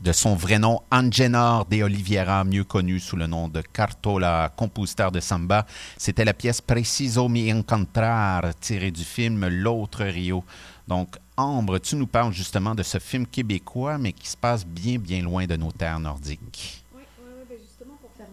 de 0.00 0.12
son 0.12 0.34
vrai 0.34 0.58
nom 0.58 0.80
Angenor 0.90 1.66
de 1.66 1.82
Oliveira, 1.82 2.42
mieux 2.42 2.64
connu 2.64 2.98
sous 2.98 3.16
le 3.16 3.26
nom 3.26 3.48
de 3.48 3.60
Cartola, 3.60 4.50
compositeur 4.56 5.12
de 5.12 5.20
samba. 5.20 5.66
C'était 5.98 6.24
la 6.24 6.32
pièce 6.32 6.62
Preciso 6.62 7.28
mi 7.28 7.52
encontrar, 7.52 8.54
tirée 8.60 8.90
du 8.90 9.04
film 9.04 9.46
L'autre 9.46 10.04
Rio. 10.04 10.42
Donc, 10.88 11.16
Ambre, 11.36 11.78
tu 11.78 11.96
nous 11.96 12.06
parles 12.06 12.32
justement 12.32 12.74
de 12.74 12.82
ce 12.82 12.98
film 12.98 13.26
québécois, 13.26 13.98
mais 13.98 14.12
qui 14.12 14.28
se 14.28 14.36
passe 14.36 14.64
bien, 14.64 14.98
bien 14.98 15.20
loin 15.20 15.46
de 15.46 15.56
nos 15.56 15.72
terres 15.72 16.00
nordiques. 16.00 16.83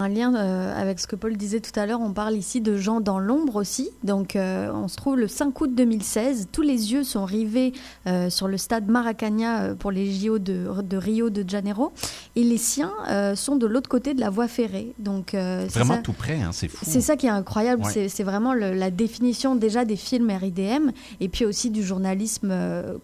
Un 0.03 0.09
lien 0.09 0.33
euh, 0.33 0.73
avec 0.81 0.99
ce 0.99 1.05
que 1.05 1.15
Paul 1.15 1.37
disait 1.37 1.59
tout 1.59 1.79
à 1.79 1.85
l'heure, 1.85 2.01
on 2.01 2.11
parle 2.11 2.33
ici 2.35 2.59
de 2.59 2.75
gens 2.75 3.01
dans 3.01 3.19
l'ombre 3.19 3.57
aussi. 3.57 3.91
Donc 4.03 4.35
euh, 4.35 4.71
on 4.73 4.87
se 4.87 4.95
trouve 4.95 5.15
le 5.15 5.27
5 5.27 5.61
août 5.61 5.75
2016, 5.75 6.47
tous 6.51 6.63
les 6.63 6.91
yeux 6.91 7.03
sont 7.03 7.23
rivés 7.23 7.71
euh, 8.07 8.31
sur 8.31 8.47
le 8.47 8.57
stade 8.57 8.87
Maracana 8.89 9.75
pour 9.75 9.91
les 9.91 10.11
JO 10.11 10.39
de, 10.39 10.65
de 10.81 10.97
Rio 10.97 11.29
de 11.29 11.47
Janeiro 11.47 11.91
et 12.35 12.43
les 12.43 12.57
siens 12.57 12.91
sont 13.35 13.57
de 13.57 13.67
l'autre 13.67 13.89
côté 13.89 14.15
de 14.15 14.19
la 14.21 14.31
voie 14.31 14.47
ferrée. 14.47 14.93
Donc 14.97 15.29
c'est 15.33 15.67
Vraiment 15.67 15.95
ça- 15.97 16.01
tout 16.01 16.13
près, 16.13 16.41
hein, 16.41 16.49
c'est 16.51 16.67
fou. 16.67 16.83
c'est 16.83 17.01
ça 17.01 17.15
qui 17.15 17.27
est 17.27 17.29
incroyable, 17.29 17.83
Ouais. 17.85 18.07
c'est- 18.09 18.23
vraiment 18.23 18.55
le- 18.55 18.73
la 18.73 18.89
définition 18.89 19.53
déjà 19.55 19.85
des 19.85 19.95
films 19.97 20.31
RIDM 20.31 20.89
et 21.19 21.29
puis 21.29 21.45
aussi 21.45 21.69
du 21.69 21.83
journalisme 21.83 22.51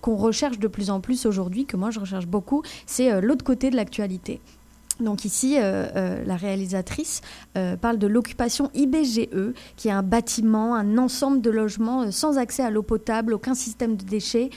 qu'on 0.01 0.15
recherche 0.15 0.57
de 0.57 0.67
plus 0.67 0.89
en 0.89 0.99
plus 0.99 1.27
aujourd'hui, 1.27 1.65
que 1.65 1.77
moi 1.77 1.91
je 1.91 1.99
recherche 1.99 2.25
beaucoup, 2.25 2.63
c'est 2.87 3.21
l'autre 3.21 3.43
côté 3.43 3.69
de 3.69 3.75
l'actualité. 3.75 4.41
Donc 4.99 5.25
ici, 5.25 5.57
euh, 5.57 5.87
euh, 5.95 6.23
la 6.25 6.35
réalisatrice 6.35 7.21
euh, 7.57 7.77
parle 7.77 7.97
de 7.97 8.07
l'occupation 8.07 8.71
IBGE, 8.73 9.53
qui 9.75 9.87
est 9.87 9.91
un 9.91 10.03
bâtiment, 10.03 10.75
un 10.75 10.97
ensemble 10.97 11.41
de 11.41 11.51
logements 11.51 12.11
sans 12.11 12.37
accès 12.37 12.63
à 12.63 12.69
l'eau 12.69 12.83
potable, 12.83 13.33
aucun 13.33 13.53
système 13.53 13.95
de 13.95 14.03
déchets, 14.03 14.49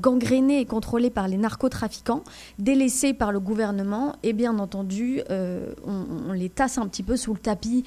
gangréné 0.00 0.60
et 0.60 0.66
contrôlé 0.66 1.10
par 1.10 1.28
les 1.28 1.36
narcotrafiquants, 1.36 2.22
délaissé 2.58 3.14
par 3.14 3.32
le 3.32 3.40
gouvernement, 3.40 4.14
et 4.22 4.32
bien 4.32 4.58
entendu, 4.58 5.22
on, 5.30 6.32
les 6.32 6.48
tasse 6.48 6.78
un 6.78 6.86
petit 6.86 7.02
peu 7.02 7.16
sous 7.16 7.32
le 7.32 7.38
tapis 7.38 7.84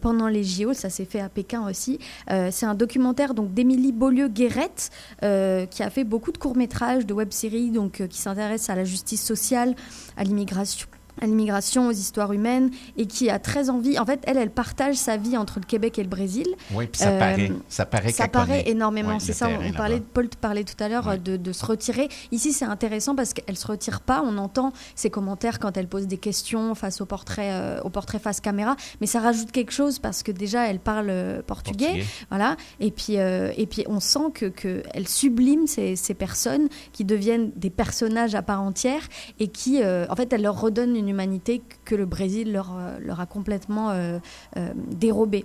pendant 0.00 0.28
les 0.28 0.44
JO. 0.44 0.72
Ça 0.72 0.90
s'est 0.90 1.04
fait 1.04 1.20
à 1.20 1.28
Pékin 1.28 1.68
aussi. 1.68 1.98
C'est 2.28 2.66
un 2.66 2.74
documentaire 2.74 3.34
donc 3.34 3.52
d'Émilie 3.52 3.92
Beaulieu-Guérette, 3.92 4.90
qui 5.20 5.82
a 5.82 5.90
fait 5.90 6.04
beaucoup 6.04 6.32
de 6.32 6.38
courts-métrages, 6.38 7.06
de 7.06 7.14
web-séries, 7.14 7.70
donc 7.70 8.06
qui 8.08 8.18
s'intéresse 8.18 8.70
à 8.70 8.74
la 8.74 8.84
justice 8.84 9.22
sociale, 9.22 9.74
à 10.16 10.24
l'immigration 10.24 10.88
à 11.20 11.26
l'immigration, 11.26 11.88
aux 11.88 11.92
histoires 11.92 12.32
humaines, 12.32 12.70
et 12.96 13.06
qui 13.06 13.30
a 13.30 13.38
très 13.38 13.70
envie. 13.70 13.98
En 13.98 14.06
fait, 14.06 14.20
elle, 14.26 14.36
elle 14.36 14.50
partage 14.50 14.96
sa 14.96 15.16
vie 15.16 15.36
entre 15.36 15.58
le 15.60 15.64
Québec 15.66 15.98
et 15.98 16.02
le 16.02 16.08
Brésil. 16.08 16.46
Oui, 16.72 16.86
puis 16.86 17.00
ça 17.00 17.08
Euh, 17.10 17.18
paraît. 17.18 17.52
Ça 17.68 17.86
paraît 17.86 18.12
ça 18.12 18.28
paraît 18.28 18.64
énormément, 18.66 19.18
c'est 19.18 19.32
ça. 19.32 19.48
On 19.48 19.72
parlait. 19.72 20.00
Paul 20.00 20.28
te 20.28 20.36
parlait 20.36 20.64
tout 20.64 20.82
à 20.82 20.88
l'heure 20.88 21.08
euh, 21.08 21.16
de, 21.16 21.36
de 21.36 21.52
se 21.52 21.64
retirer. 21.64 22.08
Ici, 22.32 22.52
c'est 22.52 22.64
intéressant 22.64 23.14
parce 23.14 23.32
qu'elle 23.32 23.56
se 23.56 23.66
retire 23.66 24.00
pas. 24.00 24.22
On 24.24 24.36
entend 24.38 24.72
ses 24.94 25.10
commentaires 25.10 25.58
quand 25.58 25.76
elle 25.76 25.88
pose 25.88 26.06
des 26.06 26.18
questions 26.18 26.74
face 26.74 27.00
au 27.00 27.06
portrait, 27.06 27.50
euh, 27.52 27.80
au 27.82 27.90
portrait 27.90 28.18
face 28.18 28.40
caméra, 28.40 28.76
mais 29.00 29.06
ça 29.06 29.20
rajoute 29.20 29.50
quelque 29.52 29.72
chose 29.72 29.98
parce 29.98 30.22
que 30.22 30.32
déjà, 30.32 30.68
elle 30.68 30.78
parle 30.78 31.06
euh, 31.10 31.42
portugais, 31.42 31.86
Portugais. 31.86 32.04
voilà. 32.30 32.56
Et 32.80 32.90
puis, 32.90 33.18
euh, 33.18 33.52
et 33.56 33.66
puis, 33.66 33.84
on 33.88 34.00
sent 34.00 34.30
que, 34.34 34.46
que 34.46 34.82
elle 34.94 35.08
sublime 35.08 35.66
ces, 35.66 35.96
ces 35.96 36.14
personnes 36.14 36.68
qui 36.92 37.04
deviennent 37.04 37.50
des 37.56 37.70
personnages 37.70 38.34
à 38.34 38.42
part 38.42 38.62
entière 38.62 39.02
et 39.38 39.48
qui, 39.48 39.82
euh, 39.82 40.06
en 40.10 40.16
fait, 40.16 40.32
elle 40.32 40.42
leur 40.42 40.60
redonne 40.60 40.96
une 40.96 41.05
humanité 41.08 41.62
que 41.84 41.94
le 41.94 42.06
Brésil 42.06 42.52
leur, 42.52 42.76
euh, 42.76 42.98
leur 43.00 43.20
a 43.20 43.26
complètement 43.26 43.90
euh, 43.90 44.18
euh, 44.56 44.72
dérobée. 44.74 45.44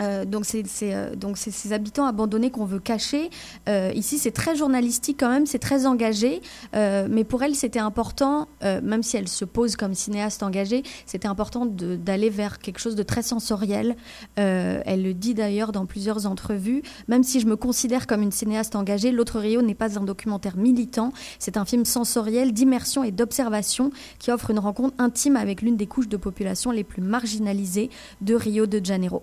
Euh, 0.00 0.24
donc 0.24 0.44
c'est 0.44 0.66
c'est, 0.66 0.94
euh, 0.94 1.14
donc 1.14 1.38
c'est 1.38 1.50
ces 1.50 1.72
habitants 1.72 2.06
abandonnés 2.06 2.50
qu'on 2.50 2.64
veut 2.64 2.78
cacher. 2.78 3.30
Euh, 3.68 3.92
ici 3.94 4.18
c'est 4.18 4.30
très 4.30 4.56
journalistique 4.56 5.16
quand 5.20 5.30
même, 5.30 5.46
c'est 5.46 5.58
très 5.58 5.86
engagé, 5.86 6.40
mais 6.74 7.24
pour 7.24 7.42
elle 7.42 7.54
c'était 7.54 7.78
important, 7.78 8.48
même 8.62 9.02
si 9.02 9.16
elle 9.16 9.28
se 9.28 9.44
pose 9.44 9.76
comme 9.76 9.94
cinéaste 9.94 10.42
engagée, 10.42 10.82
c'était 11.06 11.28
important 11.28 11.66
d'aller 11.66 12.30
vers 12.30 12.58
quelque 12.58 12.78
chose 12.78 12.96
de 12.96 13.02
très 13.02 13.22
sensoriel. 13.22 13.96
Elle 14.36 15.02
le 15.02 15.14
dit 15.14 15.34
d'ailleurs 15.34 15.72
dans 15.72 15.86
plusieurs 15.86 16.26
entrevues. 16.26 16.82
Même 17.08 17.22
si 17.22 17.40
je 17.40 17.46
me 17.46 17.56
considère 17.56 18.06
comme 18.06 18.22
une 18.22 18.32
cinéaste 18.32 18.76
engagée, 18.76 19.10
L'autre 19.10 19.40
Rio 19.40 19.62
n'est 19.62 19.74
pas 19.74 19.98
un 19.98 20.02
documentaire 20.02 20.56
militant, 20.56 21.12
c'est 21.38 21.56
un 21.56 21.64
film 21.64 21.84
sensoriel 21.84 22.52
d'immersion 22.52 23.04
et 23.04 23.10
d'observation 23.10 23.90
qui 24.18 24.30
offre 24.30 24.50
une 24.50 24.58
rencontre 24.58 24.94
intime 24.98 25.36
avec 25.36 25.62
l'une 25.62 25.76
des 25.76 25.86
couches 25.86 26.08
de 26.08 26.16
population 26.16 26.70
les 26.70 26.84
plus 26.84 27.02
marginalisées 27.02 27.90
de 28.20 28.34
Rio 28.34 28.66
de 28.66 28.84
Janeiro. 28.84 29.22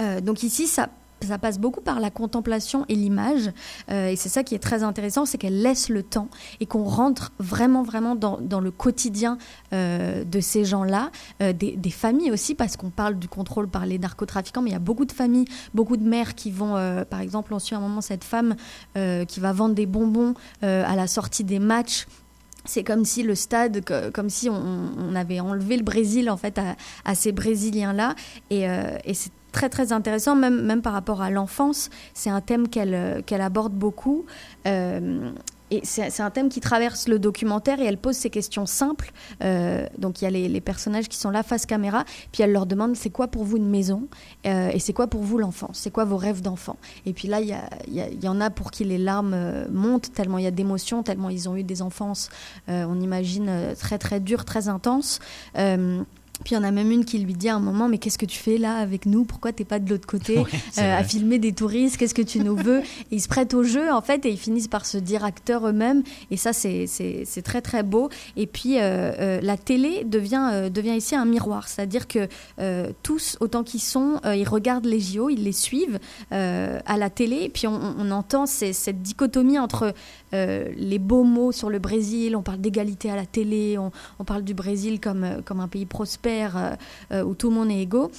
Euh, 0.00 0.20
donc 0.20 0.42
ici, 0.42 0.66
ça, 0.66 0.88
passe 1.40 1.58
beaucoup 1.58 1.80
par 1.80 1.98
la 1.98 2.10
contemplation 2.10 2.84
et 2.88 2.94
l'image. 2.94 3.50
Euh, 3.90 4.08
et 4.08 4.16
c'est 4.16 4.28
ça 4.28 4.44
qui 4.44 4.54
est 4.54 4.60
très 4.60 4.82
intéressant, 4.82 5.26
c'est 5.26 5.36
qu'elle 5.36 5.62
laisse 5.62 5.88
le 5.88 6.02
temps 6.02 6.28
et 6.60 6.66
qu'on 6.66 6.84
rentre 6.84 7.32
vraiment, 7.38 7.82
vraiment 7.82 8.14
dans, 8.14 8.60
le 8.60 8.70
quotidien 8.70 9.36
euh, 9.72 10.24
de 10.24 10.40
ces 10.40 10.64
gens-là, 10.64 11.10
des, 11.40 11.90
familles 11.90 12.30
aussi, 12.30 12.54
parce 12.54 12.76
qu'on 12.76 12.90
parle 12.90 13.18
du 13.18 13.28
contrôle 13.28 13.68
par 13.68 13.86
les 13.86 13.98
narcotrafiquants, 13.98 14.62
mais 14.62 14.70
il 14.70 14.74
y 14.74 14.76
a 14.76 14.80
beaucoup 14.80 15.06
de 15.06 15.12
familles, 15.12 15.46
beaucoup 15.74 15.96
de 15.96 16.08
mères 16.08 16.34
qui 16.34 16.50
vont, 16.50 16.74
par 17.10 17.20
exemple, 17.20 17.52
on 17.52 17.58
suit 17.58 17.74
un 17.74 17.80
moment 17.80 18.00
cette 18.00 18.24
femme 18.24 18.54
qui 18.94 19.40
va 19.40 19.52
vendre 19.52 19.74
des 19.74 19.86
bonbons 19.86 20.34
à 20.62 20.94
la 20.94 21.06
sortie 21.06 21.44
des 21.44 21.58
matchs. 21.58 22.06
C'est 22.64 22.84
comme 22.84 23.04
si 23.04 23.22
le 23.22 23.34
stade, 23.34 23.82
comme 24.12 24.28
si 24.28 24.48
on, 24.50 25.14
avait 25.14 25.40
enlevé 25.40 25.76
le 25.78 25.82
Brésil 25.82 26.28
en 26.30 26.36
fait 26.36 26.60
à, 27.04 27.14
ces 27.14 27.32
Brésiliens-là, 27.32 28.14
et, 28.50 28.66
et 29.04 29.14
c'est 29.14 29.32
très 29.52 29.68
très 29.68 29.92
intéressant, 29.92 30.36
même, 30.36 30.62
même 30.62 30.82
par 30.82 30.92
rapport 30.92 31.22
à 31.22 31.30
l'enfance. 31.30 31.90
C'est 32.14 32.30
un 32.30 32.40
thème 32.40 32.68
qu'elle 32.68 32.94
euh, 32.94 33.22
qu'elle 33.22 33.40
aborde 33.40 33.72
beaucoup. 33.72 34.26
Euh, 34.66 35.30
et 35.70 35.82
c'est 35.84 36.22
un 36.22 36.30
thème 36.30 36.48
qui 36.48 36.60
traverse 36.60 37.08
le 37.08 37.18
documentaire 37.18 37.78
et 37.78 37.84
elle 37.84 37.98
pose 37.98 38.16
ces 38.16 38.30
questions 38.30 38.64
simples. 38.64 39.12
Euh, 39.44 39.86
donc 39.98 40.22
il 40.22 40.24
y 40.24 40.26
a 40.26 40.30
les, 40.30 40.60
personnages 40.62 41.10
qui 41.10 41.18
sont 41.18 41.28
là 41.28 41.42
face 41.42 41.66
caméra, 41.66 42.06
puis 42.32 42.42
elle 42.42 42.52
leur 42.52 42.64
demande 42.64 42.96
c'est 42.96 43.10
quoi 43.10 43.28
pour 43.28 43.44
vous 43.44 43.58
une 43.58 43.68
maison? 43.68 44.08
Et 44.44 44.78
c'est 44.78 44.94
quoi 44.94 45.08
pour 45.08 45.20
vous 45.20 45.36
l'enfance 45.36 45.78
C'est 45.80 45.90
quoi 45.90 46.06
vos 46.06 46.16
rêves 46.16 46.40
d'enfant? 46.40 46.78
Et 47.04 47.12
puis 47.12 47.28
là, 47.28 47.42
il 47.42 47.54
y, 47.86 48.24
y 48.24 48.28
en 48.28 48.40
a 48.40 48.48
pour 48.48 48.70
qui 48.70 48.84
les 48.84 48.96
larmes 48.96 49.66
montent 49.70 50.10
tellement 50.14 50.38
il 50.38 50.44
y 50.44 50.46
a 50.46 50.50
d'émotions, 50.50 51.02
tellement 51.02 51.28
ils 51.28 51.50
ont 51.50 51.56
eu 51.56 51.64
des 51.64 51.82
enfances, 51.82 52.30
on 52.66 52.98
imagine, 52.98 53.74
très 53.78 53.98
très 53.98 54.20
dures, 54.20 54.46
très 54.46 54.68
intenses. 54.68 55.20
Puis 56.44 56.54
il 56.54 56.58
y 56.58 56.60
en 56.60 56.64
a 56.64 56.70
même 56.70 56.90
une 56.90 57.04
qui 57.04 57.18
lui 57.18 57.34
dit 57.34 57.48
à 57.48 57.56
un 57.56 57.60
moment 57.60 57.88
Mais 57.88 57.98
qu'est-ce 57.98 58.18
que 58.18 58.26
tu 58.26 58.38
fais 58.38 58.58
là 58.58 58.76
avec 58.76 59.06
nous? 59.06 59.24
Pourquoi 59.24 59.52
t'es 59.52 59.64
pas 59.64 59.78
de 59.78 59.90
l'autre 59.90 60.06
côté? 60.06 60.38
Euh, 60.78 60.98
à 60.98 61.02
filmer 61.04 61.38
des 61.38 61.52
touristes 61.52 61.96
Qu'est-ce 61.96 62.14
que 62.14 62.22
tu 62.22 62.40
nous 62.40 62.56
veux? 62.56 62.80
Et 62.80 63.16
Ils 63.16 63.20
se 63.20 63.28
prêtent 63.28 63.54
au 63.54 63.62
jeu 63.64 63.90
en 63.92 64.00
fait 64.00 64.24
et 64.24 64.30
ils 64.30 64.38
finissent 64.38 64.68
par 64.68 64.86
se 64.86 64.98
dire 64.98 65.24
acteurs 65.24 65.66
eux-mêmes. 65.68 66.02
Et 66.30 66.36
ça, 66.36 66.52
c'est 66.52 66.86
très 67.44 67.60
très 67.60 67.82
beau. 67.82 68.08
Et 68.36 68.46
puis 68.46 68.78
euh, 68.78 68.80
euh, 69.18 69.40
la 69.42 69.56
télé 69.56 70.04
devient, 70.04 70.70
devient 70.72 70.96
ici 70.96 71.14
un 71.16 71.24
miroir. 71.24 71.68
C'est-à-dire 71.68 72.06
que 72.06 72.28
tous, 73.02 73.36
autant 73.40 73.62
qu'ils 73.64 73.80
sont, 73.80 74.20
ils 74.24 74.48
regardent 74.48 74.86
les 74.86 75.00
JO, 75.00 75.30
ils 75.30 75.42
les 75.42 75.52
suivent 75.52 75.98
à 76.30 76.96
la 76.96 77.10
télé. 77.10 77.42
Et 77.44 77.48
puis 77.48 77.66
on, 77.66 77.94
on 77.98 78.10
entend 78.10 78.46
ces- 78.46 78.72
cette 78.72 79.02
dichotomie 79.02 79.58
entre 79.58 79.92
euh, 80.34 80.68
les 80.76 80.98
beaux 80.98 81.24
mots 81.24 81.52
sur 81.52 81.70
le 81.70 81.78
Brésil, 81.78 82.36
on 82.36 82.42
parle 82.42 82.60
d'égalité 82.60 83.10
à 83.10 83.16
la 83.16 83.26
télé, 83.26 83.78
on, 83.78 84.24
parle 84.24 84.42
du 84.42 84.54
Brésil 84.54 85.00
comme, 85.00 85.24
euh, 85.24 85.40
comme 85.44 85.60
un 85.60 85.68
pays 85.68 85.86
prospère 85.86 86.76
euh, 87.12 87.24
où 87.24 87.34
tout 87.34 87.48
le 87.50 87.56
monde 87.56 87.70
est 87.70 87.82
égaux. 87.82 88.10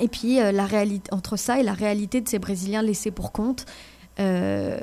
Et 0.00 0.06
puis 0.06 0.36
la 0.36 0.66
réalité 0.66 1.12
entre 1.12 1.36
ça 1.36 1.58
et 1.58 1.64
la 1.64 1.72
réalité 1.72 2.20
de 2.20 2.28
ces 2.28 2.38
Brésiliens 2.38 2.80
laissés 2.80 3.10
pour 3.10 3.32
compte. 3.32 3.66
Euh, 4.18 4.78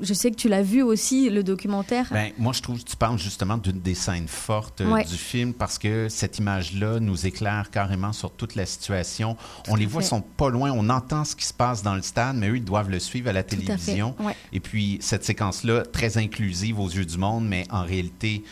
je 0.00 0.14
sais 0.14 0.30
que 0.30 0.36
tu 0.36 0.48
l'as 0.48 0.62
vu 0.62 0.82
aussi 0.82 1.30
le 1.30 1.44
documentaire. 1.44 2.06
Ben, 2.10 2.32
moi, 2.38 2.52
je 2.52 2.60
trouve 2.62 2.82
que 2.82 2.88
tu 2.88 2.96
parles 2.96 3.18
justement 3.18 3.56
d'une 3.56 3.80
des 3.80 3.94
scènes 3.94 4.26
fortes 4.26 4.80
euh, 4.80 4.90
Ouais. 4.90 5.04
du 5.04 5.14
film 5.16 5.52
parce 5.52 5.78
que 5.78 6.08
cette 6.08 6.38
image-là 6.38 6.98
nous 6.98 7.26
éclaire 7.26 7.70
carrément 7.70 8.12
sur 8.12 8.32
toute 8.32 8.54
la 8.56 8.66
situation. 8.66 9.36
on 9.68 9.76
les 9.76 9.86
voit, 9.86 10.02
ils 10.02 10.06
sont 10.06 10.22
pas 10.22 10.48
loin, 10.50 10.72
on 10.72 10.88
entend 10.88 11.24
ce 11.24 11.36
qui 11.36 11.44
se 11.44 11.54
passe 11.54 11.82
dans 11.82 11.94
le 11.94 12.02
stade, 12.02 12.36
mais 12.36 12.48
eux, 12.48 12.56
ils 12.56 12.64
doivent 12.64 12.90
le 12.90 12.98
suivre 12.98 13.28
à 13.28 13.32
la 13.32 13.42
Tout 13.44 13.54
à 13.54 13.58
fait, 13.58 13.64
télévision. 13.64 14.16
ouais. 14.18 14.34
Et 14.52 14.58
puis, 14.60 14.98
cette 15.00 15.24
séquence-là, 15.24 15.84
très 15.84 16.18
inclusive 16.18 16.80
aux 16.80 16.88
yeux 16.88 17.04
du 17.04 17.18
monde, 17.18 17.46
mais 17.46 17.66
en 17.70 17.84
réalité, 17.84 18.42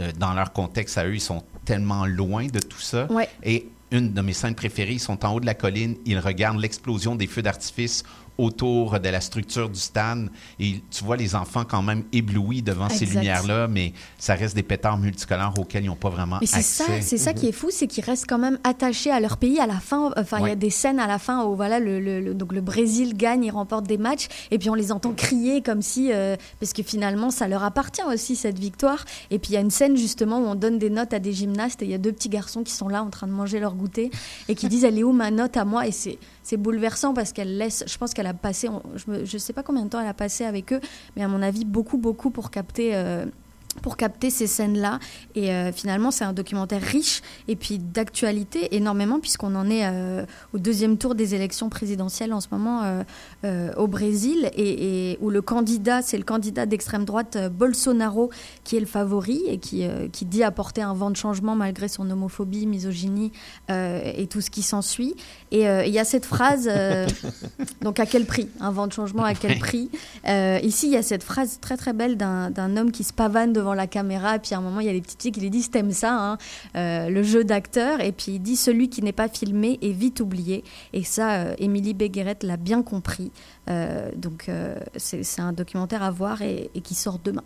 euh, 0.00 0.10
dans 0.18 0.34
leur 0.34 0.52
contexte 0.52 0.98
à 0.98 1.06
eux, 1.06 1.14
ils 1.14 1.20
sont 1.20 1.42
tellement 1.64 2.04
loin 2.04 2.48
de 2.48 2.58
tout 2.60 2.80
ça. 2.80 3.10
Ouais. 3.10 3.28
Et 3.42 3.68
une 3.92 4.12
de 4.12 4.20
mes 4.20 4.32
scènes 4.34 4.54
préférées, 4.56 4.94
ils 4.94 5.00
sont 5.00 5.24
en 5.24 5.32
haut 5.32 5.40
de 5.40 5.46
la 5.46 5.54
colline, 5.54 5.96
ils 6.04 6.18
regardent 6.18 6.58
l'explosion 6.60 7.14
des 7.14 7.26
feux 7.28 7.40
d'artifice 7.42 8.02
autour 8.38 9.00
de 9.00 9.08
la 9.08 9.20
structure 9.20 9.68
du 9.68 9.78
stade 9.80 10.28
et 10.60 10.80
tu 10.90 11.04
vois 11.04 11.16
les 11.16 11.34
enfants 11.34 11.64
quand 11.64 11.82
même 11.82 12.04
éblouis 12.12 12.62
devant 12.62 12.88
ces 12.88 13.06
lumières-là, 13.06 13.66
mais 13.68 13.92
ça 14.18 14.34
reste 14.34 14.54
des 14.54 14.62
pétards 14.62 14.98
multicolores 14.98 15.54
auxquels 15.58 15.84
ils 15.84 15.88
n'ont 15.88 15.96
pas 15.96 16.10
vraiment 16.10 16.38
Mais 16.40 16.46
c'est 16.46 16.56
accès. 16.58 16.84
ça, 16.84 16.92
c'est 17.00 17.18
ça 17.18 17.32
qui 17.32 17.48
est 17.48 17.52
fou, 17.52 17.68
c'est 17.70 17.86
qu'ils 17.86 18.04
restent 18.04 18.26
quand 18.28 18.38
même 18.38 18.58
attachés 18.64 19.10
à 19.10 19.20
leur 19.20 19.36
pays 19.38 19.58
à 19.58 19.66
la 19.66 19.78
fin. 19.80 20.12
Enfin, 20.16 20.38
il 20.40 20.48
y 20.48 20.50
a 20.50 20.56
des 20.56 20.70
scènes 20.70 20.98
à 21.00 21.06
la 21.06 21.18
fin 21.18 21.44
où 21.44 21.56
voilà, 21.56 21.78
le, 21.80 22.00
le- 22.00 22.20
le- 22.20 22.34
donc 22.34 22.52
le 22.52 22.60
Brésil 22.60 23.16
gagne, 23.16 23.44
il 23.44 23.50
remporte 23.50 23.86
des 23.86 23.98
matchs, 23.98 24.28
et 24.50 24.58
puis 24.58 24.68
on 24.70 24.74
les 24.74 24.92
entend 24.92 25.12
crier 25.12 25.62
comme 25.62 25.82
si, 25.82 26.12
euh, 26.12 26.36
parce 26.60 26.72
que 26.72 26.82
finalement, 26.82 27.30
ça 27.30 27.48
leur 27.48 27.64
appartient 27.64 28.02
aussi 28.04 28.36
cette 28.36 28.58
victoire. 28.58 29.04
Et 29.30 29.38
puis 29.38 29.52
il 29.52 29.54
y 29.54 29.56
a 29.56 29.60
une 29.60 29.70
scène 29.70 29.96
justement 29.96 30.38
où 30.40 30.46
on 30.46 30.54
donne 30.54 30.78
des 30.78 30.90
notes 30.90 31.12
à 31.14 31.18
des 31.18 31.32
gymnastes, 31.32 31.82
et 31.82 31.86
il 31.86 31.90
y 31.90 31.94
a 31.94 31.98
deux 31.98 32.12
petits 32.12 32.28
garçons 32.28 32.62
qui 32.62 32.72
sont 32.72 32.88
là 32.88 33.02
en 33.02 33.10
train 33.10 33.26
de 33.26 33.32
manger 33.32 33.60
leur 33.60 33.74
goûter 33.74 34.10
et 34.48 34.54
qui 34.54 34.68
disent 34.68 34.84
elle 34.84 34.98
est 34.98 35.02
où 35.04 35.12
ma 35.12 35.30
note 35.30 35.56
à 35.56 35.64
moi? 35.64 35.86
Et 35.86 35.92
c'est 35.92 36.18
c'est 36.46 36.56
bouleversant 36.56 37.12
parce 37.12 37.32
qu'elle 37.32 37.58
laisse. 37.58 37.82
Je 37.88 37.98
pense 37.98 38.14
qu'elle 38.14 38.28
a 38.28 38.32
passé, 38.32 38.68
je, 38.94 39.24
je 39.24 39.36
sais 39.36 39.52
pas 39.52 39.64
combien 39.64 39.84
de 39.84 39.88
temps 39.88 40.00
elle 40.00 40.06
a 40.06 40.14
passé 40.14 40.44
avec 40.44 40.72
eux, 40.72 40.80
mais 41.16 41.24
à 41.24 41.28
mon 41.28 41.42
avis 41.42 41.64
beaucoup 41.64 41.98
beaucoup 41.98 42.30
pour 42.30 42.52
capter. 42.52 42.94
Pour 43.76 43.96
capter 43.96 44.30
ces 44.30 44.46
scènes-là. 44.46 44.98
Et 45.34 45.50
euh, 45.50 45.72
finalement, 45.72 46.10
c'est 46.10 46.24
un 46.24 46.32
documentaire 46.32 46.82
riche 46.82 47.22
et 47.48 47.56
puis 47.56 47.78
d'actualité 47.78 48.74
énormément, 48.76 49.20
puisqu'on 49.20 49.54
en 49.54 49.68
est 49.70 49.86
euh, 49.86 50.24
au 50.52 50.58
deuxième 50.58 50.98
tour 50.98 51.14
des 51.14 51.34
élections 51.34 51.68
présidentielles 51.68 52.32
en 52.32 52.40
ce 52.40 52.48
moment 52.50 52.82
euh, 53.44 53.72
au 53.76 53.86
Brésil, 53.86 54.50
et, 54.54 55.12
et 55.12 55.18
où 55.20 55.30
le 55.30 55.42
candidat, 55.42 56.02
c'est 56.02 56.18
le 56.18 56.24
candidat 56.24 56.66
d'extrême 56.66 57.04
droite 57.04 57.36
Bolsonaro 57.52 58.30
qui 58.64 58.76
est 58.76 58.80
le 58.80 58.86
favori 58.86 59.42
et 59.46 59.58
qui, 59.58 59.86
qui 60.12 60.24
dit 60.24 60.42
apporter 60.42 60.82
un 60.82 60.94
vent 60.94 61.10
de 61.10 61.16
changement 61.16 61.54
malgré 61.54 61.88
son 61.88 62.10
homophobie, 62.10 62.66
misogynie 62.66 63.32
et 63.68 64.26
tout 64.28 64.40
ce 64.40 64.50
qui 64.50 64.62
s'ensuit. 64.62 65.14
Et 65.50 65.62
il 65.64 65.92
y 65.92 65.98
a 65.98 66.04
cette 66.04 66.24
phrase, 66.24 66.68
donc 67.82 68.00
à 68.00 68.06
quel 68.06 68.26
prix 68.26 68.48
Un 68.60 68.70
vent 68.70 68.86
de 68.86 68.92
changement 68.92 69.24
à 69.24 69.34
quel 69.34 69.58
prix 69.58 69.90
Ici, 70.26 70.86
il 70.86 70.92
y 70.92 70.96
a 70.96 71.02
cette 71.02 71.22
phrase 71.22 71.58
très 71.60 71.76
très 71.76 71.92
belle 71.92 72.16
d'un 72.16 72.50
d'un 72.50 72.76
homme 72.76 72.90
qui 72.90 73.04
se 73.04 73.12
pavane 73.12 73.52
devant 73.52 73.65
la 73.74 73.86
caméra, 73.86 74.36
et 74.36 74.38
puis 74.38 74.54
à 74.54 74.58
un 74.58 74.60
moment, 74.60 74.80
il 74.80 74.86
y 74.86 74.90
a 74.90 74.92
les 74.92 75.00
petites 75.00 75.22
filles 75.22 75.32
qui 75.32 75.40
lui 75.40 75.50
disent 75.50 75.70
T'aimes 75.70 75.92
ça, 75.92 76.12
hein 76.12 76.38
Euh, 76.76 77.08
le 77.08 77.22
jeu 77.22 77.44
d'acteur, 77.44 78.00
et 78.00 78.12
puis 78.12 78.32
il 78.32 78.40
dit 78.40 78.56
Celui 78.56 78.88
qui 78.88 79.02
n'est 79.02 79.12
pas 79.12 79.28
filmé 79.28 79.78
est 79.82 79.92
vite 79.92 80.20
oublié. 80.20 80.64
Et 80.92 81.04
ça, 81.04 81.34
euh, 81.34 81.54
Émilie 81.58 81.94
Béguerette 81.94 82.42
l'a 82.42 82.56
bien 82.56 82.82
compris. 82.82 83.30
Euh, 83.68 84.10
donc, 84.16 84.48
euh, 84.48 84.76
c'est 84.96 85.40
un 85.40 85.52
documentaire 85.52 86.02
à 86.02 86.10
voir 86.10 86.40
et, 86.42 86.70
et 86.74 86.80
qui 86.80 86.94
sort 86.94 87.18
demain. 87.18 87.42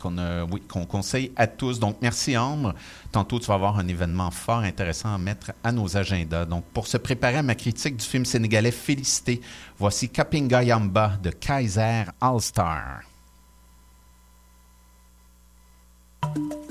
qu'on 0.00 0.18
euh, 0.18 0.46
oui, 0.50 0.60
qu'on 0.68 0.84
conseille 0.84 1.32
à 1.36 1.46
tous. 1.46 1.80
Donc, 1.80 1.96
merci 2.02 2.36
Ambre. 2.36 2.74
Tantôt, 3.10 3.38
tu 3.40 3.46
vas 3.46 3.54
avoir 3.54 3.78
un 3.78 3.88
événement 3.88 4.30
fort 4.30 4.58
intéressant 4.58 5.14
à 5.14 5.18
mettre 5.18 5.52
à 5.64 5.72
nos 5.72 5.96
agendas. 5.96 6.44
Donc, 6.44 6.64
pour 6.74 6.86
se 6.86 6.98
préparer 6.98 7.38
à 7.38 7.42
ma 7.42 7.54
critique 7.54 7.96
du 7.96 8.04
film 8.04 8.24
sénégalais 8.26 8.70
Félicité, 8.70 9.40
voici 9.78 10.10
Kapinga 10.10 10.62
Yamba 10.62 11.12
de 11.22 11.30
Kaiser 11.30 12.04
All-Star. 12.20 13.15
Thank 16.36 16.52
you. 16.52 16.65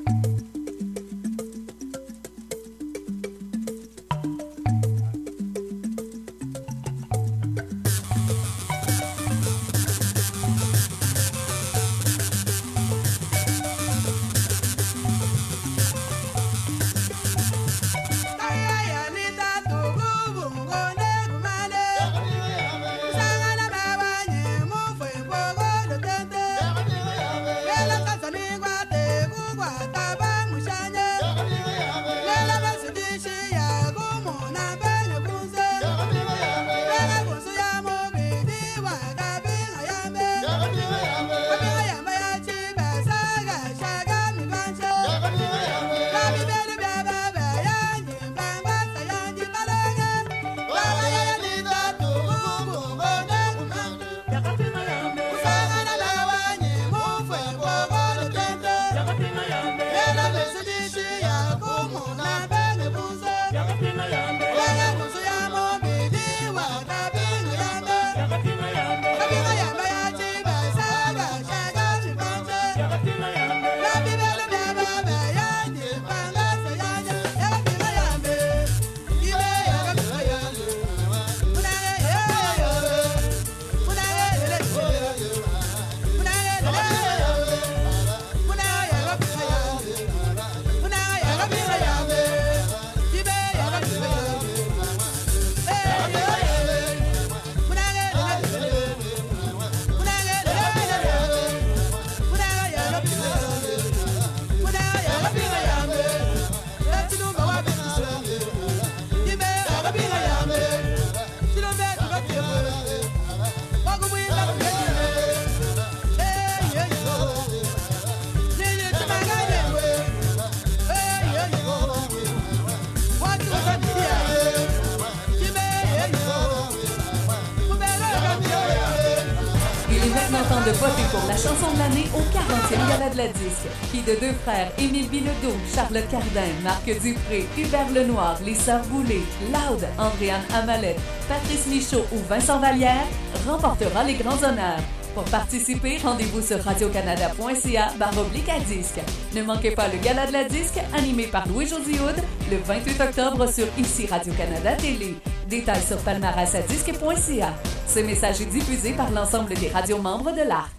De 130.66 130.72
voter 130.72 131.04
pour 131.12 131.22
la 131.28 131.36
chanson 131.38 131.72
de 131.74 131.78
l'année 131.78 132.06
au 132.16 132.22
40e 132.22 132.90
Gala 132.90 133.10
de 133.12 133.18
la 133.18 133.28
Disque, 133.28 133.70
qui 133.92 134.02
de 134.02 134.20
deux 134.20 134.34
frères, 134.44 134.72
Émile 134.80 135.08
Bilodeau, 135.10 135.56
Charlotte 135.74 136.10
Cardin, 136.10 136.50
Marc 136.64 136.86
Dupré, 136.86 137.46
Hubert 137.56 137.90
Lenoir, 137.94 138.40
les 138.44 138.56
Sœurs 138.56 138.84
Boulay, 138.86 139.22
Loud, 139.54 139.86
Andréane 140.00 140.42
Amalette, 140.56 141.00
Patrice 141.30 141.68
Michaud 141.68 142.06
ou 142.12 142.18
Vincent 142.28 142.60
Vallière, 142.60 143.06
remportera 143.48 144.04
les 144.06 144.16
grands 144.16 144.42
honneurs. 144.44 144.82
Pour 145.14 145.26
participer, 145.26 145.98
rendez-vous 146.04 146.42
sur 146.42 146.60
radiocanada.ca 146.64 147.94
baroblique 148.00 148.50
à 148.50 148.60
disque. 148.60 149.00
Ne 149.36 149.44
manquez 149.44 149.72
pas 149.72 149.88
le 149.88 150.00
Gala 150.00 150.26
de 150.26 150.34
la 150.34 150.46
disque 150.46 150.80
animé 150.98 151.28
par 151.28 151.48
Louis-José 151.48 151.92
Houd 151.92 152.24
le 152.50 152.58
28 152.66 153.02
octobre 153.02 153.48
sur 153.52 153.68
ICI 153.78 154.08
Radio-Canada 154.08 154.74
Télé. 154.78 155.16
Détails 155.56 155.84
sur 155.84 155.98
palmarèsadisque.ca. 156.00 157.54
Ce 157.88 158.00
message 158.00 158.42
est 158.42 158.46
diffusé 158.48 158.92
par 158.92 159.10
l'ensemble 159.10 159.54
des 159.54 159.70
radios 159.70 160.02
membres 160.02 160.34
de 160.34 160.42
l'ARC. 160.42 160.74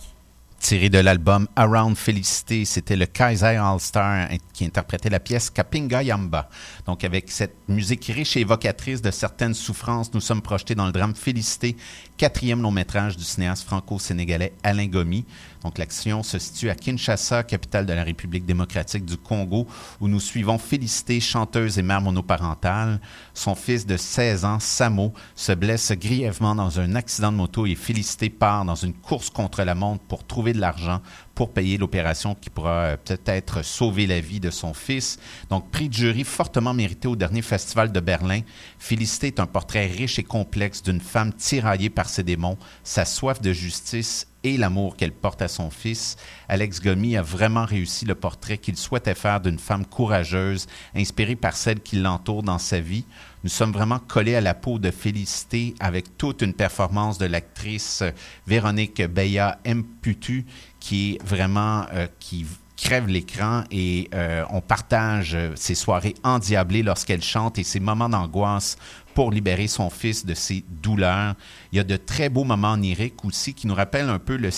Tiré 0.60 0.90
de 0.90 0.98
l'album 0.98 1.48
Around 1.56 1.96
Felicity, 1.96 2.66
c'était 2.66 2.96
le 2.96 3.06
Kaiser 3.06 3.56
All-Star 3.56 4.28
qui 4.52 4.66
interprétait 4.66 5.08
la 5.08 5.18
pièce 5.18 5.48
Kapinga 5.48 6.02
Yamba. 6.02 6.50
Donc, 6.84 7.04
avec 7.04 7.30
cette 7.30 7.56
musique 7.68 8.04
riche 8.14 8.36
et 8.36 8.40
évocatrice 8.40 9.00
de 9.00 9.10
certaines 9.10 9.54
souffrances, 9.54 10.12
nous 10.12 10.20
sommes 10.20 10.42
projetés 10.42 10.74
dans 10.74 10.84
le 10.84 10.92
drame 10.92 11.14
Félicité, 11.14 11.74
quatrième 12.16 12.62
long 12.62 12.70
métrage 12.70 13.16
du 13.16 13.24
cinéaste 13.24 13.64
franco-sénégalais 13.64 14.52
Alain 14.62 14.86
Gomi. 14.86 15.24
Donc, 15.62 15.78
l'action 15.78 16.22
se 16.22 16.38
situe 16.38 16.70
à 16.70 16.74
Kinshasa, 16.74 17.42
capitale 17.42 17.86
de 17.86 17.92
la 17.92 18.04
République 18.04 18.46
démocratique 18.46 19.04
du 19.04 19.16
Congo, 19.16 19.66
où 20.00 20.08
nous 20.08 20.20
suivons 20.20 20.58
Félicité, 20.58 21.20
chanteuse 21.20 21.78
et 21.78 21.82
mère 21.82 22.00
monoparentale. 22.00 23.00
Son 23.34 23.54
fils 23.54 23.84
de 23.84 23.96
16 23.96 24.44
ans, 24.44 24.60
Samo, 24.60 25.12
se 25.34 25.52
blesse 25.52 25.92
grièvement 25.92 26.54
dans 26.54 26.80
un 26.80 26.94
accident 26.94 27.32
de 27.32 27.36
moto 27.36 27.66
et 27.66 27.74
Félicité 27.74 28.30
part 28.30 28.64
dans 28.64 28.74
une 28.74 28.94
course 28.94 29.30
contre 29.30 29.62
la 29.62 29.74
montre 29.74 30.02
pour 30.04 30.24
trouver 30.24 30.52
de 30.52 30.60
l'argent 30.60 31.00
pour 31.36 31.52
payer 31.52 31.76
l'opération 31.76 32.34
qui 32.34 32.50
pourra 32.50 32.70
euh, 32.70 32.96
peut-être 32.96 33.62
sauver 33.62 34.06
la 34.06 34.20
vie 34.20 34.40
de 34.40 34.50
son 34.50 34.72
fils. 34.74 35.18
Donc, 35.50 35.70
prix 35.70 35.88
de 35.88 35.94
jury 35.94 36.24
fortement 36.24 36.74
mérité 36.74 37.06
au 37.06 37.14
dernier 37.14 37.42
festival 37.42 37.92
de 37.92 38.00
Berlin. 38.00 38.40
Félicité 38.78 39.28
est 39.28 39.38
un 39.38 39.46
portrait 39.46 39.86
riche 39.86 40.18
et 40.18 40.24
complexe 40.24 40.82
d'une 40.82 41.00
femme 41.00 41.34
tiraillée 41.34 41.90
par 41.90 42.08
ses 42.08 42.22
démons, 42.22 42.56
sa 42.82 43.04
soif 43.04 43.40
de 43.42 43.52
justice 43.52 44.26
et 44.44 44.56
l'amour 44.56 44.96
qu'elle 44.96 45.12
porte 45.12 45.42
à 45.42 45.48
son 45.48 45.70
fils. 45.70 46.16
Alex 46.48 46.80
Gomi 46.80 47.16
a 47.16 47.22
vraiment 47.22 47.64
réussi 47.64 48.06
le 48.06 48.14
portrait 48.14 48.58
qu'il 48.58 48.76
souhaitait 48.76 49.14
faire 49.14 49.40
d'une 49.40 49.58
femme 49.58 49.84
courageuse, 49.84 50.66
inspirée 50.94 51.36
par 51.36 51.54
celle 51.56 51.80
qui 51.80 51.96
l'entoure 51.96 52.42
dans 52.42 52.58
sa 52.58 52.80
vie. 52.80 53.04
Nous 53.44 53.50
sommes 53.50 53.72
vraiment 53.72 53.98
collés 53.98 54.34
à 54.34 54.40
la 54.40 54.54
peau 54.54 54.78
de 54.78 54.90
Félicité 54.90 55.74
avec 55.78 56.16
toute 56.18 56.42
une 56.42 56.54
performance 56.54 57.18
de 57.18 57.26
l'actrice 57.26 58.02
Véronique 58.46 59.02
Beya 59.02 59.58
Mputu 59.64 60.46
qui 60.80 61.14
est 61.14 61.22
vraiment 61.22 61.86
euh, 61.92 62.06
qui 62.18 62.46
crève 62.76 63.08
l'écran 63.08 63.64
et 63.70 64.08
euh, 64.14 64.44
on 64.50 64.60
partage 64.60 65.34
euh, 65.34 65.52
ses 65.56 65.74
soirées 65.74 66.14
endiablées 66.22 66.82
lorsqu'elle 66.82 67.22
chante 67.22 67.58
et 67.58 67.64
ses 67.64 67.80
moments 67.80 68.08
d'angoisse 68.08 68.76
pour 69.14 69.30
libérer 69.30 69.66
son 69.66 69.88
fils 69.88 70.26
de 70.26 70.34
ses 70.34 70.62
douleurs. 70.82 71.34
Il 71.72 71.76
y 71.76 71.80
a 71.80 71.84
de 71.84 71.96
très 71.96 72.28
beaux 72.28 72.44
moments 72.44 72.72
oniriques 72.72 73.24
aussi 73.24 73.54
qui 73.54 73.66
nous 73.66 73.74
rappellent 73.74 74.10
un 74.10 74.18
peu 74.18 74.36
le, 74.36 74.50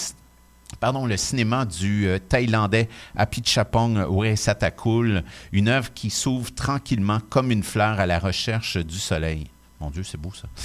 pardon, 0.81 1.07
le 1.07 1.17
cinéma 1.17 1.65
du 1.65 2.07
euh, 2.07 2.19
Thaïlandais 2.19 2.89
Apichatpong 3.17 4.07
Wesatakul, 4.09 5.25
une 5.53 5.69
œuvre 5.69 5.93
qui 5.93 6.11
s'ouvre 6.11 6.55
tranquillement 6.55 7.21
comme 7.29 7.51
une 7.51 7.63
fleur 7.63 8.01
à 8.01 8.07
la 8.07 8.19
recherche 8.19 8.77
du 8.77 8.99
soleil. 8.99 9.51
Mon 9.81 9.91
Dieu, 9.91 10.03
c'est 10.03 10.19
beau 10.19 10.33
ça. 10.33 10.49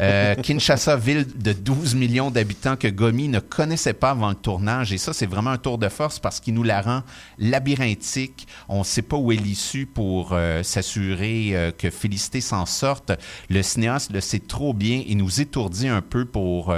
Euh, 0.00 0.34
Kinshasa, 0.36 0.96
ville 0.96 1.26
de 1.36 1.52
12 1.52 1.94
millions 1.94 2.30
d'habitants 2.30 2.76
que 2.76 2.88
Gomi 2.88 3.28
ne 3.28 3.40
connaissait 3.40 3.92
pas 3.92 4.10
avant 4.10 4.30
le 4.30 4.34
tournage. 4.34 4.92
Et 4.92 4.98
ça, 4.98 5.12
c'est 5.12 5.26
vraiment 5.26 5.50
un 5.50 5.58
tour 5.58 5.78
de 5.78 5.88
force 5.88 6.18
parce 6.18 6.40
qu'il 6.40 6.54
nous 6.54 6.62
la 6.62 6.80
rend 6.80 7.02
labyrinthique. 7.38 8.46
On 8.68 8.78
ne 8.78 8.84
sait 8.84 9.02
pas 9.02 9.16
où 9.16 9.32
est 9.32 9.36
l'issue 9.36 9.86
pour 9.86 10.30
euh, 10.32 10.62
s'assurer 10.62 11.50
euh, 11.52 11.70
que 11.72 11.90
Félicité 11.90 12.40
s'en 12.40 12.66
sorte. 12.66 13.12
Le 13.50 13.62
cinéaste 13.62 14.12
le 14.12 14.20
sait 14.20 14.38
trop 14.38 14.72
bien 14.72 15.02
et 15.06 15.14
nous 15.14 15.40
étourdit 15.40 15.88
un 15.88 16.02
peu 16.02 16.24
pour, 16.24 16.74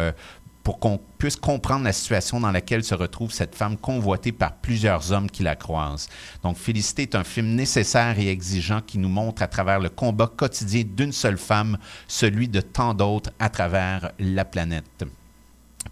pour 0.63 0.79
qu'on 0.79 1.01
puisse 1.19 1.37
comprendre 1.37 1.85
la 1.85 1.93
situation 1.93 2.41
dans 2.41 2.51
laquelle 2.51 2.85
se 2.85 2.95
retrouve 2.95 3.33
cette 3.33 3.55
femme 3.55 3.77
convoitée 3.77 4.33
par 4.33 4.55
plusieurs 4.57 5.13
hommes 5.13 5.31
qui 5.31 5.43
la 5.43 5.57
croisent. 5.57 6.09
Donc, 6.43 6.57
Félicité 6.57 7.03
est 7.03 7.15
un 7.15 7.25
film 7.25 7.55
nécessaire 7.55 8.19
et 8.19 8.29
exigeant 8.29 8.81
qui 8.81 8.99
nous 8.99 9.09
montre 9.09 9.43
à 9.43 9.49
travers 9.49 9.81
le 9.81 9.89
combat 9.89 10.27
quotidien 10.27 10.85
d'une 10.85 11.13
seule 11.13 11.39
femme, 11.39 11.79
celui 12.09 12.49
de 12.49 12.61
tant 12.61 12.95
d'autres 12.95 13.31
à 13.39 13.49
travers 13.49 14.13
la 14.19 14.45
planète. 14.45 15.05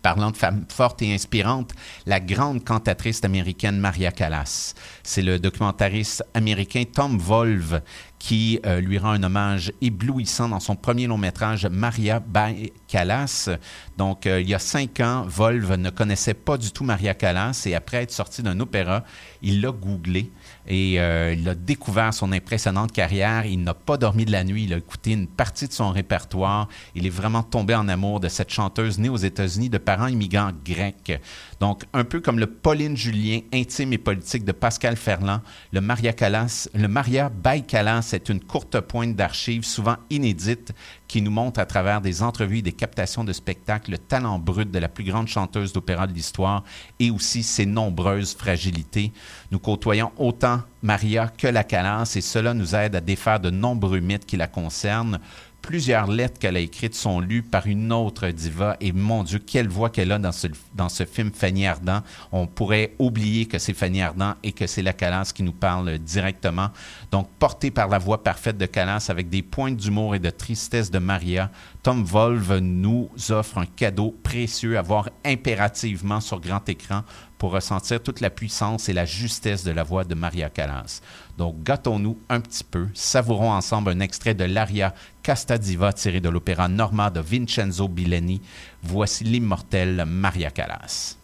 Parlant 0.02 0.30
de 0.30 0.36
femmes 0.36 0.64
fortes 0.68 1.02
et 1.02 1.12
inspirantes, 1.12 1.72
la 2.06 2.20
grande 2.20 2.64
cantatrice 2.64 3.22
américaine 3.24 3.78
Maria 3.78 4.12
Callas. 4.12 4.74
C'est 5.02 5.20
le 5.20 5.38
documentariste 5.38 6.24
américain 6.32 6.84
Tom 6.90 7.18
Volve 7.18 7.82
qui 8.20 8.60
euh, 8.66 8.80
lui 8.80 8.98
rend 8.98 9.10
un 9.10 9.22
hommage 9.22 9.72
éblouissant 9.80 10.48
dans 10.48 10.60
son 10.60 10.76
premier 10.76 11.06
long 11.06 11.18
métrage 11.18 11.66
Maria 11.66 12.20
by 12.20 12.72
Callas. 12.86 13.48
Donc, 13.96 14.26
euh, 14.26 14.40
il 14.40 14.48
y 14.48 14.54
a 14.54 14.58
cinq 14.58 15.00
ans, 15.00 15.24
Volve 15.26 15.74
ne 15.74 15.90
connaissait 15.90 16.34
pas 16.34 16.56
du 16.56 16.70
tout 16.70 16.84
Maria 16.84 17.14
Callas 17.14 17.62
et 17.66 17.74
après 17.74 18.02
être 18.02 18.12
sorti 18.12 18.42
d'un 18.42 18.60
opéra, 18.60 19.04
il 19.42 19.60
l'a 19.60 19.72
googlé 19.72 20.30
et 20.66 21.00
euh, 21.00 21.34
il 21.34 21.48
a 21.48 21.54
découvert 21.54 22.12
son 22.12 22.32
impressionnante 22.32 22.92
carrière. 22.92 23.46
Il 23.46 23.62
n'a 23.62 23.74
pas 23.74 23.96
dormi 23.96 24.24
de 24.24 24.32
la 24.32 24.44
nuit. 24.44 24.64
Il 24.64 24.74
a 24.74 24.76
écouté 24.76 25.12
une 25.12 25.26
partie 25.26 25.66
de 25.66 25.72
son 25.72 25.90
répertoire. 25.90 26.68
Il 26.94 27.06
est 27.06 27.10
vraiment 27.10 27.42
tombé 27.42 27.74
en 27.74 27.88
amour 27.88 28.20
de 28.20 28.28
cette 28.28 28.50
chanteuse 28.50 28.98
née 28.98 29.08
aux 29.08 29.16
États-Unis 29.16 29.70
de 29.70 29.78
parents 29.78 30.06
immigrants 30.06 30.52
grecs. 30.64 31.20
Donc, 31.60 31.84
un 31.92 32.04
peu 32.04 32.20
comme 32.20 32.38
le 32.38 32.46
Pauline 32.46 32.96
Julien 32.96 33.40
intime 33.52 33.92
et 33.92 33.98
politique 33.98 34.46
de 34.46 34.52
Pascal 34.52 34.96
Ferland, 34.96 35.42
le 35.72 35.82
Maria 35.82 36.14
Callas, 36.14 36.70
le 36.74 36.88
Maria 36.88 37.28
by 37.28 37.62
Callas 37.64 38.10
est 38.14 38.30
une 38.30 38.40
courte 38.40 38.80
pointe 38.80 39.14
d'archives 39.14 39.64
souvent 39.64 39.96
inédite 40.08 40.72
qui 41.06 41.20
nous 41.20 41.30
montre 41.30 41.60
à 41.60 41.66
travers 41.66 42.00
des 42.00 42.22
entrevues 42.22 42.58
et 42.58 42.62
des 42.62 42.72
captations 42.72 43.24
de 43.24 43.34
spectacles 43.34 43.90
le 43.90 43.98
talent 43.98 44.38
brut 44.38 44.70
de 44.70 44.78
la 44.78 44.88
plus 44.88 45.04
grande 45.04 45.28
chanteuse 45.28 45.74
d'opéra 45.74 46.06
de 46.06 46.14
l'histoire 46.14 46.64
et 46.98 47.10
aussi 47.10 47.42
ses 47.42 47.66
nombreuses 47.66 48.34
fragilités. 48.34 49.12
Nous 49.50 49.58
côtoyons 49.58 50.12
autant 50.16 50.62
Maria 50.82 51.28
que 51.28 51.46
la 51.46 51.64
Callas 51.64 52.14
et 52.16 52.22
cela 52.22 52.54
nous 52.54 52.74
aide 52.74 52.96
à 52.96 53.02
défaire 53.02 53.38
de 53.38 53.50
nombreux 53.50 54.00
mythes 54.00 54.24
qui 54.24 54.38
la 54.38 54.46
concernent. 54.46 55.18
Plusieurs 55.62 56.10
lettres 56.10 56.38
qu'elle 56.38 56.56
a 56.56 56.60
écrites 56.60 56.94
sont 56.94 57.20
lues 57.20 57.42
par 57.42 57.66
une 57.66 57.92
autre 57.92 58.28
diva 58.28 58.76
et 58.80 58.92
mon 58.92 59.22
Dieu, 59.22 59.38
quelle 59.38 59.68
voix 59.68 59.90
qu'elle 59.90 60.10
a 60.10 60.18
dans 60.18 60.32
ce, 60.32 60.46
dans 60.74 60.88
ce 60.88 61.04
film 61.04 61.30
Fanny 61.32 61.66
Ardant. 61.66 62.02
On 62.32 62.46
pourrait 62.46 62.94
oublier 62.98 63.46
que 63.46 63.58
c'est 63.58 63.74
Fanny 63.74 64.02
Ardant 64.02 64.34
et 64.42 64.52
que 64.52 64.66
c'est 64.66 64.82
la 64.82 64.92
Callas 64.92 65.32
qui 65.34 65.42
nous 65.42 65.52
parle 65.52 65.98
directement. 65.98 66.70
Donc, 67.12 67.28
porté 67.38 67.70
par 67.70 67.88
la 67.88 67.98
voix 67.98 68.22
parfaite 68.22 68.56
de 68.56 68.66
Callas 68.66 69.06
avec 69.10 69.28
des 69.28 69.42
pointes 69.42 69.76
d'humour 69.76 70.14
et 70.14 70.18
de 70.18 70.30
tristesse 70.30 70.90
de 70.90 70.98
Maria, 70.98 71.50
Tom 71.82 72.04
Volve 72.04 72.58
nous 72.58 73.08
offre 73.30 73.56
un 73.56 73.64
cadeau 73.64 74.14
précieux 74.22 74.76
à 74.76 74.82
voir 74.82 75.08
impérativement 75.24 76.20
sur 76.20 76.38
grand 76.38 76.68
écran 76.68 77.04
pour 77.38 77.52
ressentir 77.52 78.02
toute 78.02 78.20
la 78.20 78.28
puissance 78.28 78.90
et 78.90 78.92
la 78.92 79.06
justesse 79.06 79.64
de 79.64 79.70
la 79.70 79.82
voix 79.82 80.04
de 80.04 80.14
Maria 80.14 80.50
Callas. 80.50 81.00
Donc, 81.38 81.62
gâtons-nous 81.62 82.18
un 82.28 82.40
petit 82.40 82.64
peu, 82.64 82.88
savourons 82.92 83.52
ensemble 83.52 83.92
un 83.92 84.00
extrait 84.00 84.34
de 84.34 84.44
l'aria 84.44 84.94
Casta 85.22 85.56
Diva 85.56 85.94
tiré 85.94 86.20
de 86.20 86.28
l'opéra 86.28 86.68
Norma 86.68 87.08
de 87.08 87.20
Vincenzo 87.20 87.88
Billeni. 87.88 88.42
Voici 88.82 89.24
l'immortelle 89.24 90.04
Maria 90.06 90.50
Callas. 90.50 91.19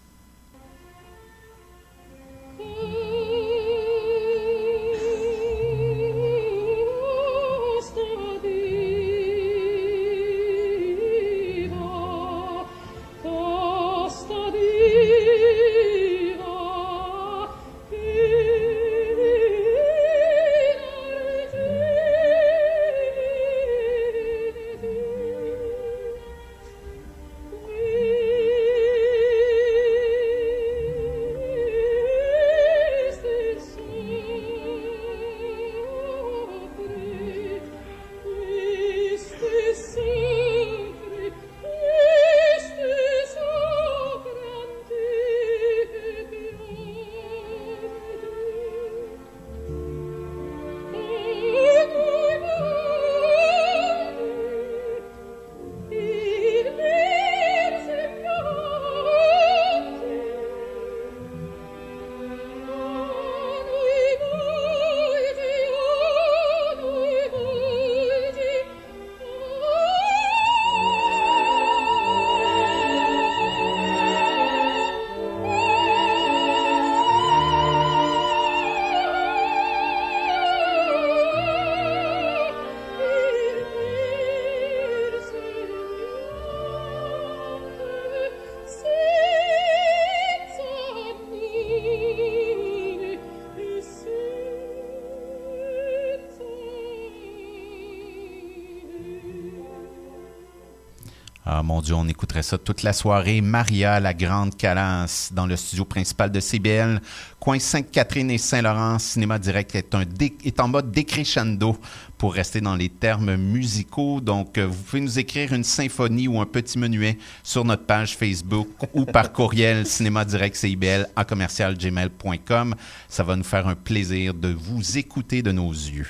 Mon 101.67 101.83
Dieu, 101.83 101.95
on 101.95 102.07
écouterait 102.07 102.45
ça 102.45 102.59
toute 102.59 102.85
la 102.85 102.93
soirée. 102.93 103.41
Maria, 103.41 103.99
la 103.99 104.15
grande 104.15 104.57
Calas, 104.57 105.31
dans 105.35 105.47
le 105.47 105.57
studio 105.57 105.85
principal 105.85 106.31
de 106.31 106.39
CBL. 106.39 107.01
Coin 107.41 107.59
Sainte-Catherine 107.59 108.31
et 108.31 108.39
Saint-Laurent, 108.39 109.01
Cinéma 109.01 109.41
Direct 109.41 109.75
est, 109.75 109.93
un 109.95 110.05
est 110.45 110.61
en 110.61 110.69
mode 110.69 110.93
décrescendo 110.93 111.77
pour 112.19 112.35
rester 112.35 112.61
dans 112.61 112.75
les 112.75 112.89
termes 112.89 113.37
musicaux. 113.37 114.21
Donc, 114.21 114.59
euh, 114.59 114.67
vous 114.67 114.83
pouvez 114.83 115.01
nous 115.01 115.19
écrire 115.19 115.53
une 115.53 115.65
symphonie 115.65 116.29
ou 116.29 116.41
un 116.41 116.47
petit 116.47 116.79
menuet 116.79 117.19
sur 117.43 117.65
notre 117.65 117.85
page 117.85 118.17
Facebook 118.17 118.69
ou 118.95 119.05
par 119.05 119.33
courriel 119.33 119.87
cinéma 119.97 120.25
direct 120.25 120.57
CIBL 120.57 121.09
à 121.15 121.25
commercial 121.25 121.77
gmail.com. 121.77 122.75
Ça 123.09 123.23
va 123.23 123.37
nous 123.37 123.45
faire 123.45 123.67
un 123.67 123.75
plaisir 123.75 124.35
de 124.35 124.49
vous 124.49 124.99
écouter 124.99 125.43
de 125.43 125.53
nos 125.53 125.71
yeux. 125.71 126.07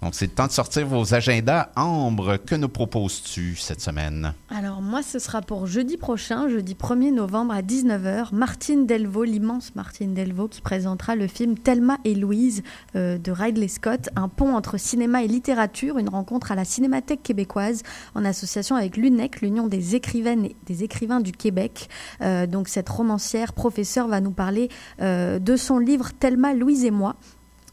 Donc, 0.00 0.14
c'est 0.14 0.26
le 0.26 0.32
temps 0.32 0.46
de 0.46 0.52
sortir 0.52 0.86
vos 0.86 1.14
agendas. 1.14 1.70
Ambre, 1.76 2.36
que 2.36 2.54
nous 2.54 2.68
proposes-tu 2.68 3.56
cette 3.56 3.80
semaine? 3.80 4.34
Alors 4.50 4.82
moi, 4.82 5.02
ce 5.02 5.18
sera 5.18 5.42
pour 5.42 5.66
jeudi 5.66 5.96
prochain, 5.96 6.48
jeudi 6.48 6.74
1er 6.74 7.12
novembre 7.12 7.54
à 7.54 7.62
19h, 7.62 8.34
Martine 8.34 8.86
Delvaux, 8.86 9.24
l'immense 9.24 9.74
Martine 9.74 10.14
Delvaux, 10.14 10.48
qui 10.48 10.60
présentera 10.60 11.16
le 11.16 11.26
film 11.26 11.56
Thelma 11.58 11.98
et 12.04 12.14
Louise 12.14 12.62
euh, 12.96 13.18
de 13.18 13.32
Ridley 13.32 13.68
Scott, 13.68 14.08
un 14.16 14.28
pont 14.28 14.54
entre 14.54 14.78
cinéma 14.78 15.22
et 15.22 15.28
littérature, 15.28 15.41
une 15.48 16.08
rencontre 16.08 16.52
à 16.52 16.54
la 16.54 16.64
Cinémathèque 16.64 17.22
québécoise 17.22 17.82
en 18.14 18.24
association 18.24 18.76
avec 18.76 18.96
l'UNEC, 18.96 19.40
l'Union 19.40 19.66
des 19.66 19.94
écrivaines 19.94 20.46
et 20.46 20.56
des 20.66 20.84
écrivains 20.84 21.20
du 21.20 21.32
Québec. 21.32 21.88
Euh, 22.20 22.46
donc 22.46 22.68
cette 22.68 22.88
romancière, 22.88 23.52
professeure, 23.52 24.08
va 24.08 24.20
nous 24.20 24.32
parler 24.32 24.68
euh, 25.00 25.38
de 25.38 25.56
son 25.56 25.78
livre 25.78 26.10
Thelma, 26.18 26.54
Louise 26.54 26.84
et 26.84 26.90
moi 26.90 27.16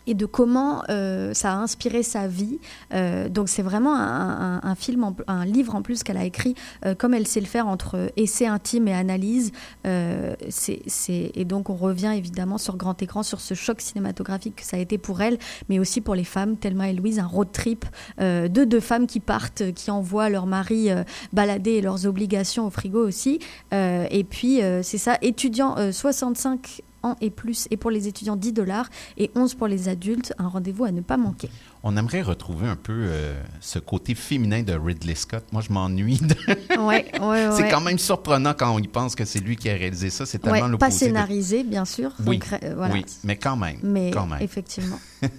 et 0.10 0.14
de 0.14 0.26
comment 0.26 0.84
euh, 0.89 1.34
ça 1.34 1.53
a 1.53 1.55
inspiré 1.55 2.03
sa 2.03 2.28
vie. 2.28 2.60
Euh, 2.93 3.30
donc 3.30 3.49
c'est 3.49 3.62
vraiment 3.62 3.95
un, 3.95 4.76
film, 4.76 5.14
un 5.28 5.45
livre 5.45 5.76
en 5.76 5.82
plus 5.82 6.03
qu'elle 6.03 6.18
a 6.18 6.26
écrit 6.26 6.55
euh, 6.86 6.95
comme 6.95 7.14
elle 7.14 7.28
sait 7.28 7.39
le 7.39 7.45
faire 7.45 7.68
entre 7.68 8.12
essai 8.18 8.45
intime 8.45 8.88
et 8.88 8.93
analyse. 8.93 9.51
Et 9.86 11.45
donc 11.45 11.70
on 11.70 11.76
revient 11.76 12.14
évidemment 12.16 12.57
sur 12.57 12.78
grand 12.78 13.01
écran 13.01 13.24
sur 13.24 13.39
ce 13.39 13.53
choc 13.53 13.82
cinématographique 13.82 14.57
que 14.57 14.66
ça 14.66 14.78
a 14.78 14.80
été 14.80 14.97
pour 14.97 15.22
elle, 15.22 15.38
mais 15.70 15.80
aussi 15.80 16.01
pour 16.01 16.16
les 16.16 16.24
femmes, 16.24 16.57
Thelma 16.57 16.89
et 16.89 16.93
Louise, 16.93 17.20
un 17.20 17.28
road 17.28 17.51
trip 17.51 17.86
de 18.20 18.47
deux 18.47 18.80
femmes 18.80 19.07
qui 19.07 19.20
partent, 19.20 19.72
qui 19.74 19.91
envoient 19.91 20.30
leur 20.30 20.45
mari 20.45 20.89
balader 21.34 21.72
et 21.72 21.82
leurs 21.82 22.05
obligations 22.05 22.68
au 22.68 22.70
frigo 22.70 23.05
aussi. 23.05 23.39
Et 23.72 24.26
puis 24.30 24.62
c'est 24.84 24.97
ça, 24.97 25.18
étudiants 25.22 25.76
euh, 25.78 25.91
65 25.91 26.82
et 27.21 27.29
plus, 27.29 27.67
et 27.71 27.77
pour 27.77 27.91
les 27.91 28.07
étudiants 28.07 28.35
10 28.35 28.53
dollars, 28.53 28.89
et 29.17 29.31
11 29.35 29.55
pour 29.55 29.67
les 29.67 29.89
adultes, 29.89 30.33
un 30.37 30.47
rendez-vous 30.47 30.85
à 30.85 30.91
ne 30.91 31.01
pas 31.01 31.17
manquer. 31.17 31.49
On 31.82 31.95
aimerait 31.95 32.21
retrouver 32.21 32.67
un 32.67 32.75
peu 32.75 32.91
euh, 33.07 33.41
ce 33.61 33.80
côté 33.80 34.13
féminin 34.13 34.63
de 34.63 34.73
Ridley 34.73 35.15
Scott. 35.15 35.45
Moi, 35.53 35.61
je 35.65 35.71
m'ennuie. 35.71 36.17
de- 36.19 36.77
Ouais, 36.77 37.05
ouais, 37.21 37.49
c'est 37.55 37.69
quand 37.69 37.80
même 37.80 37.97
surprenant 37.97 38.53
quand 38.53 38.75
on 38.75 38.80
y 38.80 38.88
pense 38.89 39.15
que 39.15 39.23
c'est 39.23 39.39
lui 39.39 39.55
qui 39.55 39.69
a 39.69 39.73
réalisé 39.75 40.09
ça. 40.09 40.25
C'est 40.25 40.39
tellement 40.39 40.77
pas 40.77 40.89
de- 40.89 40.93
scénarisé, 40.93 41.63
bien 41.63 41.86
sûr. 41.86 42.11
Oui, 42.25 42.39
donc, 42.39 42.59
euh, 42.63 42.73
voilà. 42.75 42.93
oui, 42.93 43.05
mais 43.23 43.38
quand 43.38 43.55
même. 43.55 43.77
Mais 43.82 44.11
quand 44.11 44.25
même. 44.27 44.41
effectivement. 44.41 44.99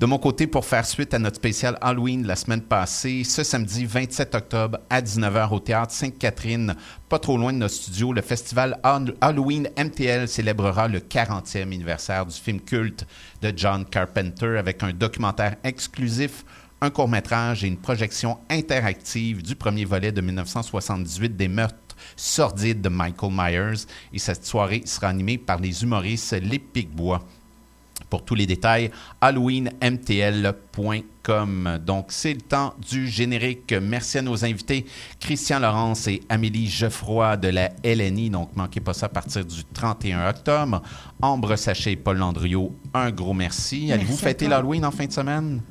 De 0.00 0.06
mon 0.06 0.18
côté, 0.18 0.46
pour 0.46 0.64
faire 0.64 0.86
suite 0.86 1.12
à 1.14 1.18
notre 1.18 1.36
spécial 1.36 1.76
Halloween 1.80 2.24
la 2.26 2.36
semaine 2.36 2.60
passée, 2.60 3.22
ce 3.24 3.42
samedi 3.42 3.84
27 3.84 4.34
octobre 4.34 4.78
à 4.90 5.00
19h 5.00 5.52
au 5.52 5.58
théâtre 5.60 5.92
Sainte-Catherine, 5.92 6.74
pas 7.08 7.18
trop 7.18 7.36
loin 7.36 7.52
de 7.52 7.58
notre 7.58 7.74
studio, 7.74 8.12
le 8.12 8.22
festival 8.22 8.78
Hall- 8.84 9.14
Halloween 9.20 9.68
MTL 9.76 10.28
célébrera 10.28 10.86
le 10.88 11.00
40e 11.00 11.62
anniversaire 11.62 12.26
du 12.26 12.34
film 12.36 12.60
culte 12.60 13.06
de 13.42 13.52
John 13.56 13.84
Carpenter 13.84 14.58
avec 14.58 14.82
un 14.82 14.92
documentaire 14.92 15.56
exclusif, 15.64 16.44
un 16.80 16.90
court-métrage 16.90 17.64
et 17.64 17.68
une 17.68 17.76
projection 17.76 18.38
interactive 18.48 19.42
du 19.42 19.56
premier 19.56 19.84
volet 19.84 20.12
de 20.12 20.20
1978 20.20 21.36
des 21.36 21.48
meurtres 21.48 21.96
sordides 22.16 22.80
de 22.80 22.88
Michael 22.88 23.32
Myers. 23.32 23.86
Et 24.12 24.18
cette 24.18 24.44
soirée 24.44 24.82
sera 24.84 25.08
animée 25.08 25.38
par 25.38 25.58
les 25.58 25.82
humoristes 25.82 26.32
Les 26.32 26.58
Picbois. 26.58 27.24
Pour 28.10 28.24
tous 28.24 28.34
les 28.34 28.46
détails, 28.46 28.90
halloweenmtl.com. 29.20 31.78
Donc, 31.84 32.06
c'est 32.08 32.34
le 32.34 32.40
temps 32.40 32.74
du 32.90 33.06
générique. 33.06 33.74
Merci 33.82 34.18
à 34.18 34.22
nos 34.22 34.44
invités, 34.44 34.86
Christian 35.20 35.60
Laurence 35.60 36.08
et 36.08 36.22
Amélie 36.28 36.68
Geoffroy 36.68 37.36
de 37.36 37.48
la 37.48 37.70
LNI. 37.84 38.30
Donc, 38.30 38.56
manquez 38.56 38.80
pas 38.80 38.94
ça 38.94 39.06
à 39.06 39.10
partir 39.10 39.44
du 39.44 39.64
31 39.64 40.30
octobre. 40.30 40.82
Ambre 41.20 41.56
Sachet 41.56 41.92
et 41.92 41.96
Paul 41.96 42.18
Landriot, 42.18 42.74
un 42.94 43.10
gros 43.10 43.34
merci. 43.34 43.86
Merci 43.88 43.92
Allez-vous 43.92 44.16
fêter 44.16 44.48
l'Halloween 44.48 44.84
en 44.84 44.90
fin 44.90 45.06
de 45.06 45.12
semaine? 45.12 45.62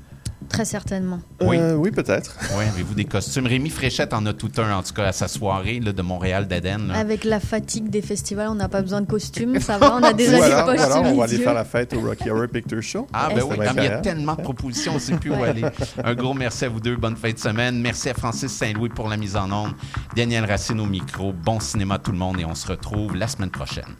Très 0.50 0.66
certainement. 0.66 1.20
Oui. 1.42 1.58
Euh, 1.58 1.74
oui, 1.74 1.92
peut-être. 1.92 2.38
Oui, 2.56 2.64
avez-vous 2.66 2.94
des 2.94 3.06
costumes? 3.06 3.48
Rémi 3.48 3.70
Fréchette 3.70 4.14
en 4.14 4.26
a 4.28 4.34
tout 4.34 4.52
un, 4.58 4.78
en 4.78 4.84
tout 4.84 4.94
cas, 4.94 5.06
à 5.06 5.12
sa 5.12 5.28
soirée 5.28 5.80
là, 5.80 5.92
de 5.92 6.02
Montréal 6.02 6.48
d'Aden. 6.48 6.92
Avec 6.92 7.24
la 7.24 7.40
fatigue 7.40 7.90
des 7.90 8.02
festivals, 8.02 8.48
on 8.50 8.56
n'a 8.56 8.70
pas 8.70 8.82
besoin 8.82 9.02
de 9.02 9.08
costume, 9.08 9.60
ça 9.60 9.78
va, 9.78 9.96
on 9.96 10.04
a 10.04 10.14
déjà 10.14 10.38
ou 10.38 10.42
alors, 10.44 10.76
sur 10.76 11.02
on 11.02 11.16
va 11.16 11.24
aller 11.24 11.38
faire 11.38 11.54
la 11.54 11.66
fête 11.66 11.94
au 11.94 12.02
Rocky 12.02 12.30
Horror 12.30 12.48
Picture 12.48 12.82
Show. 12.82 13.08
Ah, 13.12 13.30
ben 13.34 13.44
oui, 13.44 13.58
il 13.60 13.84
y 13.84 13.88
a 13.88 13.98
tellement 13.98 14.36
de 14.36 14.42
propositions, 14.42 14.94
on 14.94 14.96
ne 14.96 15.00
sait 15.00 15.16
plus 15.16 15.32
où 15.32 15.44
aller. 15.44 15.66
Un 16.04 16.16
gros 16.16 16.34
merci 16.34 16.66
à 16.66 16.70
vous 16.70 16.80
deux. 16.80 16.96
Bonne 16.96 17.18
fin 17.18 17.32
de 17.32 17.40
semaine. 17.40 17.82
Merci 17.82 18.10
à 18.10 18.14
Francis 18.14 18.52
Saint-Louis 18.52 18.90
pour 18.90 19.10
la 19.10 19.18
mise 19.18 19.36
en 19.36 19.52
onde. 19.52 19.74
Daniel 20.16 20.46
Racine 20.46 20.80
au 20.80 20.86
micro. 20.86 21.34
Bon 21.34 21.60
cinéma 21.60 22.00
tout 22.00 22.12
le 22.12 22.18
monde 22.18 22.40
et 22.40 22.46
on 22.46 22.56
se 22.56 22.68
retrouve 22.68 23.16
la 23.16 23.28
semaine 23.28 23.52
prochaine. 23.52 23.96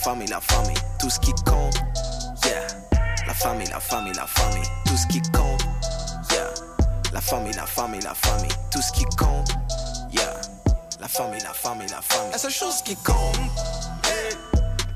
La 0.00 0.04
famille, 0.04 0.28
la 0.28 0.40
famille. 0.40 0.76
Tout 0.98 1.10
ce 1.10 1.20
qui 1.20 1.32
compte, 1.44 1.74
yeah. 2.46 2.66
La 3.26 3.34
famille, 3.34 3.68
la 3.68 3.80
famille, 3.80 4.14
la 4.14 4.26
famille. 4.26 4.66
Tout 4.86 4.96
ce 4.96 5.06
qui 5.08 5.20
compte, 5.30 5.62
yeah. 6.30 6.46
La 7.12 7.20
famille, 7.20 7.52
la 7.52 7.66
famille, 7.66 8.00
la 8.00 8.14
famille, 8.14 8.50
tout 8.70 8.80
ce 8.80 8.92
qui 8.92 9.04
compte. 9.16 9.50
Yeah. 10.10 10.40
La 11.00 11.08
famille, 11.08 11.40
la 11.42 11.52
famille, 11.52 11.88
la 11.88 12.00
famille. 12.00 12.32
La 12.32 12.38
seule 12.38 12.50
chose 12.50 12.80
qui 12.82 12.96
compte. 12.96 13.36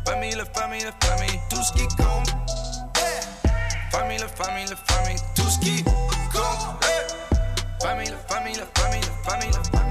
Famille, 0.06 0.34
la 0.34 0.44
famille, 0.46 0.84
la 0.84 1.06
famille, 1.06 1.40
tout 1.50 1.62
ce 1.62 1.72
qui 1.72 1.86
compte. 1.96 2.30
Yeah. 2.96 3.20
Famille, 3.90 4.18
la 4.18 4.28
famille, 4.28 4.66
la 4.66 4.94
famille, 4.94 5.20
tout 5.34 5.50
ce 5.50 5.58
qui 5.58 5.84
compte. 5.84 5.94
La 7.82 7.88
famille, 7.90 8.10
la 8.10 8.34
famille, 8.34 8.56
la 8.56 8.66
famille, 8.74 9.00
la 9.02 9.30
famille, 9.30 9.50
la 9.52 9.78
famille, 9.78 9.83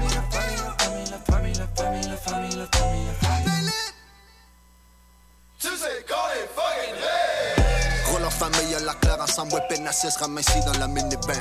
pénassé, 9.68 10.10
se 10.10 10.18
ramasse 10.18 10.46
ici 10.48 10.60
dans 10.66 10.78
la 10.78 10.86
minivan. 10.86 11.34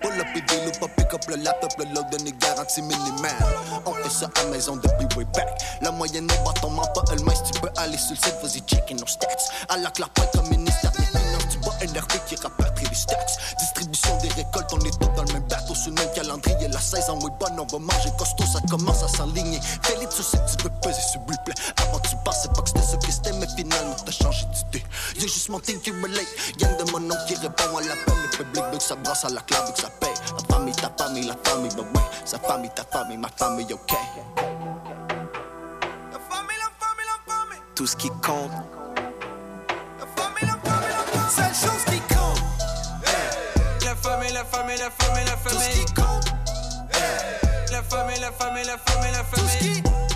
Pull 0.00 0.20
up 0.20 0.26
et 0.34 0.40
deal, 0.40 0.72
pas 0.80 0.88
pick 0.88 1.12
up 1.14 1.22
le 1.28 1.36
laptop, 1.36 1.72
le 1.78 1.84
load 1.86 2.06
est 2.26 2.38
garanti 2.38 2.82
minimal. 2.82 3.30
On 3.86 3.94
fait 3.94 4.10
ça 4.10 4.30
à 4.40 4.44
maison 4.50 4.76
depuis 4.76 5.06
way 5.16 5.24
back. 5.34 5.48
La 5.80 5.90
moyenne 5.90 6.28
au 6.30 6.44
bâton 6.44 6.70
ment 6.70 6.86
pas 6.94 7.02
elle-même, 7.12 7.34
si 7.34 7.52
tu 7.52 7.60
peux 7.60 7.70
aller 7.76 7.96
sur 7.96 8.12
le 8.12 8.16
site, 8.16 8.36
vas-y 8.42 8.60
checker 8.60 8.94
nos 8.94 9.06
stats. 9.06 9.28
À 9.68 9.76
la 9.76 9.90
point 9.90 10.26
comme 10.32 10.48
ministère 10.48 10.92
NRD 11.82 12.24
qui 12.26 12.36
rapporte 12.36 12.80
les 12.80 12.94
stats. 12.94 13.16
Distribution 13.58 14.16
des 14.18 14.28
récoltes, 14.28 14.70
on 14.72 14.78
est 14.80 14.98
tous 15.00 15.08
dans 15.16 15.24
le 15.24 15.32
même 15.32 15.48
bateau, 15.48 15.74
sur 15.74 15.90
le 15.90 15.96
même 15.96 16.12
calendrier. 16.14 16.68
La 16.68 16.80
saison 16.80 17.18
est 17.18 17.38
bonne, 17.40 17.58
on 17.58 17.66
va 17.66 17.78
manger 17.78 18.10
costaud, 18.18 18.44
ça 18.44 18.60
commence 18.70 19.02
à 19.02 19.08
s'enligner. 19.08 19.60
Fais-les 19.82 20.06
tu 20.08 20.22
sais 20.22 20.38
tu 20.48 20.56
peux 20.62 20.70
peser 20.82 21.00
sur 21.00 21.20
replay. 21.20 21.54
Avant 21.78 21.98
tu 22.00 22.16
pensais 22.24 22.48
pas 22.48 22.62
que 22.62 22.68
c'était 22.68 22.82
ce 22.82 22.96
que 22.96 23.12
c'était, 23.12 23.32
mais 23.32 23.46
finalement 23.56 23.96
t'as 24.04 24.12
changé 24.12 24.46
d'idée. 24.46 24.84
Y'a 25.16 25.22
juste 25.22 25.48
mon 25.48 25.60
team 25.60 25.80
qui 25.80 25.90
relate, 25.90 26.26
gang 26.58 26.76
de 26.76 26.90
mon 26.92 27.00
nom 27.00 27.16
qui 27.26 27.34
répond 27.34 27.76
à 27.76 27.80
l'appel. 27.80 28.14
Le 28.22 28.44
public 28.44 28.64
veut 28.72 28.78
que 28.78 28.82
ça 28.82 28.94
brasse 28.96 29.24
à 29.24 29.28
la 29.30 29.40
clave, 29.40 29.66
veut 29.66 29.72
que 29.72 29.80
ça 29.80 29.90
paye. 30.00 30.10
La 30.38 30.54
famille, 30.54 30.74
ta 30.74 30.90
famille, 30.96 31.26
la 31.26 31.36
famille, 31.44 31.72
bah 31.76 31.82
ouais. 31.94 32.02
Sa 32.24 32.38
famille, 32.38 32.70
ta 32.74 32.84
famille, 32.84 33.18
ma 33.18 33.28
famille, 33.28 33.72
ok. 33.72 33.96
Tout 37.74 37.86
ce 37.86 37.96
qui 37.96 38.08
compte. 38.08 38.81
Seule 41.34 41.54
chose 41.54 41.84
qui 41.86 41.98
compte. 42.14 42.42
La 43.82 43.94
famille, 43.96 44.32
la 44.32 44.44
famille, 44.44 44.76
la 44.76 44.90
famille, 44.90 45.24
la 45.24 45.36
famille. 45.38 45.58
Tout 45.58 45.60
ce 45.60 45.86
qui 45.86 45.94
compte. 45.94 46.34
La 47.70 47.82
famille, 47.82 48.20
la 48.20 48.32
famille, 48.32 48.64
la 48.64 48.76
famille, 48.76 49.12
la 49.12 49.24
famille. 49.24 49.32
Tout 49.32 49.48
ce 49.48 49.58
qui 49.58 50.11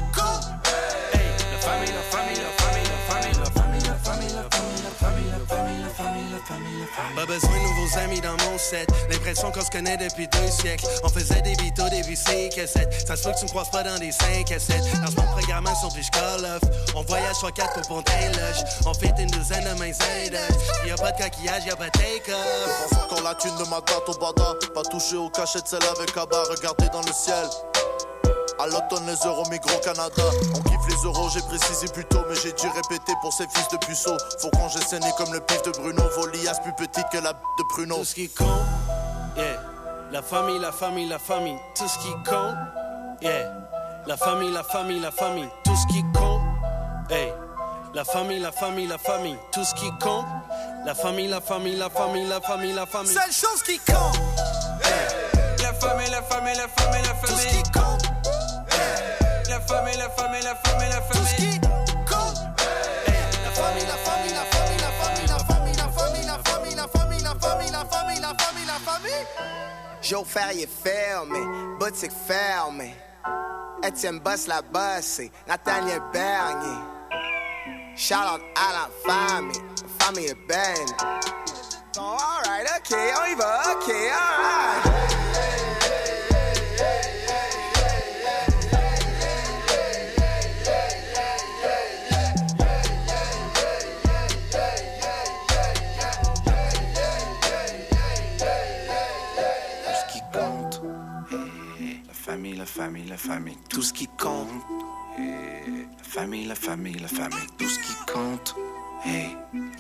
Besoin 7.27 7.51
de 7.51 7.63
nouveaux 7.63 7.99
amis 7.99 8.21
dans 8.21 8.37
mon 8.45 8.57
set. 8.57 8.89
L'impression 9.11 9.51
qu'on 9.51 9.65
se 9.65 9.71
connaît 9.71 9.97
depuis 9.97 10.29
deux 10.29 10.51
siècles. 10.51 10.87
On 11.03 11.09
faisait 11.09 11.43
des 11.43 11.55
vitos, 11.55 11.89
des 11.89 12.03
VC 12.03 12.51
cassettes. 12.55 13.07
Ça 13.07 13.17
se 13.17 13.25
peut 13.25 13.33
que 13.33 13.39
tu 13.39 13.45
me 13.47 13.51
croises 13.51 13.71
pas 13.71 13.83
dans 13.83 13.99
des 13.99 14.13
5 14.13 14.53
à 14.53 14.59
7. 14.59 14.77
Dans 15.05 15.23
mon 15.23 15.29
programme 15.33 15.67
sur 15.81 15.93
puis 15.93 16.07
call 16.13 16.45
off. 16.45 16.63
On 16.95 17.03
voyage 17.03 17.35
sur 17.37 17.53
4 17.53 17.73
pour 17.75 17.97
Pontaine 17.97 18.33
Lush. 18.33 18.63
On 18.87 18.95
fait 18.95 19.13
une 19.19 19.31
douzaine 19.31 19.65
de 19.65 19.79
mains 19.79 19.87
aides. 19.87 20.39
Y'a 20.87 20.95
pas 20.95 21.13
de 21.13 21.23
coquillage, 21.23 21.65
y'a 21.67 21.77
pas 21.77 21.87
de 21.87 21.99
take-off. 21.99 22.89
Pense 22.91 22.99
encore 23.05 23.23
la 23.23 23.35
thune 23.35 23.57
de 23.57 23.69
ma 23.69 23.81
date 23.81 24.09
au 24.09 24.15
bada. 24.15 24.55
Pas 24.73 24.83
touché 24.83 25.17
au 25.17 25.29
cachet 25.29 25.61
de 25.61 25.69
celle 25.69 25.85
avec 25.85 26.17
Abba. 26.17 26.45
Regardez 26.49 26.89
dans 26.93 27.03
le 27.03 27.13
ciel. 27.13 27.49
À 28.59 28.67
l'automne, 28.67 29.07
les 29.07 29.27
euros 29.27 29.45
migrent 29.51 29.75
au 29.77 29.81
Canada. 29.81 30.23
On 30.55 30.61
kiffe 30.63 30.87
les 30.89 31.03
euros, 31.05 31.29
j'ai 31.33 31.43
précisé 31.43 31.89
plus 31.89 32.05
tôt, 32.07 32.25
mais 32.29 32.35
j'ai 32.37 32.53
dû 32.53 32.67
répéter 32.69 33.13
pour 33.21 33.33
ces 33.33 33.47
fils 33.49 33.69
de 33.69 33.77
puceaux. 33.79 34.17
Faut 34.41 34.51
qu'on 34.51 34.69
j'ai 34.69 34.81
saigné 34.81 35.11
comme 35.19 35.33
le 35.33 35.41
pif 35.41 35.63
de 35.63 35.71
Bruno. 35.73 36.03
Volias 36.17 36.59
plus 36.63 36.73
petite 36.73 37.07
que 37.13 37.19
la 37.19 37.33
b 37.33 37.37
de 37.59 37.65
Bruno. 37.75 37.97
Tout 37.97 38.05
ce 38.05 38.15
qui 38.15 38.29
compte, 38.29 38.49
yeah. 39.37 39.61
La 40.11 40.23
famille, 40.23 40.59
la 40.59 40.73
famille, 40.73 41.09
la 41.09 41.19
famille, 41.19 41.59
tout 41.75 41.89
ce 41.89 41.99
qui 41.99 42.13
compte, 42.25 42.55
yeah. 43.21 43.53
La 44.07 44.17
famille, 44.17 44.53
la 44.53 44.63
famille, 44.63 45.01
la 45.01 45.11
famille, 45.11 45.51
tout 45.65 45.77
ce 45.77 45.87
qui 45.93 46.03
compte, 46.15 46.41
hey. 47.11 47.33
La 47.95 48.05
famille, 48.05 48.41
la 48.41 48.53
famille, 48.53 48.87
la 48.87 48.99
famille, 48.99 49.39
tout 49.53 49.65
ce 49.65 49.75
qui 49.75 49.91
compte. 50.01 50.27
La 50.85 50.95
famille, 50.95 51.29
la 51.29 51.41
famille, 51.41 51.77
la 51.77 51.89
famille, 51.89 52.27
la 52.27 52.41
famille, 52.41 52.73
la 52.73 52.87
famille. 52.87 53.13
Seule 53.13 53.33
chose 53.33 53.63
qui 53.65 53.79
compte. 53.79 54.19
La 55.63 55.73
famille, 55.73 56.11
la 56.11 56.23
famille, 56.23 56.55
la 56.55 56.69
famille, 56.69 57.03
la 57.03 57.15
famille. 57.15 57.23
Tout 57.23 57.37
ce 57.37 57.47
qui 57.49 57.63
compte. 57.73 58.26
La 59.57 59.63
famille, 59.63 59.97
la 59.97 60.11
famille, 60.11 60.43
la 60.43 60.55
famille, 60.55 60.89
la 60.91 61.01
famille. 61.01 61.13
Tout 61.13 61.27
ce 61.27 61.35
qui 61.37 61.61
compte. 62.05 62.37
La 63.43 63.51
famille, 63.53 63.87
la 63.87 63.97
famille, 63.97 64.35
la 64.35 64.45
famille, 64.45 64.79
la 64.79 64.91
famille, 64.91 65.27
la 65.27 65.39
famille, 65.39 65.77
la 65.77 65.89
famille, 65.89 66.27
la 66.27 66.39
famille, 66.39 66.75
la 66.75 66.87
famille, 66.87 67.23
la 67.23 67.35
famille, 67.35 67.71
la 67.73 67.85
famille, 67.87 68.21
la 68.21 68.35
famille, 68.35 68.67
la 68.67 68.79
famille. 68.93 69.27
Joe 70.03 70.27
Ferrier 70.27 70.67
fermé, 70.69 71.41
boutique 71.81 72.13
fermée. 72.27 72.95
Etienne 73.83 74.21
Boss 74.21 74.47
la 74.47 74.61
bossé, 74.61 75.33
Nathaniel 75.49 76.03
Bernier. 76.13 76.83
Shout 77.97 78.15
out 78.15 78.43
à 78.57 78.73
la 78.75 78.89
famille, 79.07 79.63
la 79.83 80.05
famille 80.05 80.27
est 80.27 80.47
belle. 80.47 80.87
So, 81.95 82.03
alright, 82.03 82.69
ok, 82.77 82.95
on 82.95 83.33
y 83.33 83.35
va, 83.37 83.73
ok, 83.73 83.89
alright. 83.89 84.96
La 102.67 102.73
famille, 102.73 103.07
la 103.07 103.17
famille, 103.17 103.59
tout 103.69 103.81
ce 103.81 103.93
qui 103.93 104.09
compte. 104.09 104.49
La 105.17 106.03
famille, 106.03 106.47
la 106.47 106.57
famille, 106.57 106.99
la 106.99 107.07
famille, 107.07 107.47
tout 107.57 107.69
ce 107.69 107.79
qui 107.79 107.95
compte. 108.13 108.57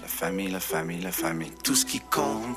La 0.01 0.07
famille, 0.07 0.49
la 0.49 0.61
famille, 0.61 1.01
la 1.01 1.11
famille, 1.11 1.51
tout 1.65 1.75
ce 1.75 1.85
qui 1.85 1.99
compte. 1.99 2.57